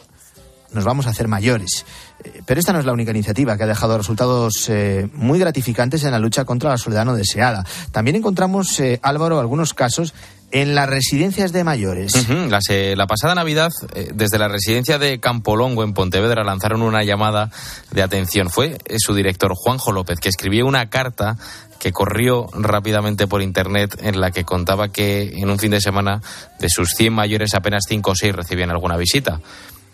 nos 0.74 0.84
vamos 0.84 1.08
a 1.08 1.12
hacer 1.12 1.28
mayores. 1.28 1.86
Eh, 2.24 2.42
pero 2.46 2.60
esta 2.60 2.74
no 2.74 2.80
es 2.80 2.86
la 2.86 2.94
única 2.94 3.12
iniciativa 3.12 3.56
que 3.56 3.64
ha 3.64 3.68
dejado 3.68 3.98
resultados 3.98 4.68
eh, 4.70 5.10
muy 5.14 5.40
gratificantes 5.40 6.04
en 6.04 6.12
la 6.12 6.20
lucha 6.20 6.46
contra 6.46 6.72
la 6.72 6.78
soledad 6.78 7.06
no 7.06 7.16
deseada. 7.16 7.66
También 7.92 8.16
encontramos, 8.16 8.80
eh, 8.80 9.00
Álvaro, 9.02 9.40
algunos 9.40 9.74
casos 9.74 10.14
en 10.54 10.76
las 10.76 10.88
residencias 10.88 11.52
de 11.52 11.64
mayores. 11.64 12.14
la, 12.30 13.08
pasada 13.08 13.34
Navidad, 13.34 13.72
desde 14.14 14.38
la 14.38 14.48
residencia 14.48 15.00
de 15.00 15.20
Campolongo 15.20 15.84
en 15.84 15.94
Pontevedra 15.94 16.44
lanzaron 16.44 16.84
una 16.84 17.04
llamada 17.04 17.50
de 17.92 18.04
atención. 18.04 18.52
Fue 18.52 18.78
su 18.98 19.16
director, 19.16 19.54
Juanjo 19.56 19.92
López, 19.92 20.20
que 20.20 20.30
escribió 20.30 20.68
una 20.68 20.92
carta 20.92 21.38
que 21.80 21.92
corrió 21.92 22.50
rápidamente 22.54 23.26
por 23.26 23.42
internet 23.42 23.98
en 24.04 24.22
la 24.22 24.30
que 24.30 24.44
contaba 24.44 24.90
que 24.90 25.40
en 25.40 25.50
un 25.50 25.58
fin 25.58 25.72
de 25.72 25.82
semana 25.82 26.22
de 26.60 26.70
sus 26.70 26.90
100 26.90 27.12
mayores 27.12 27.56
apenas 27.56 27.86
5 27.90 28.12
o 28.12 28.16
6 28.16 28.36
recibían 28.36 28.70
alguna 28.70 28.96
visita. 28.96 29.42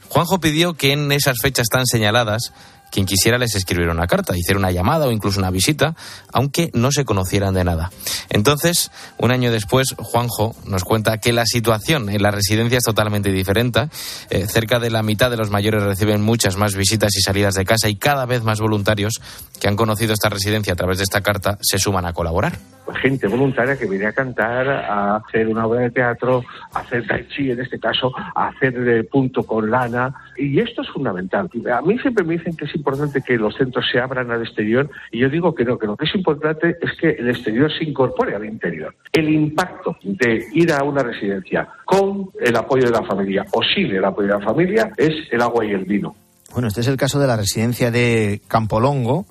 Juanjo 0.10 0.41
pidió 0.41 0.74
que 0.74 0.91
en 0.91 1.10
esas 1.14 1.38
fechas 1.41 1.68
tan 1.72 1.86
señaladas 1.86 2.51
quien 2.91 3.05
quisiera 3.05 3.37
les 3.37 3.55
escribiera 3.55 3.91
una 3.91 4.07
carta, 4.07 4.37
hiciera 4.37 4.59
una 4.59 4.71
llamada 4.71 5.07
o 5.07 5.11
incluso 5.11 5.39
una 5.39 5.51
visita, 5.51 5.95
aunque 6.31 6.69
no 6.73 6.91
se 6.91 7.05
conocieran 7.05 7.53
de 7.53 7.63
nada. 7.63 7.91
Entonces, 8.29 8.91
un 9.17 9.31
año 9.31 9.51
después, 9.51 9.95
Juanjo 9.97 10.55
nos 10.65 10.83
cuenta 10.83 11.17
que 11.17 11.33
la 11.33 11.45
situación 11.45 12.09
en 12.09 12.21
la 12.21 12.31
residencia 12.31 12.77
es 12.77 12.83
totalmente 12.83 13.31
diferente. 13.31 13.89
Eh, 14.29 14.47
cerca 14.47 14.79
de 14.79 14.89
la 14.89 15.03
mitad 15.03 15.29
de 15.29 15.37
los 15.37 15.49
mayores 15.49 15.83
reciben 15.83 16.21
muchas 16.21 16.57
más 16.57 16.75
visitas 16.75 17.15
y 17.15 17.21
salidas 17.21 17.55
de 17.55 17.65
casa 17.65 17.89
y 17.89 17.95
cada 17.95 18.25
vez 18.25 18.43
más 18.43 18.59
voluntarios 18.59 19.21
que 19.59 19.67
han 19.67 19.75
conocido 19.75 20.13
esta 20.13 20.29
residencia 20.29 20.73
a 20.73 20.75
través 20.75 20.97
de 20.97 21.03
esta 21.03 21.21
carta 21.21 21.57
se 21.61 21.79
suman 21.79 22.05
a 22.05 22.13
colaborar 22.13 22.57
gente 22.95 23.27
voluntaria 23.27 23.77
que 23.77 23.85
viene 23.85 24.07
a 24.07 24.13
cantar, 24.13 24.67
a 24.67 25.17
hacer 25.17 25.47
una 25.47 25.65
obra 25.65 25.81
de 25.81 25.91
teatro, 25.91 26.43
a 26.73 26.79
hacer 26.79 27.05
tai 27.07 27.27
chi 27.27 27.51
en 27.51 27.59
este 27.59 27.79
caso, 27.79 28.11
a 28.15 28.47
hacer 28.47 29.07
punto 29.09 29.43
con 29.43 29.69
lana. 29.69 30.13
Y 30.39 30.59
esto 30.59 30.81
es 30.81 30.89
fundamental. 30.89 31.49
A 31.73 31.81
mí 31.81 31.99
siempre 31.99 32.23
me 32.23 32.37
dicen 32.37 32.55
que 32.55 32.65
es 32.65 32.73
importante 32.73 33.21
que 33.21 33.35
los 33.35 33.55
centros 33.55 33.85
se 33.91 33.99
abran 33.99 34.31
al 34.31 34.41
exterior 34.41 34.89
y 35.11 35.19
yo 35.19 35.29
digo 35.29 35.53
que 35.53 35.65
no, 35.65 35.77
que 35.77 35.85
lo 35.85 35.97
que 35.97 36.05
es 36.05 36.15
importante 36.15 36.77
es 36.81 36.91
que 36.99 37.09
el 37.09 37.29
exterior 37.29 37.69
se 37.77 37.83
incorpore 37.83 38.35
al 38.35 38.45
interior. 38.45 38.95
El 39.11 39.29
impacto 39.29 39.97
de 40.01 40.45
ir 40.53 40.71
a 40.71 40.83
una 40.83 41.03
residencia 41.03 41.67
con 41.83 42.29
el 42.39 42.55
apoyo 42.55 42.85
de 42.85 42.91
la 42.91 43.03
familia 43.03 43.45
o 43.51 43.61
sin 43.63 43.87
el 43.87 44.05
apoyo 44.05 44.29
de 44.29 44.39
la 44.39 44.45
familia 44.45 44.91
es 44.95 45.13
el 45.31 45.41
agua 45.41 45.65
y 45.65 45.71
el 45.71 45.83
vino. 45.83 46.15
Bueno, 46.53 46.69
este 46.69 46.81
es 46.81 46.87
el 46.87 46.97
caso 46.97 47.19
de 47.19 47.27
la 47.27 47.35
residencia 47.35 47.91
de 47.91 48.41
Campolongo, 48.47 49.25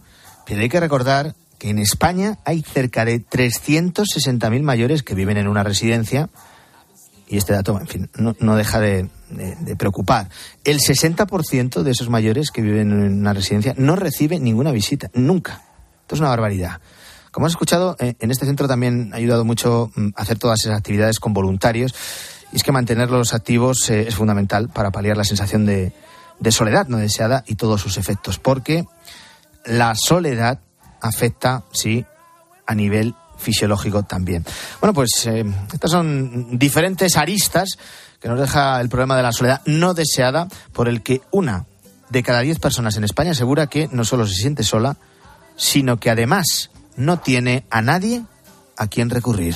pero 0.46 0.61
hay 0.61 0.68
que 0.68 0.80
recordar 0.80 1.34
que 1.59 1.70
en 1.70 1.78
España 1.78 2.38
hay 2.44 2.62
cerca 2.62 3.04
de 3.04 3.20
360.000 3.20 4.62
mayores 4.62 5.02
que 5.02 5.14
viven 5.14 5.36
en 5.36 5.48
una 5.48 5.64
residencia 5.64 6.28
y 7.29 7.37
este 7.37 7.53
dato, 7.53 7.79
en 7.79 7.87
fin, 7.87 8.11
no, 8.16 8.35
no 8.41 8.57
deja 8.57 8.81
de, 8.81 9.09
preocupar. 9.76 10.29
El 10.64 10.79
60% 10.79 11.83
de 11.83 11.91
esos 11.91 12.09
mayores 12.09 12.51
que 12.51 12.62
viven 12.62 12.91
en 12.91 13.18
una 13.20 13.35
residencia 13.35 13.74
no 13.76 13.97
recibe 13.97 14.41
ninguna 14.41 14.72
visita, 14.72 15.11
nunca. 15.12 15.62
Esto 16.03 16.14
es 16.14 16.20
una 16.20 16.31
barbaridad. 16.31 16.81
Como 17.31 17.47
has 17.47 17.53
escuchado, 17.53 17.97
eh, 17.99 18.14
en 18.18 18.31
este 18.31 18.47
centro 18.47 18.66
también 18.66 19.11
ha 19.12 19.16
ayudado 19.16 19.45
mucho 19.45 19.91
mm, 19.95 20.09
hacer 20.16 20.39
todas 20.39 20.61
esas 20.61 20.79
actividades 20.79 21.20
con 21.20 21.35
voluntarios. 21.35 21.95
Y 22.51 22.57
es 22.57 22.62
que 22.62 22.72
mantenerlos 22.72 23.35
activos 23.35 23.91
eh, 23.91 24.07
es 24.09 24.14
fundamental 24.14 24.70
para 24.70 24.91
paliar 24.91 25.18
la 25.18 25.24
sensación 25.24 25.66
de, 25.66 25.93
de 26.41 26.53
soledad 26.53 26.89
no 26.89 26.97
deseada 26.97 27.45
y 27.47 27.57
todos 27.57 27.83
sus 27.83 27.99
efectos. 27.99 28.39
Porque 28.39 28.87
la 29.66 29.95
soledad 29.95 30.61
afecta, 31.03 31.64
sí, 31.72 32.07
a 32.66 32.74
nivel 32.74 33.14
fisiológico 33.39 34.03
también. 34.03 34.45
Bueno, 34.80 34.93
pues 34.93 35.11
eh, 35.26 35.45
estas 35.72 35.91
son 35.91 36.59
diferentes 36.59 37.16
aristas 37.16 37.78
que 38.20 38.28
nos 38.28 38.39
deja 38.39 38.80
el 38.80 38.89
problema 38.89 39.16
de 39.16 39.22
la 39.22 39.32
soledad 39.32 39.62
no 39.66 39.95
deseada, 39.95 40.49
por 40.72 40.89
el 40.89 41.03
que 41.03 41.20
una 41.30 41.66
de 42.11 42.22
cada 42.22 42.41
diez 42.41 42.59
personas 42.59 42.97
en 42.97 43.05
España 43.05 43.30
asegura 43.30 43.68
que 43.68 43.89
no 43.93 44.05
solo 44.05 44.26
se 44.26 44.34
siente 44.34 44.62
sola, 44.62 44.97
sino 45.57 45.99
que 45.99 46.11
además 46.11 46.70
no 46.97 47.18
tiene 47.18 47.64
a 47.70 47.82
nadie 47.82 48.24
a 48.76 48.86
quien 48.89 49.11
recurrir. 49.11 49.55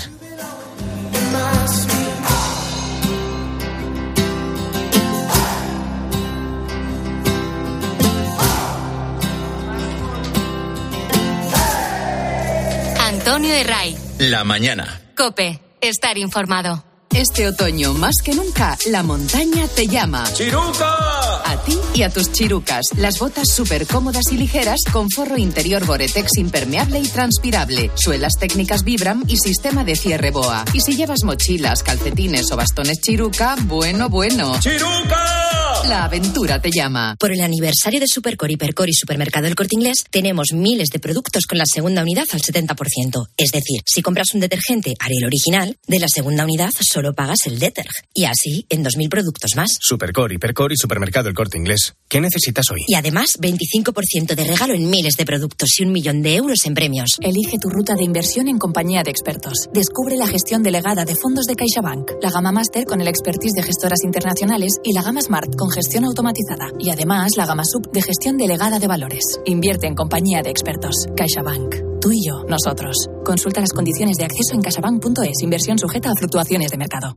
Antonio 13.42 13.58
de 13.58 13.64
Ray. 13.64 13.98
La 14.18 14.44
mañana. 14.44 15.00
Cope. 15.16 15.60
Estar 15.80 16.16
informado. 16.16 16.84
Este 17.10 17.48
otoño, 17.48 17.92
más 17.92 18.22
que 18.22 18.36
nunca, 18.36 18.78
la 18.86 19.02
montaña 19.02 19.66
te 19.66 19.88
llama. 19.88 20.22
¡Chiruca! 20.32 21.41
A 21.62 21.64
ti 21.64 21.78
y 21.94 22.02
a 22.02 22.10
tus 22.10 22.32
chirucas. 22.32 22.86
Las 22.96 23.20
botas 23.20 23.48
súper 23.48 23.86
cómodas 23.86 24.24
y 24.32 24.36
ligeras 24.36 24.80
con 24.92 25.08
forro 25.08 25.38
interior 25.38 25.86
Gore-Tex 25.86 26.38
impermeable 26.38 26.98
y 26.98 27.06
transpirable, 27.06 27.90
suelas 27.94 28.32
técnicas 28.38 28.82
Vibram 28.82 29.22
y 29.28 29.36
sistema 29.36 29.84
de 29.84 29.94
cierre 29.94 30.32
boa. 30.32 30.64
Y 30.72 30.80
si 30.80 30.96
llevas 30.96 31.22
mochilas, 31.24 31.84
calcetines 31.84 32.50
o 32.50 32.56
bastones 32.56 33.00
chiruca, 33.00 33.54
bueno, 33.60 34.08
bueno. 34.08 34.58
¡Chiruca! 34.60 35.52
La 35.88 36.04
aventura 36.04 36.60
te 36.60 36.70
llama. 36.70 37.16
Por 37.18 37.32
el 37.32 37.40
aniversario 37.40 37.98
de 37.98 38.06
Supercor, 38.06 38.50
Hipercor 38.50 38.88
y 38.88 38.94
Supermercado 38.94 39.46
El 39.46 39.54
Corte 39.54 39.74
Inglés, 39.74 40.04
tenemos 40.10 40.52
miles 40.52 40.90
de 40.90 40.98
productos 41.00 41.46
con 41.46 41.58
la 41.58 41.66
segunda 41.66 42.02
unidad 42.02 42.26
al 42.32 42.40
70%. 42.40 43.28
Es 43.36 43.50
decir, 43.50 43.82
si 43.84 44.00
compras 44.00 44.34
un 44.34 44.40
detergente 44.40 44.94
Ariel 45.00 45.24
original, 45.24 45.76
de 45.86 45.98
la 45.98 46.06
segunda 46.08 46.44
unidad 46.44 46.70
solo 46.78 47.14
pagas 47.14 47.46
el 47.46 47.58
deterg. 47.58 47.90
Y 48.14 48.24
así 48.24 48.66
en 48.68 48.84
2.000 48.84 49.08
productos 49.08 49.50
más. 49.56 49.70
Supercor, 49.80 50.32
Hipercor 50.32 50.72
y 50.72 50.76
Supermercado 50.76 51.28
El 51.28 51.34
Corte 51.34 51.51
Inglés. 51.56 51.94
¿Qué 52.08 52.20
necesitas 52.20 52.66
hoy? 52.70 52.80
Y 52.86 52.94
además, 52.94 53.38
25% 53.40 54.34
de 54.34 54.44
regalo 54.44 54.74
en 54.74 54.90
miles 54.90 55.16
de 55.16 55.24
productos 55.24 55.70
y 55.78 55.84
un 55.84 55.92
millón 55.92 56.20
de 56.20 56.36
euros 56.36 56.66
en 56.66 56.74
premios. 56.74 57.16
Elige 57.20 57.58
tu 57.58 57.70
ruta 57.70 57.94
de 57.94 58.04
inversión 58.04 58.48
en 58.48 58.58
compañía 58.58 59.02
de 59.02 59.10
expertos. 59.10 59.68
Descubre 59.72 60.16
la 60.16 60.26
gestión 60.26 60.62
delegada 60.62 61.04
de 61.04 61.14
fondos 61.14 61.46
de 61.46 61.56
CaixaBank, 61.56 62.12
la 62.20 62.30
gama 62.30 62.52
Master 62.52 62.84
con 62.84 63.00
el 63.00 63.08
expertise 63.08 63.54
de 63.54 63.62
gestoras 63.62 64.04
internacionales 64.04 64.72
y 64.84 64.92
la 64.92 65.02
gama 65.02 65.22
Smart 65.22 65.56
con 65.56 65.70
gestión 65.70 66.04
automatizada. 66.04 66.70
Y 66.78 66.90
además 66.90 67.30
la 67.36 67.46
gama 67.46 67.64
Sub 67.64 67.90
de 67.92 68.02
gestión 68.02 68.36
delegada 68.36 68.78
de 68.78 68.88
valores. 68.88 69.24
Invierte 69.46 69.86
en 69.86 69.94
compañía 69.94 70.42
de 70.42 70.50
expertos. 70.50 71.06
CaixaBank. 71.16 71.76
Tú 72.00 72.10
y 72.12 72.26
yo, 72.26 72.44
nosotros. 72.48 73.08
Consulta 73.24 73.60
las 73.60 73.72
condiciones 73.72 74.16
de 74.16 74.24
acceso 74.24 74.54
en 74.54 74.62
caixabank.es. 74.62 75.42
Inversión 75.42 75.78
sujeta 75.78 76.10
a 76.10 76.14
fluctuaciones 76.14 76.70
de 76.70 76.78
mercado. 76.78 77.16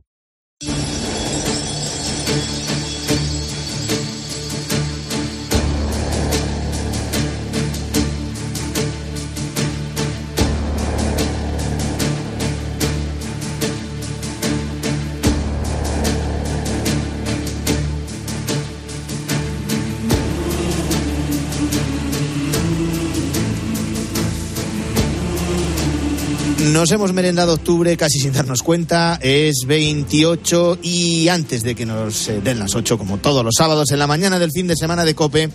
Nos 26.72 26.90
hemos 26.90 27.12
merendado 27.12 27.54
octubre 27.54 27.96
casi 27.96 28.18
sin 28.18 28.32
darnos 28.32 28.62
cuenta. 28.62 29.20
Es 29.22 29.66
28 29.66 30.78
y 30.82 31.28
antes 31.28 31.62
de 31.62 31.76
que 31.76 31.86
nos 31.86 32.28
eh, 32.28 32.40
den 32.42 32.58
las 32.58 32.74
8, 32.74 32.98
como 32.98 33.18
todos 33.18 33.44
los 33.44 33.54
sábados 33.56 33.92
en 33.92 34.00
la 34.00 34.08
mañana 34.08 34.40
del 34.40 34.50
fin 34.50 34.66
de 34.66 34.74
semana 34.74 35.04
de 35.04 35.14
Cope, 35.14 35.48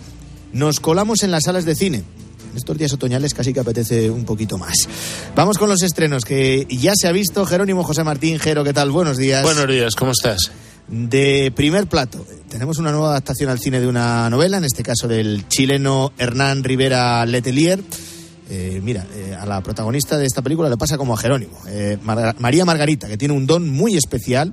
nos 0.54 0.80
colamos 0.80 1.22
en 1.22 1.30
las 1.30 1.44
salas 1.44 1.66
de 1.66 1.74
cine. 1.74 2.02
En 2.50 2.56
estos 2.56 2.78
días 2.78 2.94
otoñales 2.94 3.34
casi 3.34 3.52
que 3.52 3.60
apetece 3.60 4.10
un 4.10 4.24
poquito 4.24 4.56
más. 4.56 4.74
Vamos 5.36 5.58
con 5.58 5.68
los 5.68 5.82
estrenos 5.82 6.24
que 6.24 6.66
ya 6.70 6.92
se 6.96 7.08
ha 7.08 7.12
visto. 7.12 7.44
Jerónimo 7.44 7.84
José 7.84 8.04
Martín, 8.04 8.38
Jero, 8.38 8.64
¿qué 8.64 8.72
tal? 8.72 8.90
Buenos 8.90 9.18
días. 9.18 9.42
Buenos 9.42 9.68
días, 9.68 9.94
¿cómo 9.94 10.12
estás? 10.12 10.50
De 10.88 11.52
primer 11.54 11.88
plato, 11.88 12.24
tenemos 12.48 12.78
una 12.78 12.90
nueva 12.90 13.10
adaptación 13.10 13.50
al 13.50 13.60
cine 13.60 13.80
de 13.80 13.86
una 13.86 14.30
novela, 14.30 14.56
en 14.56 14.64
este 14.64 14.82
caso 14.82 15.08
del 15.08 15.46
chileno 15.48 16.12
Hernán 16.16 16.64
Rivera 16.64 17.24
Letelier. 17.26 17.82
Eh, 18.50 18.80
mira, 18.82 19.06
eh, 19.14 19.34
a 19.38 19.46
la 19.46 19.60
protagonista 19.62 20.18
de 20.18 20.26
esta 20.26 20.42
película 20.42 20.68
le 20.68 20.76
pasa 20.76 20.98
como 20.98 21.14
a 21.14 21.16
Jerónimo, 21.16 21.56
eh, 21.68 21.96
Mar- 22.02 22.34
María 22.38 22.64
Margarita, 22.64 23.08
que 23.08 23.16
tiene 23.16 23.34
un 23.34 23.46
don 23.46 23.68
muy 23.70 23.96
especial, 23.96 24.52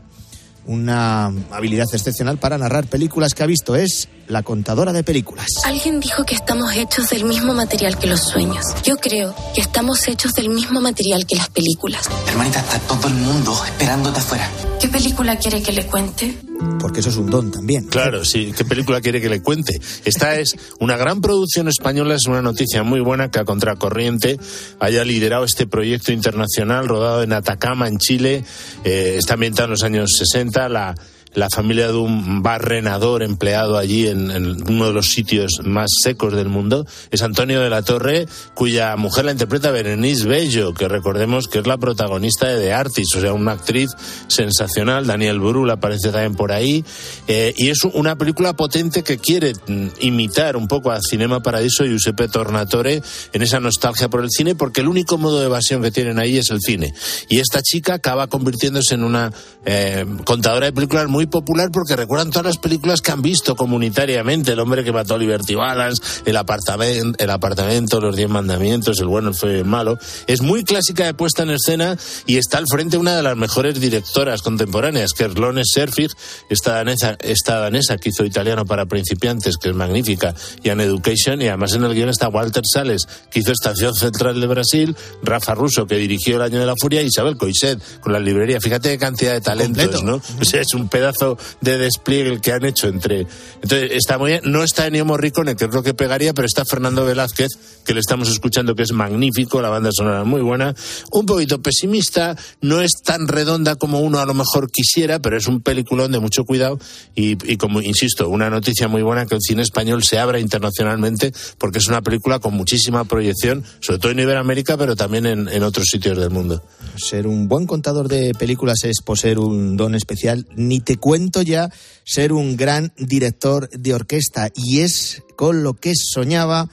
una 0.66 1.26
habilidad 1.52 1.86
excepcional 1.92 2.38
para 2.38 2.58
narrar 2.58 2.86
películas 2.86 3.34
que 3.34 3.44
ha 3.44 3.48
visto. 3.48 3.76
Es 3.76 4.08
la 4.30 4.44
contadora 4.44 4.94
de 4.94 5.04
películas. 5.04 5.48
Alguien 5.66 6.00
dijo 6.00 6.24
que 6.24 6.36
estamos 6.36 6.74
hechos 6.76 7.10
del 7.10 7.26
mismo 7.26 7.54
material 7.54 7.98
que 7.98 8.08
los 8.08 8.22
sueños. 8.22 8.64
Yo 8.84 8.98
creo 8.98 9.36
que 9.54 9.62
estamos 9.62 10.08
hechos 10.08 10.34
del 10.34 10.50
mismo 10.50 10.80
material 10.80 11.26
que 11.26 11.36
las 11.36 11.50
películas. 11.50 12.08
Hermanita, 12.28 12.60
está 12.60 12.80
todo 12.80 13.08
el 13.08 13.16
mundo 13.16 13.60
esperándote 13.66 14.20
afuera. 14.20 14.50
¿Qué 14.80 14.88
película 14.88 15.38
quiere 15.38 15.62
que 15.62 15.74
le 15.74 15.86
cuente? 15.88 16.38
Porque 16.80 17.00
eso 17.00 17.10
es 17.10 17.18
un 17.18 17.30
don 17.30 17.52
también. 17.52 17.88
Claro, 17.88 18.24
sí. 18.24 18.54
¿Qué 18.56 18.64
película 18.64 19.02
quiere 19.02 19.20
que 19.20 19.30
le 19.30 19.42
cuente? 19.42 19.82
Esta 20.06 20.36
es 20.40 20.56
una 20.80 20.96
gran 20.96 21.22
producción 21.22 21.68
española, 21.68 22.16
es 22.16 22.28
una 22.28 22.42
noticia 22.42 22.84
muy 22.84 23.00
buena 23.00 23.32
que 23.32 23.40
a 23.40 23.46
Contracorriente 23.46 24.40
haya 24.80 25.04
liderado 25.04 25.44
este 25.44 25.66
proyecto 25.66 26.12
internacional 26.12 26.88
rodado 26.88 27.24
en 27.24 27.34
Atacama, 27.34 27.88
en 27.88 27.98
Chile. 27.98 28.46
Eh, 28.84 29.16
está 29.18 29.34
ambientado 29.34 29.66
en 29.66 29.72
los 29.72 29.84
años 29.84 30.12
60. 30.18 30.70
La, 30.70 30.96
la 31.34 31.50
familia 31.50 31.88
de 31.88 31.94
un 31.94 32.42
barrenador 32.42 33.24
empleado 33.24 33.78
allí 33.78 34.08
en, 34.08 34.30
uno 34.70 34.88
de 34.88 34.94
los 34.94 35.08
sitios 35.08 35.62
más 35.64 35.90
secos 36.02 36.34
del 36.34 36.50
mundo 36.50 36.86
es 37.12 37.22
Antonio 37.22 37.62
de 37.62 37.70
la 37.70 37.82
Torre, 37.82 38.28
cuya 38.54 38.96
mujer 38.96 39.26
la 39.26 39.32
interpreta 39.32 39.72
Berenice 39.72 40.28
Bello, 40.28 40.74
que 40.74 40.88
recordemos 40.88 41.48
que 41.48 41.60
es 41.60 41.68
la 41.68 41.78
protagonista 41.78 42.48
de 42.48 42.60
The 42.60 42.74
Artist, 42.74 43.16
o 43.16 43.22
sea, 43.22 43.34
una 43.34 43.54
actriz 43.54 43.92
sensacional. 44.28 45.08
Daniel 45.08 45.40
Brühl 45.40 45.70
aparece 45.70 46.10
también 46.10 46.36
por 46.36 46.52
ahí. 46.52 46.84
Eh, 47.28 47.54
y 47.58 47.70
es 47.70 47.84
una 47.84 48.18
película 48.18 48.54
potente 48.54 49.04
que 49.04 49.18
quiere 49.18 49.54
mm, 49.68 49.88
imitar 50.00 50.58
un 50.58 50.68
poco 50.68 50.92
a 50.92 51.00
Cinema 51.02 51.42
Paradiso 51.42 51.86
y 51.86 51.90
Giuseppe 51.90 52.28
Tornatore 52.28 53.02
en 53.34 53.42
esa 53.42 53.60
nostalgia 53.60 54.10
por 54.10 54.24
el 54.24 54.30
cine, 54.30 54.56
porque 54.56 54.82
el 54.82 54.88
único 54.88 55.18
modo 55.18 55.40
de 55.40 55.46
evasión 55.46 55.82
que 55.82 55.92
tienen 55.92 56.20
ahí 56.20 56.38
es 56.38 56.50
el 56.50 56.60
cine. 56.62 56.94
Y 57.30 57.40
esta 57.40 57.62
chica 57.62 57.96
acaba 57.96 58.28
convirtiéndose 58.28 58.96
en 58.96 59.04
una 59.04 59.32
eh, 59.66 60.06
contadora 60.26 60.68
de 60.68 60.74
películas 60.74 61.08
muy 61.08 61.19
popular 61.28 61.70
porque 61.72 61.96
recuerdan 61.96 62.30
todas 62.30 62.46
las 62.46 62.58
películas 62.58 63.02
que 63.02 63.12
han 63.12 63.22
visto 63.22 63.56
comunitariamente. 63.56 64.54
El 64.54 64.60
hombre 64.60 64.84
que 64.84 64.92
mató 64.92 65.16
a 65.16 65.18
Liberty 65.18 65.56
Balance, 65.56 66.22
el 66.26 66.38
apartamento, 66.38 67.24
el 67.24 67.30
apartamento, 67.30 68.00
los 68.00 68.16
diez 68.16 68.30
mandamientos, 68.30 69.00
el 69.00 69.08
bueno, 69.08 69.30
el 69.30 69.36
feo 69.36 69.52
y 69.52 69.60
el 69.60 69.66
malo. 69.66 69.98
Es 70.28 70.42
muy 70.42 70.64
clásica 70.64 71.06
de 71.06 71.14
puesta 71.14 71.44
en 71.44 71.52
escena 71.52 71.98
y 72.26 72.38
está 72.38 72.58
al 72.58 72.66
frente 72.70 72.98
una 72.98 73.16
de 73.16 73.24
las 73.24 73.36
mejores 73.36 73.80
directoras 73.80 74.42
contemporáneas, 74.42 75.14
que 75.14 75.26
es 75.26 75.38
Lone 75.38 75.64
Serfig, 75.66 76.12
esta 76.50 76.74
danesa, 76.76 77.18
esta 77.22 77.60
danesa 77.60 77.98
que 77.98 78.10
hizo 78.10 78.26
italiano 78.26 78.66
para 78.66 78.86
principiantes, 78.86 79.58
que 79.58 79.70
es 79.70 79.76
magnífica, 79.76 80.34
y 80.64 80.70
An 80.70 80.82
Education, 80.82 81.42
y 81.42 81.48
además 81.48 81.74
en 81.74 81.84
el 81.84 81.94
guion 81.94 82.10
está 82.10 82.30
Walter 82.30 82.64
Sales, 82.66 83.08
que 83.32 83.40
hizo 83.40 83.52
Estación 83.52 83.94
Central 83.94 84.40
de 84.40 84.48
Brasil, 84.48 84.96
Rafa 85.24 85.56
Russo, 85.56 85.88
que 85.88 85.96
dirigió 85.96 86.38
El 86.38 86.44
Año 86.44 86.60
de 86.60 86.66
la 86.66 86.76
Furia, 86.80 87.02
y 87.02 87.08
Isabel 87.08 87.38
Coixet, 87.38 87.80
con 88.02 88.14
la 88.14 88.20
librería. 88.20 88.60
Fíjate 88.62 88.90
qué 88.90 88.98
cantidad 88.98 89.34
de 89.34 89.42
talentos, 89.42 89.86
Completo. 89.86 90.04
¿no? 90.04 90.22
O 90.42 90.46
sea, 90.46 90.62
es 90.62 90.74
un 90.74 90.88
pedazo 90.88 91.09
pedazo 91.10 91.38
de 91.62 91.78
despliegue 91.78 92.30
el 92.30 92.42
que 92.42 92.52
han 92.52 92.66
hecho 92.66 92.88
entre. 92.88 93.28
Entonces, 93.62 93.92
está 93.92 94.18
muy 94.18 94.32
bien. 94.32 94.42
No 94.46 94.64
está 94.64 94.88
Ennio 94.88 95.06
Morricone, 95.06 95.56
que 95.56 95.66
es 95.66 95.74
lo 95.74 95.84
que 95.84 95.94
pegaría, 95.94 96.34
pero 96.34 96.46
está 96.46 96.66
Fernando 96.66 97.06
Velázquez, 97.06 97.50
que 97.86 97.94
le 97.94 98.00
estamos 98.00 98.30
escuchando, 98.30 98.76
que 98.76 98.84
es 98.84 98.92
magnífico, 98.92 99.62
la 99.62 99.70
banda 99.70 99.90
sonora 99.92 100.24
muy 100.24 100.42
buena. 100.42 100.76
Un 101.12 101.26
poquito 101.26 101.62
pesimista, 101.62 102.36
no 102.62 102.82
es 102.82 103.02
tan 103.04 103.28
redonda 103.28 103.76
como 103.76 104.00
uno 104.00 104.20
a 104.20 104.26
lo 104.26 104.34
mejor 104.34 104.70
quisiera, 104.72 105.20
pero 105.20 105.38
es 105.38 105.48
un 105.48 105.62
peliculón 105.62 106.12
de 106.12 106.20
mucho 106.20 106.46
cuidado 106.46 106.80
y, 107.16 107.38
y 107.52 107.58
como 107.58 107.82
insisto, 107.82 108.30
una 108.30 108.50
noticia 108.50 108.88
muy 108.88 109.02
buena 109.02 109.26
que 109.26 109.36
el 109.36 109.42
cine 109.42 109.62
español 109.62 110.04
se 110.04 110.20
abra 110.20 110.40
internacionalmente 110.40 111.34
porque 111.58 111.80
es 111.80 111.88
una 111.88 112.02
película 112.02 112.40
con 112.40 112.54
muchísima 112.54 113.04
proyección, 113.06 113.64
sobre 113.80 114.00
todo 114.00 114.12
en 114.12 114.20
Iberoamérica, 114.20 114.78
pero 114.78 114.96
también 114.96 115.26
en, 115.26 115.48
en 115.48 115.64
otros 115.64 115.88
sitios 115.90 116.18
del 116.18 116.30
mundo. 116.30 116.64
Ser 116.96 117.28
un 117.28 117.48
buen 117.48 117.66
contador 117.66 118.08
de 118.08 118.34
películas 118.34 118.84
es 118.84 119.02
poseer 119.02 119.40
un 119.40 119.78
don 119.78 119.96
especial. 119.96 120.46
Ni 120.56 120.80
te 120.80 120.98
cuento 121.00 121.42
ya 121.42 121.70
ser 122.06 122.34
un 122.34 122.58
gran 122.58 122.94
director 122.98 123.70
de 123.70 123.94
orquesta. 123.94 124.50
Y 124.56 124.82
es 124.82 125.24
con 125.36 125.64
lo 125.64 125.74
que 125.74 125.94
soñaba 125.96 126.70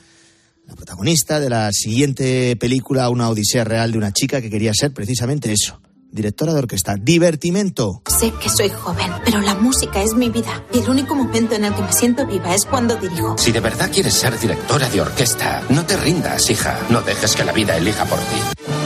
la 0.66 0.74
protagonista 0.74 1.38
de 1.38 1.48
la 1.48 1.70
siguiente 1.72 2.56
película, 2.56 3.08
Una 3.08 3.28
Odisea 3.28 3.64
Real 3.64 3.92
de 3.92 3.98
una 3.98 4.12
chica 4.12 4.40
que 4.40 4.50
quería 4.50 4.74
ser 4.74 4.92
precisamente 4.92 5.52
eso. 5.52 5.80
Directora 6.10 6.52
de 6.54 6.60
orquesta. 6.60 6.96
Divertimento. 6.96 8.02
Sé 8.06 8.32
que 8.42 8.48
soy 8.48 8.70
joven, 8.70 9.10
pero 9.24 9.40
la 9.40 9.54
música 9.54 10.02
es 10.02 10.14
mi 10.14 10.30
vida. 10.30 10.64
Y 10.72 10.78
el 10.78 10.88
único 10.88 11.14
momento 11.14 11.54
en 11.54 11.64
el 11.64 11.74
que 11.74 11.82
me 11.82 11.92
siento 11.92 12.26
viva 12.26 12.54
es 12.54 12.64
cuando 12.64 12.96
dirijo. 12.96 13.36
Si 13.38 13.52
de 13.52 13.60
verdad 13.60 13.90
quieres 13.92 14.14
ser 14.14 14.38
directora 14.38 14.88
de 14.88 15.00
orquesta, 15.00 15.62
no 15.68 15.84
te 15.84 15.96
rindas, 15.96 16.48
hija. 16.48 16.80
No 16.90 17.02
dejes 17.02 17.36
que 17.36 17.44
la 17.44 17.52
vida 17.52 17.76
elija 17.76 18.04
por 18.06 18.18
ti. 18.18 18.85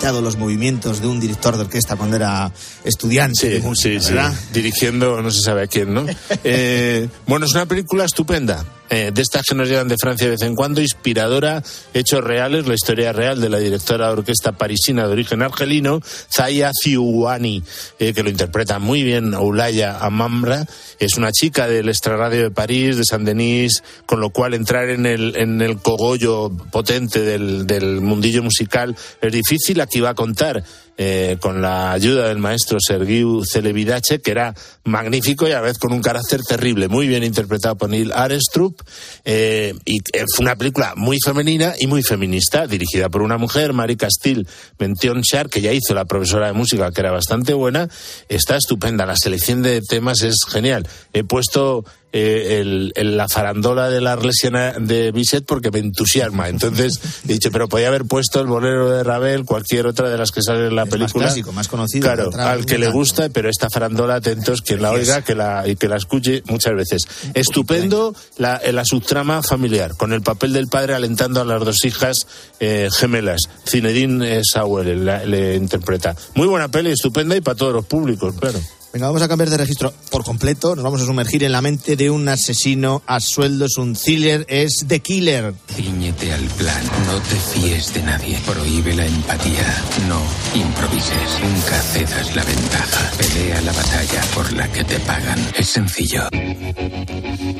¿Quién 0.00 0.12
no 0.12 0.16
ha 0.16 0.20
imitado 0.20 0.22
los 0.22 0.36
movimientos 0.36 1.00
de 1.00 1.06
un 1.08 1.20
director 1.20 1.56
de 1.56 1.62
orquesta 1.62 1.96
cuando 1.96 2.16
era 2.16 2.50
estudiante 2.84 3.48
de 3.48 3.60
música, 3.60 4.00
Sí, 4.00 4.06
sí, 4.08 4.14
¿verdad? 4.14 4.34
dirigiendo 4.52 5.20
no 5.22 5.30
se 5.30 5.40
sabe 5.42 5.64
a 5.64 5.66
quién, 5.66 5.92
¿no? 5.92 6.06
Eh, 6.44 7.08
bueno, 7.26 7.44
es 7.46 7.52
una 7.52 7.66
película 7.66 8.04
estupenda, 8.04 8.64
eh, 8.90 9.10
de 9.14 9.22
estas 9.22 9.44
que 9.44 9.54
nos 9.54 9.68
llegan 9.68 9.88
de 9.88 9.96
Francia 10.00 10.26
de 10.26 10.32
vez 10.32 10.42
en 10.42 10.54
cuando, 10.54 10.80
inspiradora, 10.80 11.62
hechos 11.94 12.22
reales, 12.22 12.66
la 12.66 12.74
historia 12.74 13.12
real 13.12 13.40
de 13.40 13.48
la 13.48 13.58
directora 13.58 14.06
de 14.06 14.12
orquesta 14.12 14.52
parisina 14.52 15.06
de 15.06 15.12
origen 15.12 15.42
argelino, 15.42 16.00
Zaya 16.02 16.72
Ziouani, 16.74 17.62
eh, 17.98 18.12
que 18.12 18.22
lo 18.22 18.30
interpreta 18.30 18.78
muy 18.78 19.02
bien 19.02 19.34
Oulaya 19.34 19.98
Amambra, 19.98 20.66
es 20.98 21.16
una 21.16 21.32
chica 21.32 21.68
del 21.68 21.88
extrarradio 21.88 22.42
de 22.42 22.50
París, 22.50 22.96
de 22.96 23.04
Saint-Denis, 23.04 23.82
con 24.06 24.20
lo 24.20 24.30
cual 24.30 24.54
entrar 24.54 24.90
en 24.90 25.06
el, 25.06 25.36
en 25.36 25.62
el 25.62 25.78
cogollo 25.78 26.50
potente 26.70 27.20
del, 27.20 27.66
del 27.66 28.00
mundillo 28.00 28.42
musical 28.42 28.96
es 29.20 29.32
difícil, 29.32 29.80
aquí 29.80 30.00
va 30.00 30.10
a 30.10 30.14
contar 30.14 30.64
eh, 31.02 31.38
con 31.40 31.62
la 31.62 31.92
ayuda 31.92 32.28
del 32.28 32.36
maestro 32.36 32.76
Sergiu 32.78 33.42
Celebidache, 33.42 34.20
que 34.20 34.32
era 34.32 34.54
magnífico 34.84 35.48
y 35.48 35.52
a 35.52 35.54
la 35.54 35.60
vez 35.62 35.78
con 35.78 35.94
un 35.94 36.02
carácter 36.02 36.42
terrible, 36.42 36.88
muy 36.88 37.08
bien 37.08 37.24
interpretado 37.24 37.74
por 37.74 37.88
Neil 37.88 38.12
Arestrup, 38.12 38.82
eh, 39.24 39.72
y 39.86 39.96
eh, 40.12 40.24
fue 40.36 40.44
una 40.44 40.56
película 40.56 40.92
muy 40.96 41.16
femenina 41.24 41.72
y 41.78 41.86
muy 41.86 42.02
feminista, 42.02 42.66
dirigida 42.66 43.08
por 43.08 43.22
una 43.22 43.38
mujer, 43.38 43.72
Mari 43.72 43.96
Castil 43.96 44.46
Mention 44.78 45.22
Char, 45.22 45.48
que 45.48 45.62
ya 45.62 45.72
hizo 45.72 45.94
la 45.94 46.04
profesora 46.04 46.48
de 46.48 46.52
música, 46.52 46.92
que 46.92 47.00
era 47.00 47.12
bastante 47.12 47.54
buena, 47.54 47.88
está 48.28 48.56
estupenda, 48.56 49.06
la 49.06 49.16
selección 49.16 49.62
de 49.62 49.80
temas 49.80 50.20
es 50.20 50.34
genial. 50.50 50.86
He 51.14 51.24
puesto 51.24 51.86
eh, 52.12 52.58
el, 52.60 52.92
el- 52.96 53.16
la 53.16 53.28
farandola 53.28 53.88
de 53.90 54.00
la 54.00 54.12
Arlesiana 54.12 54.72
de 54.78 55.12
Bizet 55.12 55.44
porque 55.44 55.70
me 55.70 55.78
entusiasma. 55.78 56.48
Entonces 56.48 57.00
he 57.28 57.32
dicho, 57.34 57.50
pero 57.52 57.68
podía 57.68 57.88
haber 57.88 58.04
puesto 58.04 58.40
el 58.40 58.46
bolero 58.46 58.90
de 58.90 59.02
Ravel, 59.04 59.44
cualquier 59.44 59.86
otra 59.86 60.08
de 60.08 60.18
las 60.18 60.30
que 60.32 60.42
sale 60.42 60.66
en 60.68 60.76
la 60.76 60.84
más 60.84 60.90
película. 60.90 61.26
clásico, 61.26 61.52
más 61.52 61.68
conocido, 61.68 62.02
Claro, 62.04 62.30
al 62.36 62.66
que 62.66 62.78
le 62.78 62.88
gusta, 62.90 63.28
pero 63.28 63.48
esta 63.48 63.68
farandola, 63.70 64.16
atentos, 64.16 64.62
quien 64.62 64.82
la 64.82 64.90
oiga 64.92 65.22
que 65.22 65.34
la, 65.34 65.66
y 65.68 65.76
que 65.76 65.88
la 65.88 65.96
escuche 65.96 66.42
muchas 66.46 66.74
veces. 66.74 67.02
Estupendo 67.34 68.14
la, 68.38 68.60
la 68.72 68.84
subtrama 68.84 69.42
familiar, 69.42 69.96
con 69.96 70.12
el 70.12 70.22
papel 70.22 70.52
del 70.52 70.68
padre 70.68 70.94
alentando 70.94 71.40
a 71.40 71.44
las 71.44 71.64
dos 71.64 71.84
hijas 71.84 72.26
eh, 72.60 72.88
gemelas. 72.92 73.40
Zinedine 73.66 74.38
eh, 74.38 74.42
Sauer 74.44 74.86
la- 74.96 75.24
le 75.24 75.54
interpreta. 75.56 76.14
Muy 76.34 76.46
buena 76.46 76.68
peli, 76.68 76.90
estupenda 76.90 77.36
y 77.36 77.40
para 77.40 77.56
todos 77.56 77.72
los 77.72 77.86
públicos, 77.86 78.34
claro. 78.38 78.60
Venga, 78.92 79.06
vamos 79.06 79.22
a 79.22 79.28
cambiar 79.28 79.50
de 79.50 79.56
registro 79.56 79.94
por 80.10 80.24
completo. 80.24 80.74
Nos 80.74 80.82
vamos 80.82 81.00
a 81.00 81.06
sumergir 81.06 81.44
en 81.44 81.52
la 81.52 81.60
mente 81.62 81.94
de 81.94 82.10
un 82.10 82.28
asesino 82.28 83.02
a 83.06 83.20
sueldos, 83.20 83.76
un 83.78 83.94
thriller. 83.94 84.44
Es 84.48 84.84
The 84.88 84.98
Killer. 84.98 85.54
Ciñete 85.72 86.32
al 86.32 86.44
plan, 86.58 86.82
no 87.06 87.20
te 87.20 87.36
fíes 87.36 87.94
de 87.94 88.02
nadie. 88.02 88.36
Prohíbe 88.44 88.92
la 88.94 89.06
empatía, 89.06 89.84
no 90.08 90.20
improvises. 90.60 91.38
Nunca 91.40 91.80
cedas 91.92 92.34
la 92.34 92.42
ventaja. 92.42 93.12
Pelea 93.16 93.60
la 93.62 93.72
batalla 93.72 94.22
por 94.34 94.52
la 94.54 94.72
que 94.72 94.82
te 94.82 94.98
pagan. 95.00 95.38
Es 95.56 95.68
sencillo. 95.68 96.24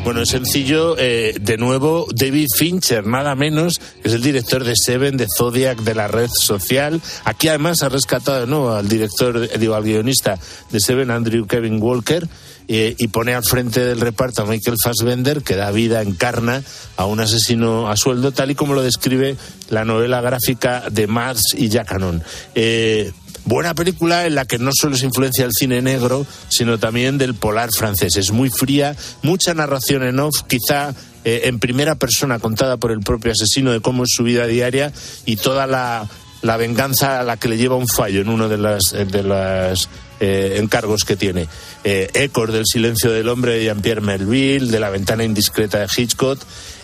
Bueno, 0.02 0.22
es 0.22 0.30
sencillo. 0.30 0.96
eh, 0.98 1.34
de 1.40 1.56
nuevo, 1.58 2.06
David 2.12 2.48
Fincher, 2.56 3.06
nada 3.06 3.36
menos, 3.36 3.80
es 4.02 4.12
el 4.14 4.22
director 4.22 4.64
de 4.64 4.74
Seven, 4.74 5.16
de 5.16 5.26
Zodiac, 5.36 5.78
de 5.80 5.94
la 5.94 6.08
red 6.08 6.28
social. 6.32 7.00
Aquí 7.24 7.46
además 7.48 7.82
ha 7.84 7.88
rescatado 7.88 8.40
de 8.40 8.46
nuevo 8.48 8.72
al 8.72 8.88
director, 8.88 9.36
eh, 9.44 9.58
digo, 9.58 9.74
al 9.76 9.84
guionista 9.84 10.38
de 10.70 10.80
Seven, 10.80 11.19
Andrew 11.20 11.46
Kevin 11.46 11.80
Walker. 11.80 12.26
eh, 12.72 12.94
y 12.98 13.08
pone 13.08 13.34
al 13.34 13.42
frente 13.42 13.84
del 13.84 14.00
reparto 14.00 14.42
a 14.42 14.46
Michael 14.46 14.76
Fassbender, 14.80 15.42
que 15.42 15.56
da 15.56 15.72
vida, 15.72 16.02
encarna 16.02 16.62
a 16.96 17.04
un 17.04 17.18
asesino 17.18 17.90
a 17.90 17.96
sueldo, 17.96 18.30
tal 18.30 18.52
y 18.52 18.54
como 18.54 18.74
lo 18.74 18.82
describe 18.82 19.36
la 19.70 19.84
novela 19.84 20.20
gráfica 20.20 20.84
de 20.88 21.08
Mars 21.08 21.42
y 21.56 21.68
Jackanon. 21.68 22.22
Eh, 22.54 23.10
Buena 23.44 23.74
película 23.74 24.26
en 24.26 24.34
la 24.34 24.44
que 24.44 24.58
no 24.58 24.70
solo 24.72 24.96
se 24.96 25.06
influencia 25.06 25.44
el 25.46 25.52
cine 25.52 25.80
negro, 25.82 26.26
sino 26.48 26.78
también 26.78 27.18
del 27.18 27.34
polar 27.34 27.70
francés. 27.76 28.16
Es 28.16 28.30
muy 28.30 28.50
fría, 28.50 28.94
mucha 29.22 29.54
narración 29.54 30.04
en 30.04 30.20
off, 30.20 30.42
quizá 30.46 30.94
eh, 31.24 31.42
en 31.44 31.58
primera 31.58 31.94
persona 31.94 32.38
contada 32.38 32.76
por 32.76 32.92
el 32.92 33.00
propio 33.00 33.32
asesino 33.32 33.72
de 33.72 33.80
cómo 33.80 34.04
es 34.04 34.10
su 34.12 34.24
vida 34.24 34.46
diaria 34.46 34.92
y 35.24 35.36
toda 35.36 35.66
la, 35.66 36.06
la 36.42 36.56
venganza 36.58 37.18
a 37.18 37.24
la 37.24 37.38
que 37.38 37.48
le 37.48 37.56
lleva 37.56 37.76
un 37.76 37.88
fallo 37.88 38.20
en 38.20 38.28
uno 38.28 38.48
de 38.48 38.58
las, 38.58 38.92
de 38.92 39.22
las 39.24 39.88
eh, 40.20 40.58
encargos 40.58 41.04
que 41.04 41.16
tiene. 41.16 41.48
Eh, 41.82 42.10
del 42.12 42.64
silencio 42.66 43.10
del 43.10 43.28
hombre 43.28 43.54
de 43.54 43.64
Jean-Pierre 43.64 44.02
Melville, 44.02 44.70
de 44.70 44.78
la 44.78 44.90
ventana 44.90 45.24
indiscreta 45.24 45.78
de 45.78 45.88
Hitchcock. 45.94 46.38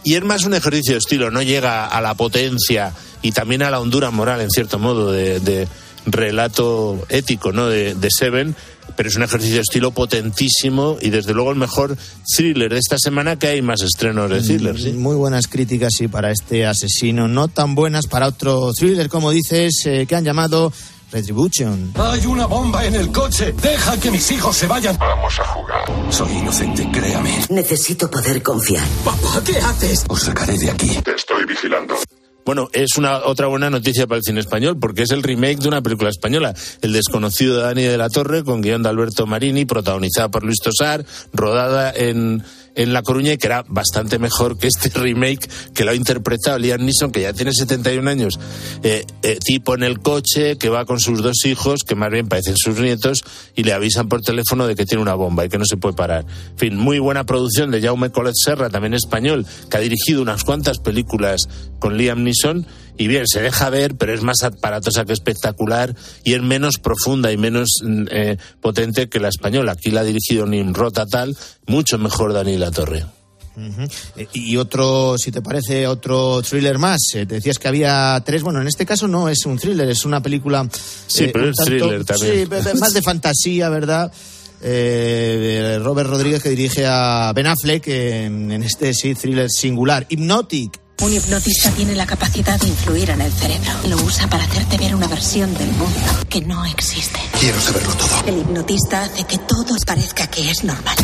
Y 0.04 0.14
es 0.14 0.24
más 0.24 0.44
un 0.44 0.54
ejercicio 0.54 0.92
de 0.94 0.98
estilo, 0.98 1.30
no 1.30 1.42
llega 1.42 1.86
a 1.86 2.00
la 2.00 2.14
potencia 2.14 2.94
y 3.22 3.32
también 3.32 3.62
a 3.62 3.70
la 3.70 3.80
hondura 3.80 4.10
moral, 4.10 4.40
en 4.40 4.50
cierto 4.50 4.78
modo, 4.78 5.12
de, 5.12 5.68
relato 6.06 7.04
ético 7.08 7.52
¿no? 7.52 7.66
de, 7.66 8.08
Seven, 8.08 8.54
pero 8.96 9.08
es 9.08 9.16
un 9.16 9.24
ejercicio 9.24 9.56
de 9.56 9.62
estilo 9.62 9.90
potentísimo 9.90 10.96
y 11.00 11.10
desde 11.10 11.34
luego 11.34 11.50
el 11.50 11.58
mejor 11.58 11.96
thriller 12.24 12.72
de 12.72 12.78
esta 12.78 12.98
semana 12.98 13.36
que 13.36 13.48
hay 13.48 13.62
más 13.62 13.82
estrenos 13.82 14.30
de 14.30 14.40
thriller. 14.40 14.80
¿sí? 14.80 14.92
Muy 14.92 15.16
buenas 15.16 15.48
críticas, 15.48 15.92
sí, 15.98 16.08
para 16.08 16.30
este 16.30 16.64
asesino. 16.64 17.26
No 17.28 17.48
tan 17.48 17.74
buenas 17.74 18.06
para 18.06 18.28
otro 18.28 18.72
thriller, 18.72 19.08
como 19.08 19.30
dices, 19.30 19.74
eh, 19.86 20.06
que 20.06 20.14
han 20.14 20.24
llamado 20.24 20.72
Retribution. 21.16 21.94
Hay 21.94 22.26
una 22.26 22.44
bomba 22.44 22.84
en 22.84 22.94
el 22.94 23.10
coche. 23.10 23.54
Deja 23.62 23.98
que 23.98 24.10
mis 24.10 24.30
hijos 24.32 24.54
se 24.54 24.66
vayan. 24.66 24.98
Vamos 24.98 25.40
a 25.40 25.44
jugar. 25.44 26.12
Soy 26.12 26.30
inocente, 26.30 26.86
créame. 26.92 27.30
Necesito 27.48 28.10
poder 28.10 28.42
confiar. 28.42 28.84
Papá, 29.02 29.42
¿qué 29.42 29.56
haces? 29.56 30.04
Os 30.08 30.20
sacaré 30.20 30.58
de 30.58 30.70
aquí. 30.70 30.90
Te 31.02 31.14
estoy 31.14 31.46
vigilando. 31.46 31.94
Bueno, 32.44 32.68
es 32.74 32.98
una 32.98 33.24
otra 33.24 33.46
buena 33.46 33.70
noticia 33.70 34.06
para 34.06 34.18
el 34.18 34.24
cine 34.24 34.40
español, 34.40 34.78
porque 34.78 35.04
es 35.04 35.10
el 35.10 35.22
remake 35.22 35.58
de 35.58 35.68
una 35.68 35.80
película 35.80 36.10
española, 36.10 36.54
El 36.82 36.92
desconocido 36.92 37.56
de 37.56 37.62
Dani 37.62 37.82
de 37.84 37.96
la 37.96 38.10
Torre, 38.10 38.44
con 38.44 38.60
guion 38.60 38.82
de 38.82 38.90
Alberto 38.90 39.26
Marini, 39.26 39.64
protagonizada 39.64 40.28
por 40.28 40.44
Luis 40.44 40.58
Tosar, 40.62 41.06
rodada 41.32 41.92
en, 41.96 42.44
en 42.76 42.92
La 42.92 43.02
Coruña 43.02 43.32
y 43.32 43.38
que 43.38 43.48
era 43.48 43.64
bastante 43.66 44.18
mejor 44.18 44.58
que 44.58 44.68
este 44.68 44.88
remake 44.98 45.48
que 45.74 45.84
lo 45.84 45.90
ha 45.90 45.94
interpretado 45.94 46.58
Liam 46.58 46.84
Neeson, 46.84 47.10
que 47.10 47.22
ya 47.22 47.32
tiene 47.32 47.52
71 47.52 48.08
años, 48.08 48.38
eh, 48.82 49.04
eh, 49.22 49.38
tipo 49.44 49.74
en 49.74 49.82
el 49.82 50.00
coche, 50.00 50.56
que 50.58 50.68
va 50.68 50.84
con 50.84 51.00
sus 51.00 51.22
dos 51.22 51.44
hijos, 51.44 51.82
que 51.82 51.94
más 51.94 52.10
bien 52.10 52.28
parecen 52.28 52.56
sus 52.56 52.78
nietos, 52.78 53.24
y 53.54 53.64
le 53.64 53.72
avisan 53.72 54.08
por 54.08 54.22
teléfono 54.22 54.66
de 54.66 54.76
que 54.76 54.84
tiene 54.84 55.02
una 55.02 55.14
bomba 55.14 55.44
y 55.44 55.48
que 55.48 55.58
no 55.58 55.64
se 55.64 55.76
puede 55.76 55.94
parar. 55.94 56.24
En 56.52 56.58
fin, 56.58 56.76
muy 56.76 56.98
buena 56.98 57.24
producción 57.24 57.70
de 57.70 57.80
Jaume 57.80 58.10
Colet 58.10 58.34
Serra, 58.36 58.70
también 58.70 58.94
español, 58.94 59.46
que 59.70 59.76
ha 59.76 59.80
dirigido 59.80 60.22
unas 60.22 60.44
cuantas 60.44 60.78
películas 60.78 61.48
con 61.78 61.96
Liam 61.96 62.22
Neeson, 62.22 62.66
y 62.98 63.06
bien, 63.08 63.26
se 63.26 63.42
deja 63.42 63.70
ver, 63.70 63.94
pero 63.96 64.14
es 64.14 64.22
más 64.22 64.42
aparatosa 64.42 65.04
que 65.04 65.12
espectacular 65.12 65.94
y 66.24 66.34
es 66.34 66.42
menos 66.42 66.78
profunda 66.78 67.32
y 67.32 67.36
menos 67.36 67.80
mm, 67.82 68.04
eh, 68.10 68.36
potente 68.60 69.08
que 69.08 69.20
la 69.20 69.28
española. 69.28 69.72
Aquí 69.72 69.90
la 69.90 70.00
ha 70.00 70.04
dirigido 70.04 70.46
Nimrod 70.46 70.94
Tal, 71.10 71.36
mucho 71.66 71.98
mejor 71.98 72.32
Dani 72.32 72.56
La 72.56 72.70
Torre. 72.70 73.04
Eh, 74.16 74.26
Y 74.34 74.56
otro, 74.58 75.16
si 75.16 75.32
te 75.32 75.40
parece, 75.40 75.86
otro 75.86 76.42
thriller 76.42 76.78
más. 76.78 76.98
Eh, 77.14 77.24
Te 77.24 77.36
decías 77.36 77.58
que 77.58 77.68
había 77.68 78.22
tres. 78.24 78.42
Bueno, 78.42 78.60
en 78.60 78.68
este 78.68 78.84
caso 78.84 79.08
no 79.08 79.28
es 79.30 79.46
un 79.46 79.58
thriller, 79.58 79.88
es 79.88 80.04
una 80.04 80.22
película. 80.22 80.68
Sí, 81.06 81.24
eh, 81.24 81.30
pero 81.32 81.48
es 81.48 81.56
thriller 81.56 82.04
también. 82.04 82.48
Sí, 82.50 82.78
más 82.78 82.92
de 82.92 83.02
fantasía, 83.02 83.68
¿verdad? 83.70 84.12
Eh, 84.62 85.78
Robert 85.82 86.08
Rodríguez 86.08 86.42
que 86.42 86.50
dirige 86.50 86.84
a 86.86 87.32
Ben 87.34 87.46
Affleck 87.46 87.86
en, 87.88 88.50
en 88.50 88.62
este 88.62 88.92
sí 88.94 89.14
thriller 89.14 89.50
singular. 89.50 90.06
Hypnotic. 90.08 90.78
Un 91.02 91.12
hipnotista 91.12 91.70
tiene 91.72 91.94
la 91.94 92.06
capacidad 92.06 92.58
de 92.58 92.68
influir 92.68 93.10
en 93.10 93.20
el 93.20 93.30
cerebro. 93.30 93.70
Lo 93.88 93.96
usa 93.98 94.28
para 94.28 94.44
hacerte 94.44 94.78
ver 94.78 94.94
una 94.94 95.06
versión 95.06 95.52
del 95.54 95.70
mundo 95.72 96.00
que 96.28 96.40
no 96.40 96.64
existe. 96.64 97.20
Quiero 97.38 97.60
saberlo 97.60 97.92
todo. 97.94 98.08
El 98.26 98.38
hipnotista 98.38 99.02
hace 99.02 99.24
que 99.24 99.36
todo 99.38 99.74
parezca 99.86 100.26
que 100.26 100.50
es 100.50 100.64
normal. 100.64 100.96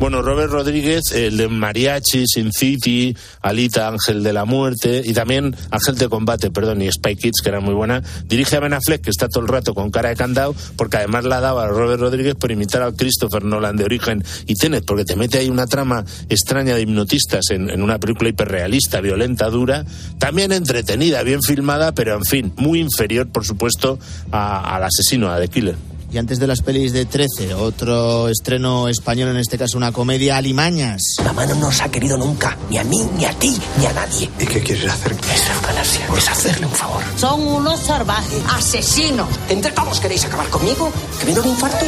Bueno, 0.00 0.22
Robert 0.22 0.50
Rodríguez, 0.50 1.12
el 1.12 1.36
de 1.36 1.46
Mariachi, 1.48 2.24
Sin 2.26 2.52
City, 2.52 3.14
Alita, 3.42 3.86
Ángel 3.86 4.22
de 4.22 4.32
la 4.32 4.46
Muerte 4.46 5.02
y 5.04 5.12
también 5.12 5.54
Ángel 5.70 5.96
de 5.96 6.08
Combate, 6.08 6.50
perdón, 6.50 6.80
y 6.80 6.90
Spy 6.90 7.16
Kids, 7.16 7.42
que 7.42 7.50
era 7.50 7.60
muy 7.60 7.74
buena. 7.74 8.02
Dirige 8.24 8.56
a 8.56 8.60
Ben 8.60 8.72
Affleck, 8.72 9.02
que 9.02 9.10
está 9.10 9.28
todo 9.28 9.42
el 9.42 9.48
rato 9.48 9.74
con 9.74 9.90
cara 9.90 10.08
de 10.08 10.16
candado, 10.16 10.54
porque 10.76 10.96
además 10.96 11.26
la 11.26 11.40
daba 11.40 11.64
a 11.64 11.68
Robert 11.68 12.00
Rodríguez 12.00 12.34
por 12.34 12.50
imitar 12.50 12.80
al 12.80 12.96
Christopher 12.96 13.44
Nolan 13.44 13.76
de 13.76 13.84
origen 13.84 14.24
y 14.46 14.54
Tenet, 14.54 14.86
porque 14.86 15.04
te 15.04 15.16
mete 15.16 15.36
ahí 15.36 15.50
una 15.50 15.66
trama 15.66 16.06
extraña 16.30 16.74
de 16.76 16.80
hipnotistas 16.80 17.50
en, 17.50 17.68
en 17.68 17.82
una 17.82 17.98
película 17.98 18.30
hiperrealista, 18.30 19.02
violenta, 19.02 19.50
dura, 19.50 19.84
también 20.18 20.50
entretenida, 20.52 21.22
bien 21.24 21.42
filmada, 21.42 21.92
pero 21.92 22.14
en 22.16 22.24
fin, 22.24 22.52
muy 22.56 22.80
inferior, 22.80 23.28
por 23.28 23.44
supuesto, 23.44 23.98
a- 24.32 24.76
al 24.76 24.82
asesino, 24.84 25.28
a 25.30 25.38
The 25.38 25.48
Killer. 25.48 25.89
Y 26.12 26.18
antes 26.18 26.40
de 26.40 26.46
las 26.48 26.60
pelis 26.62 26.92
de 26.92 27.04
13, 27.04 27.54
otro 27.54 28.28
estreno 28.28 28.88
español, 28.88 29.28
en 29.28 29.36
este 29.36 29.56
caso 29.56 29.76
una 29.76 29.92
comedia, 29.92 30.36
Alimañas. 30.36 31.00
La 31.24 31.32
mano 31.32 31.54
no 31.54 31.68
os 31.68 31.80
ha 31.80 31.88
querido 31.88 32.16
nunca, 32.16 32.58
ni 32.68 32.78
a 32.78 32.84
mí, 32.84 32.98
ni 33.16 33.24
a 33.24 33.32
ti, 33.38 33.56
ni 33.78 33.86
a 33.86 33.92
nadie. 33.92 34.28
¿Y 34.40 34.46
qué 34.46 34.60
quieres 34.60 34.90
hacer? 34.90 35.12
Es 35.12 35.50
eutanasia, 35.54 36.08
es 36.18 36.28
hacerle 36.28 36.66
un 36.66 36.72
favor. 36.72 37.02
Son 37.16 37.40
unos 37.46 37.78
salvajes, 37.80 38.42
asesinos. 38.48 39.28
¿Entre 39.48 39.70
todos 39.70 40.00
queréis 40.00 40.24
acabar 40.24 40.48
conmigo? 40.48 40.92
¿Que 41.20 41.26
me 41.26 41.34
da 41.34 41.42
un 41.42 41.48
infarto? 41.48 41.86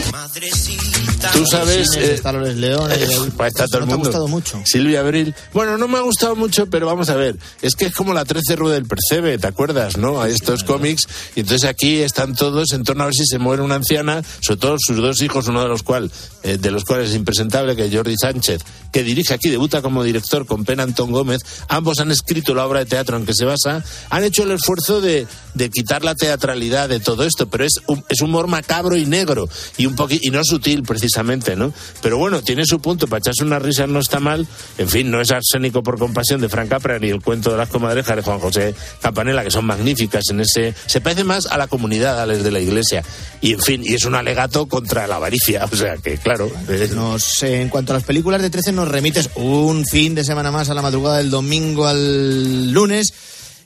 Tú 1.33 1.47
sabes. 1.47 1.89
Eh, 1.97 2.15
está 2.15 2.33
Loles 2.33 2.57
León, 2.57 2.91
eh, 2.93 2.97
eh, 3.01 3.31
pues 3.37 3.49
está 3.49 3.67
todo 3.67 3.79
el 3.79 3.85
¿no 3.85 3.89
te 3.89 3.95
ha 3.95 3.97
gustado 3.97 4.29
mucho? 4.29 4.61
Silvia 4.65 5.01
Abril. 5.01 5.35
Bueno, 5.53 5.79
no 5.79 5.89
me 5.89 5.99
ha 5.99 6.03
gustado 6.03 6.37
mucho, 6.37 6.67
pero 6.67 6.87
vamos 6.87 7.09
a 7.09 7.17
ver. 7.17 7.37
Es 7.61 7.75
que 7.75 7.87
es 7.87 7.95
como 7.95 8.13
la 8.13 8.25
13 8.25 8.57
Rue 8.57 8.73
del 8.73 8.87
Percebe, 8.87 9.39
¿te 9.39 9.47
acuerdas, 9.47 9.97
no? 9.97 10.21
A 10.21 10.29
estos 10.29 10.65
cómics. 10.65 11.09
Y 11.35 11.41
entonces 11.41 11.69
aquí 11.69 12.01
están 12.01 12.35
todos 12.35 12.73
en 12.73 12.85
torno 12.85 13.05
a 13.05 13.07
ver 13.07 13.15
si 13.15 13.27
se 13.27 13.39
muere 13.39 13.63
una 13.63 13.77
anciana, 13.77 14.12
sobre 14.41 14.61
todo 14.61 14.77
sus 14.79 14.97
dos 14.97 15.23
hijos, 15.23 15.47
uno 15.49 15.63
de 15.63 15.69
los, 15.69 15.83
cual, 15.83 16.11
eh, 16.43 16.59
de 16.59 16.71
los 16.71 16.85
cuales 16.85 17.11
es 17.11 17.17
impresentable, 17.17 17.75
que 17.77 17.91
Jordi 17.95 18.17
Sánchez, 18.21 18.61
que 18.93 19.03
dirige 19.03 19.33
aquí, 19.33 19.49
debuta 19.49 19.81
como 19.81 20.03
director 20.05 20.45
con 20.45 20.65
Pen 20.65 20.81
Antón 20.81 21.13
Gómez. 21.13 21.41
Ambos 21.69 22.01
han 22.01 22.11
escrito 22.11 22.55
la 22.55 22.67
obra 22.67 22.81
de 22.81 22.87
teatro 22.87 23.17
en 23.17 23.25
que 23.25 23.33
se 23.35 23.45
basa. 23.47 23.83
Han 24.11 24.25
hecho 24.25 24.43
el 24.43 24.51
esfuerzo 24.51 25.01
de, 25.01 25.27
de 25.55 25.71
quitar 25.71 26.05
la 26.05 26.15
teatralidad 26.15 26.89
de 26.89 27.01
todo 27.01 27.25
esto, 27.25 27.49
pero 27.49 27.65
es, 27.65 27.75
un- 27.87 28.05
es 28.09 28.21
humor 28.21 28.49
macabro 28.49 28.97
y 28.97 29.07
negro 29.07 29.49
y 29.79 29.87
un 29.87 29.97
poqui- 29.97 30.19
y 30.21 30.31
no 30.31 30.45
sutil 30.45 30.83
precisamente, 30.83 31.57
¿no? 31.57 31.73
Pero 32.03 32.19
bueno, 32.19 32.43
tiene 32.43 32.67
su 32.67 32.81
punto, 32.81 33.07
para 33.07 33.19
echarse 33.21 33.45
unas 33.45 33.63
risas 33.63 33.89
no 33.89 34.01
está 34.01 34.21
mal. 34.21 34.47
En 34.79 34.89
fin, 34.89 35.11
no 35.11 35.21
es 35.21 35.31
arsénico 35.31 35.83
por 35.83 35.99
compasión 35.99 36.41
de 36.41 36.49
Frank 36.49 36.69
Capra 36.69 36.99
ni 36.99 37.09
el 37.09 37.23
cuento 37.23 37.51
de 37.51 37.57
las 37.57 37.69
comadrejas 37.69 38.17
de 38.17 38.23
Juan 38.23 38.41
José 38.41 38.75
Campanella, 39.01 39.45
que 39.45 39.51
son 39.51 39.65
magníficas 39.65 40.25
en 40.31 40.41
ese. 40.41 40.75
Se 40.87 41.01
parece 41.01 41.25
más 41.25 41.47
a 41.47 41.57
la 41.57 41.67
comunidad, 41.69 42.21
a 42.21 42.27
las 42.27 42.43
de 42.43 42.51
la 42.51 42.61
iglesia. 42.61 43.03
Y 43.41 43.53
en 43.55 43.61
fin, 43.61 43.83
y 43.85 43.95
es 43.95 44.02
un 44.05 44.15
alegato 44.15 44.67
contra 44.67 45.07
la 45.07 45.17
avaricia, 45.17 45.65
o 45.71 45.77
sea 45.77 45.97
que, 45.97 46.19
claro. 46.19 46.51
Nos, 46.95 47.43
en 47.43 47.69
cuanto 47.69 47.93
a 47.93 47.97
las 47.97 48.05
películas 48.05 48.43
de 48.43 48.51
13, 48.51 48.73
nos 48.73 48.89
remites 48.89 49.31
un 49.35 49.85
fin 49.85 50.15
de 50.15 50.25
semana 50.25 50.51
más 50.51 50.71
a 50.71 50.75
la 50.75 50.83
madrugada 50.83 51.19
del 51.19 51.31
domingo 51.31 51.87
al 51.87 52.73
lunes. 52.73 53.13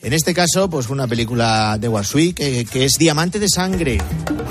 En 0.03 0.13
este 0.13 0.35
caso, 0.35 0.71
pues 0.71 0.89
una 0.89 1.09
película 1.09 1.79
de 1.81 1.89
Warwick 1.89 2.37
que, 2.37 2.65
que 2.65 2.85
es 2.85 2.93
Diamante 2.99 3.39
de 3.41 3.49
Sangre. 3.49 3.99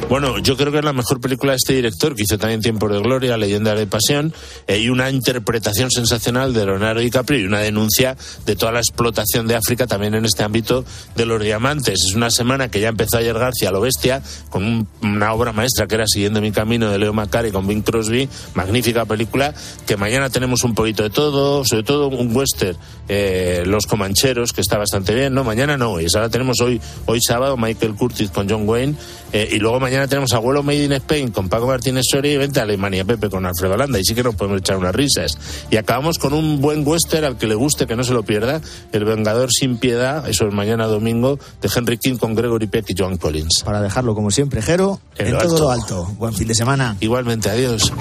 Bueno, 0.09 0.37
yo 0.39 0.55
creo 0.57 0.71
que 0.71 0.79
es 0.79 0.85
la 0.85 0.93
mejor 0.93 1.19
película 1.21 1.53
de 1.53 1.57
este 1.57 1.73
director, 1.73 2.13
que 2.13 2.23
hizo 2.23 2.37
también 2.37 2.61
Tiempos 2.61 2.91
de 2.91 2.99
Gloria, 2.99 3.37
Leyenda 3.37 3.73
de 3.73 3.87
Pasión, 3.87 4.33
eh, 4.67 4.79
y 4.79 4.89
una 4.89 5.09
interpretación 5.09 5.89
sensacional 5.89 6.53
de 6.53 6.65
Leonardo 6.65 6.99
DiCaprio 7.01 7.39
y 7.39 7.45
una 7.45 7.59
denuncia 7.59 8.15
de 8.45 8.55
toda 8.55 8.71
la 8.73 8.79
explotación 8.79 9.47
de 9.47 9.55
África 9.55 9.87
también 9.87 10.13
en 10.13 10.25
este 10.25 10.43
ámbito 10.43 10.83
de 11.15 11.25
los 11.25 11.41
diamantes. 11.41 12.03
Es 12.05 12.13
una 12.15 12.29
semana 12.29 12.69
que 12.69 12.81
ya 12.81 12.89
empezó 12.89 13.17
ayer 13.17 13.33
García 13.37 13.71
lo 13.71 13.81
bestia, 13.81 14.21
con 14.49 14.63
un- 14.63 14.87
una 15.01 15.33
obra 15.33 15.53
maestra 15.53 15.87
que 15.87 15.95
era 15.95 16.05
Siguiendo 16.07 16.39
mi 16.41 16.51
camino 16.51 16.91
de 16.91 16.99
Leo 16.99 17.13
Macari 17.13 17.51
con 17.51 17.65
Bing 17.65 17.81
Crosby, 17.81 18.29
magnífica 18.53 19.05
película, 19.05 19.53
que 19.87 19.97
mañana 19.97 20.29
tenemos 20.29 20.63
un 20.63 20.75
poquito 20.75 21.01
de 21.03 21.09
todo, 21.09 21.63
sobre 21.65 21.83
todo 21.83 22.07
un 22.09 22.35
western, 22.35 22.77
eh, 23.07 23.63
Los 23.65 23.85
Comancheros, 23.87 24.53
que 24.53 24.61
está 24.61 24.77
bastante 24.77 25.15
bien, 25.15 25.33
¿no? 25.35 25.43
Mañana 25.43 25.77
no, 25.77 26.01
y 26.01 26.07
ahora 26.15 26.29
tenemos 26.29 26.59
hoy, 26.61 26.81
hoy 27.05 27.19
sábado 27.21 27.57
Michael 27.57 27.93
Curtis 27.95 28.31
con 28.31 28.49
John 28.49 28.67
Wayne, 28.67 28.95
eh, 29.33 29.49
y 29.51 29.59
luego 29.59 29.79
mañana 29.79 30.07
tenemos 30.07 30.33
Abuelo 30.33 30.63
Made 30.63 30.85
in 30.85 30.93
Spain 30.93 31.31
con 31.31 31.49
Paco 31.49 31.67
Martínez 31.67 32.05
Soria 32.09 32.33
y 32.33 32.37
Vente 32.37 32.59
a 32.59 32.63
Alemania 32.63 33.05
Pepe 33.05 33.29
con 33.29 33.45
Alfredo 33.45 33.77
Landa, 33.77 33.99
y 33.99 34.03
sí 34.03 34.15
que 34.15 34.23
nos 34.23 34.35
podemos 34.35 34.59
echar 34.59 34.77
unas 34.77 34.95
risas. 34.95 35.37
Y 35.69 35.77
acabamos 35.77 36.17
con 36.17 36.33
un 36.33 36.61
buen 36.61 36.87
western 36.87 37.25
al 37.25 37.37
que 37.37 37.45
le 37.47 37.55
guste, 37.55 37.85
que 37.85 37.95
no 37.95 38.03
se 38.03 38.13
lo 38.13 38.23
pierda, 38.23 38.61
El 38.91 39.05
Vengador 39.05 39.51
sin 39.51 39.77
Piedad, 39.77 40.27
eso 40.27 40.47
es 40.47 40.53
mañana 40.53 40.87
domingo, 40.87 41.37
de 41.61 41.69
Henry 41.75 41.97
King 41.97 42.15
con 42.15 42.33
Gregory 42.33 42.67
Peck 42.67 42.85
y 42.89 42.95
Joan 42.97 43.17
Collins. 43.17 43.61
Para 43.65 43.81
dejarlo 43.81 44.15
como 44.15 44.31
siempre, 44.31 44.61
Jero, 44.61 44.99
En 45.17 45.27
en, 45.27 45.33
lo 45.33 45.39
todo 45.39 45.51
alto. 45.51 45.63
lo 45.63 45.71
alto. 45.71 46.15
Buen 46.17 46.33
fin 46.33 46.47
de 46.47 46.55
semana. 46.55 46.95
Igualmente, 47.01 47.49
adiós. 47.49 47.91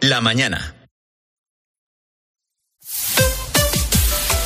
La 0.00 0.20
mañana. 0.20 0.74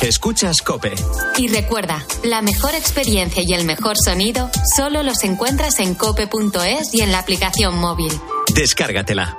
Escuchas 0.01 0.61
Cope. 0.61 0.93
Y 1.37 1.49
recuerda, 1.49 2.05
la 2.23 2.41
mejor 2.41 2.73
experiencia 2.73 3.43
y 3.45 3.53
el 3.53 3.65
mejor 3.65 3.97
sonido 3.97 4.49
solo 4.75 5.03
los 5.03 5.23
encuentras 5.23 5.79
en 5.79 5.93
cope.es 5.93 6.93
y 6.93 7.01
en 7.01 7.11
la 7.11 7.19
aplicación 7.19 7.77
móvil. 7.77 8.11
Descárgatela. 8.53 9.37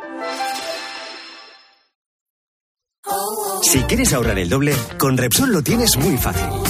Si 3.63 3.81
quieres 3.85 4.13
ahorrar 4.13 4.39
el 4.39 4.49
doble, 4.49 4.75
con 4.99 5.17
Repsol 5.17 5.53
lo 5.53 5.63
tienes 5.63 5.97
muy 5.97 6.17
fácil. 6.17 6.70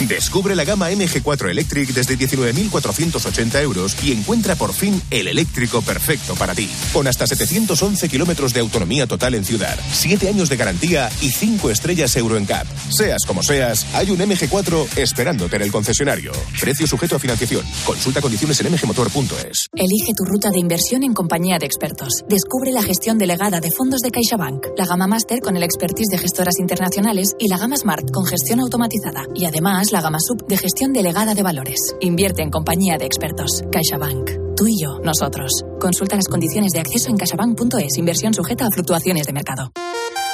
Descubre 0.00 0.56
la 0.56 0.64
gama 0.64 0.90
MG4 0.90 1.50
Electric 1.50 1.90
desde 1.90 2.18
19.480 2.18 3.62
euros 3.62 3.96
y 4.02 4.12
encuentra 4.12 4.56
por 4.56 4.72
fin 4.72 5.00
el 5.10 5.28
eléctrico 5.28 5.82
perfecto 5.82 6.34
para 6.34 6.52
ti. 6.54 6.68
Con 6.92 7.06
hasta 7.06 7.26
711 7.26 8.08
kilómetros 8.08 8.52
de 8.52 8.60
autonomía 8.60 9.06
total 9.06 9.34
en 9.34 9.44
ciudad, 9.44 9.78
7 9.92 10.28
años 10.28 10.48
de 10.48 10.56
garantía 10.56 11.08
y 11.20 11.30
5 11.30 11.70
estrellas 11.70 12.16
Euro 12.16 12.38
NCAP. 12.38 12.66
Seas 12.90 13.24
como 13.24 13.42
seas, 13.42 13.86
hay 13.94 14.10
un 14.10 14.18
MG4 14.18 14.98
esperándote 14.98 15.56
en 15.56 15.62
el 15.62 15.72
concesionario. 15.72 16.32
Precio 16.60 16.86
sujeto 16.86 17.14
a 17.16 17.20
financiación. 17.20 17.64
Consulta 17.86 18.20
condiciones 18.20 18.60
en 18.60 18.72
mgmotor.es. 18.72 19.68
Elige 19.74 20.12
tu 20.14 20.24
ruta 20.24 20.50
de 20.50 20.58
inversión 20.58 21.04
en 21.04 21.14
compañía 21.14 21.58
de 21.58 21.66
expertos. 21.66 22.24
Descubre 22.28 22.72
la 22.72 22.82
gestión 22.82 23.16
delegada 23.16 23.60
de 23.60 23.70
fondos 23.70 24.00
de 24.00 24.10
CaixaBank, 24.10 24.66
la 24.76 24.86
gama 24.86 25.06
Master 25.06 25.40
con 25.40 25.56
el 25.56 25.62
expertise 25.62 26.08
de 26.10 26.18
gestoras 26.18 26.58
internacionales 26.58 27.28
y 27.38 27.48
la 27.48 27.58
gama 27.58 27.76
Smart 27.76 28.10
con 28.12 28.26
gestión 28.26 28.60
automatizada. 28.60 29.24
Y 29.34 29.44
además 29.44 29.83
la 29.92 30.00
gama 30.00 30.18
Sub 30.20 30.46
de 30.46 30.56
gestión 30.56 30.92
delegada 30.92 31.34
de 31.34 31.42
valores. 31.42 31.78
Invierte 32.00 32.42
en 32.42 32.50
compañía 32.50 32.98
de 32.98 33.06
expertos. 33.06 33.62
CaixaBank. 33.70 34.30
Tú 34.56 34.66
y 34.68 34.80
yo, 34.80 35.00
nosotros. 35.02 35.64
Consulta 35.80 36.16
las 36.16 36.28
condiciones 36.28 36.72
de 36.72 36.80
acceso 36.80 37.10
en 37.10 37.16
caixabank.es. 37.16 37.98
Inversión 37.98 38.34
sujeta 38.34 38.66
a 38.66 38.70
fluctuaciones 38.70 39.26
de 39.26 39.32
mercado. 39.32 39.72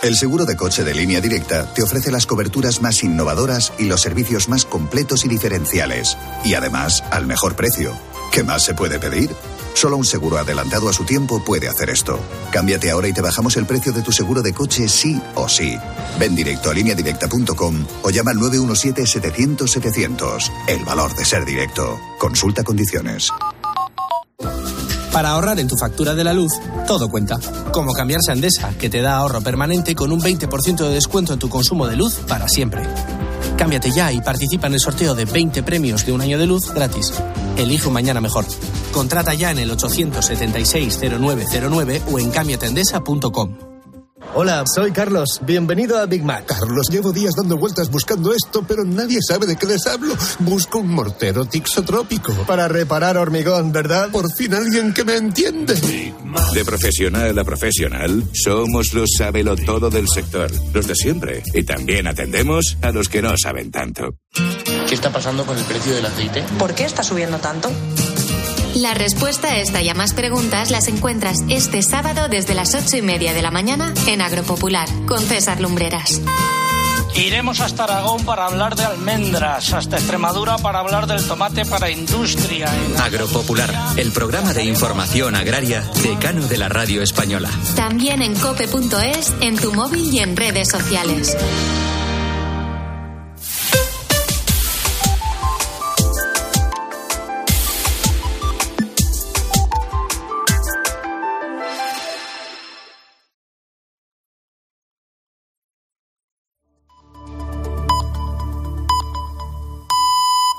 El 0.03 0.17
seguro 0.17 0.47
de 0.47 0.57
coche 0.57 0.83
de 0.83 0.95
línea 0.95 1.21
directa 1.21 1.73
te 1.75 1.83
ofrece 1.83 2.11
las 2.11 2.27
coberturas 2.27 2.81
más 2.81 3.05
innovadoras 3.05 3.73
y 3.79 3.85
los 3.85 4.01
servicios 4.01 4.49
más 4.49 4.65
completos 4.65 5.25
y 5.25 5.29
diferenciales. 5.29 6.17
Y 6.45 6.55
además, 6.55 7.05
al 7.11 7.27
mejor 7.27 7.55
precio. 7.55 7.93
¿Qué 8.33 8.43
más 8.43 8.65
se 8.65 8.75
puede 8.75 8.99
pedir? 8.99 9.31
Solo 9.75 9.97
un 9.97 10.05
seguro 10.05 10.39
adelantado 10.39 10.89
a 10.89 10.93
su 10.93 11.05
tiempo 11.05 11.43
puede 11.45 11.69
hacer 11.69 11.91
esto. 11.91 12.19
Cámbiate 12.53 12.91
ahora 12.91 13.09
y 13.09 13.13
te 13.13 13.23
bajamos 13.23 13.57
el 13.57 13.67
precio 13.67 13.93
de 13.93 14.03
tu 14.03 14.13
seguro 14.13 14.43
de 14.43 14.53
coche 14.53 14.89
sí 14.89 15.21
o 15.35 15.49
sí. 15.49 15.77
Ven 16.19 16.35
directo 16.35 16.71
a 16.71 16.75
lineadirecta.com 16.75 17.87
o 18.03 18.11
llama 18.11 18.33
al 18.33 18.39
917-700-700. 18.39 20.51
El 20.69 20.85
valor 20.85 21.15
de 21.15 21.25
ser 21.25 21.45
directo. 21.45 21.99
Consulta 22.19 22.63
condiciones. 22.63 23.31
Para 25.13 25.31
ahorrar 25.31 25.59
en 25.59 25.67
tu 25.67 25.77
factura 25.77 26.15
de 26.15 26.23
la 26.23 26.33
luz, 26.33 26.53
todo 26.87 27.11
cuenta. 27.11 27.39
Como 27.73 27.93
cambiarse 27.93 28.33
a 28.33 28.37
que 28.79 28.89
te 28.89 29.03
da 29.03 29.17
ahorro 29.17 29.41
permanente 29.41 29.95
con 29.95 30.13
un 30.13 30.21
20% 30.21 30.77
de 30.77 30.95
descuento 30.95 31.33
en 31.33 31.39
tu 31.39 31.49
consumo 31.49 31.89
de 31.89 31.97
luz 31.97 32.15
para 32.29 32.49
siempre. 32.49 32.83
Cámbiate 33.57 33.91
ya 33.91 34.13
y 34.13 34.21
participa 34.21 34.69
en 34.69 34.75
el 34.75 34.81
sorteo 34.81 35.15
de 35.15 35.25
20 35.25 35.63
premios 35.63 36.07
de 36.07 36.13
un 36.13 36.21
año 36.21 36.39
de 36.39 36.47
luz 36.47 36.73
gratis. 36.73 37.13
Elige 37.57 37.89
un 37.89 37.95
mañana 37.95 38.21
mejor. 38.21 38.45
Contrata 38.93 39.35
ya 39.35 39.51
en 39.51 39.59
el 39.59 39.73
876-0909 39.73 42.03
o 42.13 42.19
en 42.19 42.31
cambiatendesa.com. 42.31 43.57
Hola, 44.33 44.63
soy 44.73 44.93
Carlos. 44.93 45.41
Bienvenido 45.43 45.99
a 45.99 46.07
Big 46.07 46.23
Mac. 46.23 46.47
Carlos, 46.47 46.87
llevo 46.89 47.11
días 47.11 47.35
dando 47.35 47.57
vueltas 47.57 47.91
buscando 47.91 48.33
esto, 48.33 48.65
pero 48.67 48.85
nadie 48.85 49.19
sabe 49.27 49.47
de 49.47 49.57
qué 49.57 49.67
les 49.67 49.85
hablo. 49.89 50.15
Busco 50.39 50.79
un 50.79 50.89
mortero 50.89 51.47
tixotrópico. 51.47 52.33
Para 52.47 52.69
reparar 52.69 53.17
hormigón, 53.17 53.73
¿verdad? 53.73 54.09
Por 54.11 54.33
fin 54.33 54.55
alguien 54.55 54.93
que 54.93 55.05
me 55.05 55.17
entiende. 55.17 55.75
De 56.55 56.65
profesional 56.65 57.37
a 57.39 57.45
profesional, 57.45 58.23
somos 58.33 58.95
los 58.95 59.11
sabelo 59.19 59.57
todo 59.57 59.91
del 59.91 60.07
sector, 60.09 60.49
los 60.73 60.87
de 60.87 60.95
siempre. 60.95 61.43
Y 61.53 61.65
también 61.65 62.07
atendemos 62.07 62.79
a 62.83 62.93
los 62.93 63.09
que 63.09 63.23
no 63.23 63.35
saben 63.37 63.73
tanto. 63.73 64.15
¿Qué 64.89 64.95
está 64.95 65.11
pasando 65.11 65.47
con 65.47 65.57
el 65.57 65.65
precio 65.65 65.95
del 65.95 66.07
aceite? 66.07 66.43
¿Por 66.59 66.75
qué 66.75 66.85
está 66.85 67.03
subiendo 67.03 67.39
tanto? 67.39 67.71
La 68.75 68.95
respuesta 68.95 69.49
a 69.49 69.59
esta 69.59 69.83
y 69.83 69.89
a 69.89 69.95
más 69.95 70.15
preguntas 70.15 70.71
las 70.71 70.89
encuentras 70.89 71.39
este 71.49 71.83
sábado 71.83 72.29
desde 72.29 72.55
las 72.55 72.75
ocho 72.75 72.97
y 72.97 73.03
media 73.03 73.35
de 73.35 73.43
la 73.43 73.51
mañana 73.51 73.93
en 74.07 74.21
Agropopular 74.21 74.89
con 75.07 75.21
César 75.21 75.61
Lumbreras. 75.61 76.21
Iremos 77.17 77.61
hasta 77.61 77.85
Aragón 77.85 78.25
para 78.25 78.47
hablar 78.47 78.77
de 78.77 78.85
almendras, 78.85 79.73
hasta 79.73 79.97
Extremadura 79.97 80.59
para 80.59 80.79
hablar 80.79 81.07
del 81.09 81.27
tomate 81.27 81.65
para 81.65 81.91
industria. 81.91 82.73
Agropopular, 83.03 83.75
el 83.97 84.13
programa 84.13 84.55
de 84.55 84.65
información 84.65 85.35
agraria 85.35 85.83
decano 86.03 86.47
de 86.47 86.57
la 86.57 86.69
radio 86.69 87.03
española. 87.03 87.51
También 87.75 88.23
en 88.23 88.35
cope.es, 88.37 89.35
en 89.41 89.59
tu 89.59 89.73
móvil 89.75 90.15
y 90.15 90.21
en 90.21 90.37
redes 90.37 90.69
sociales. 90.69 91.37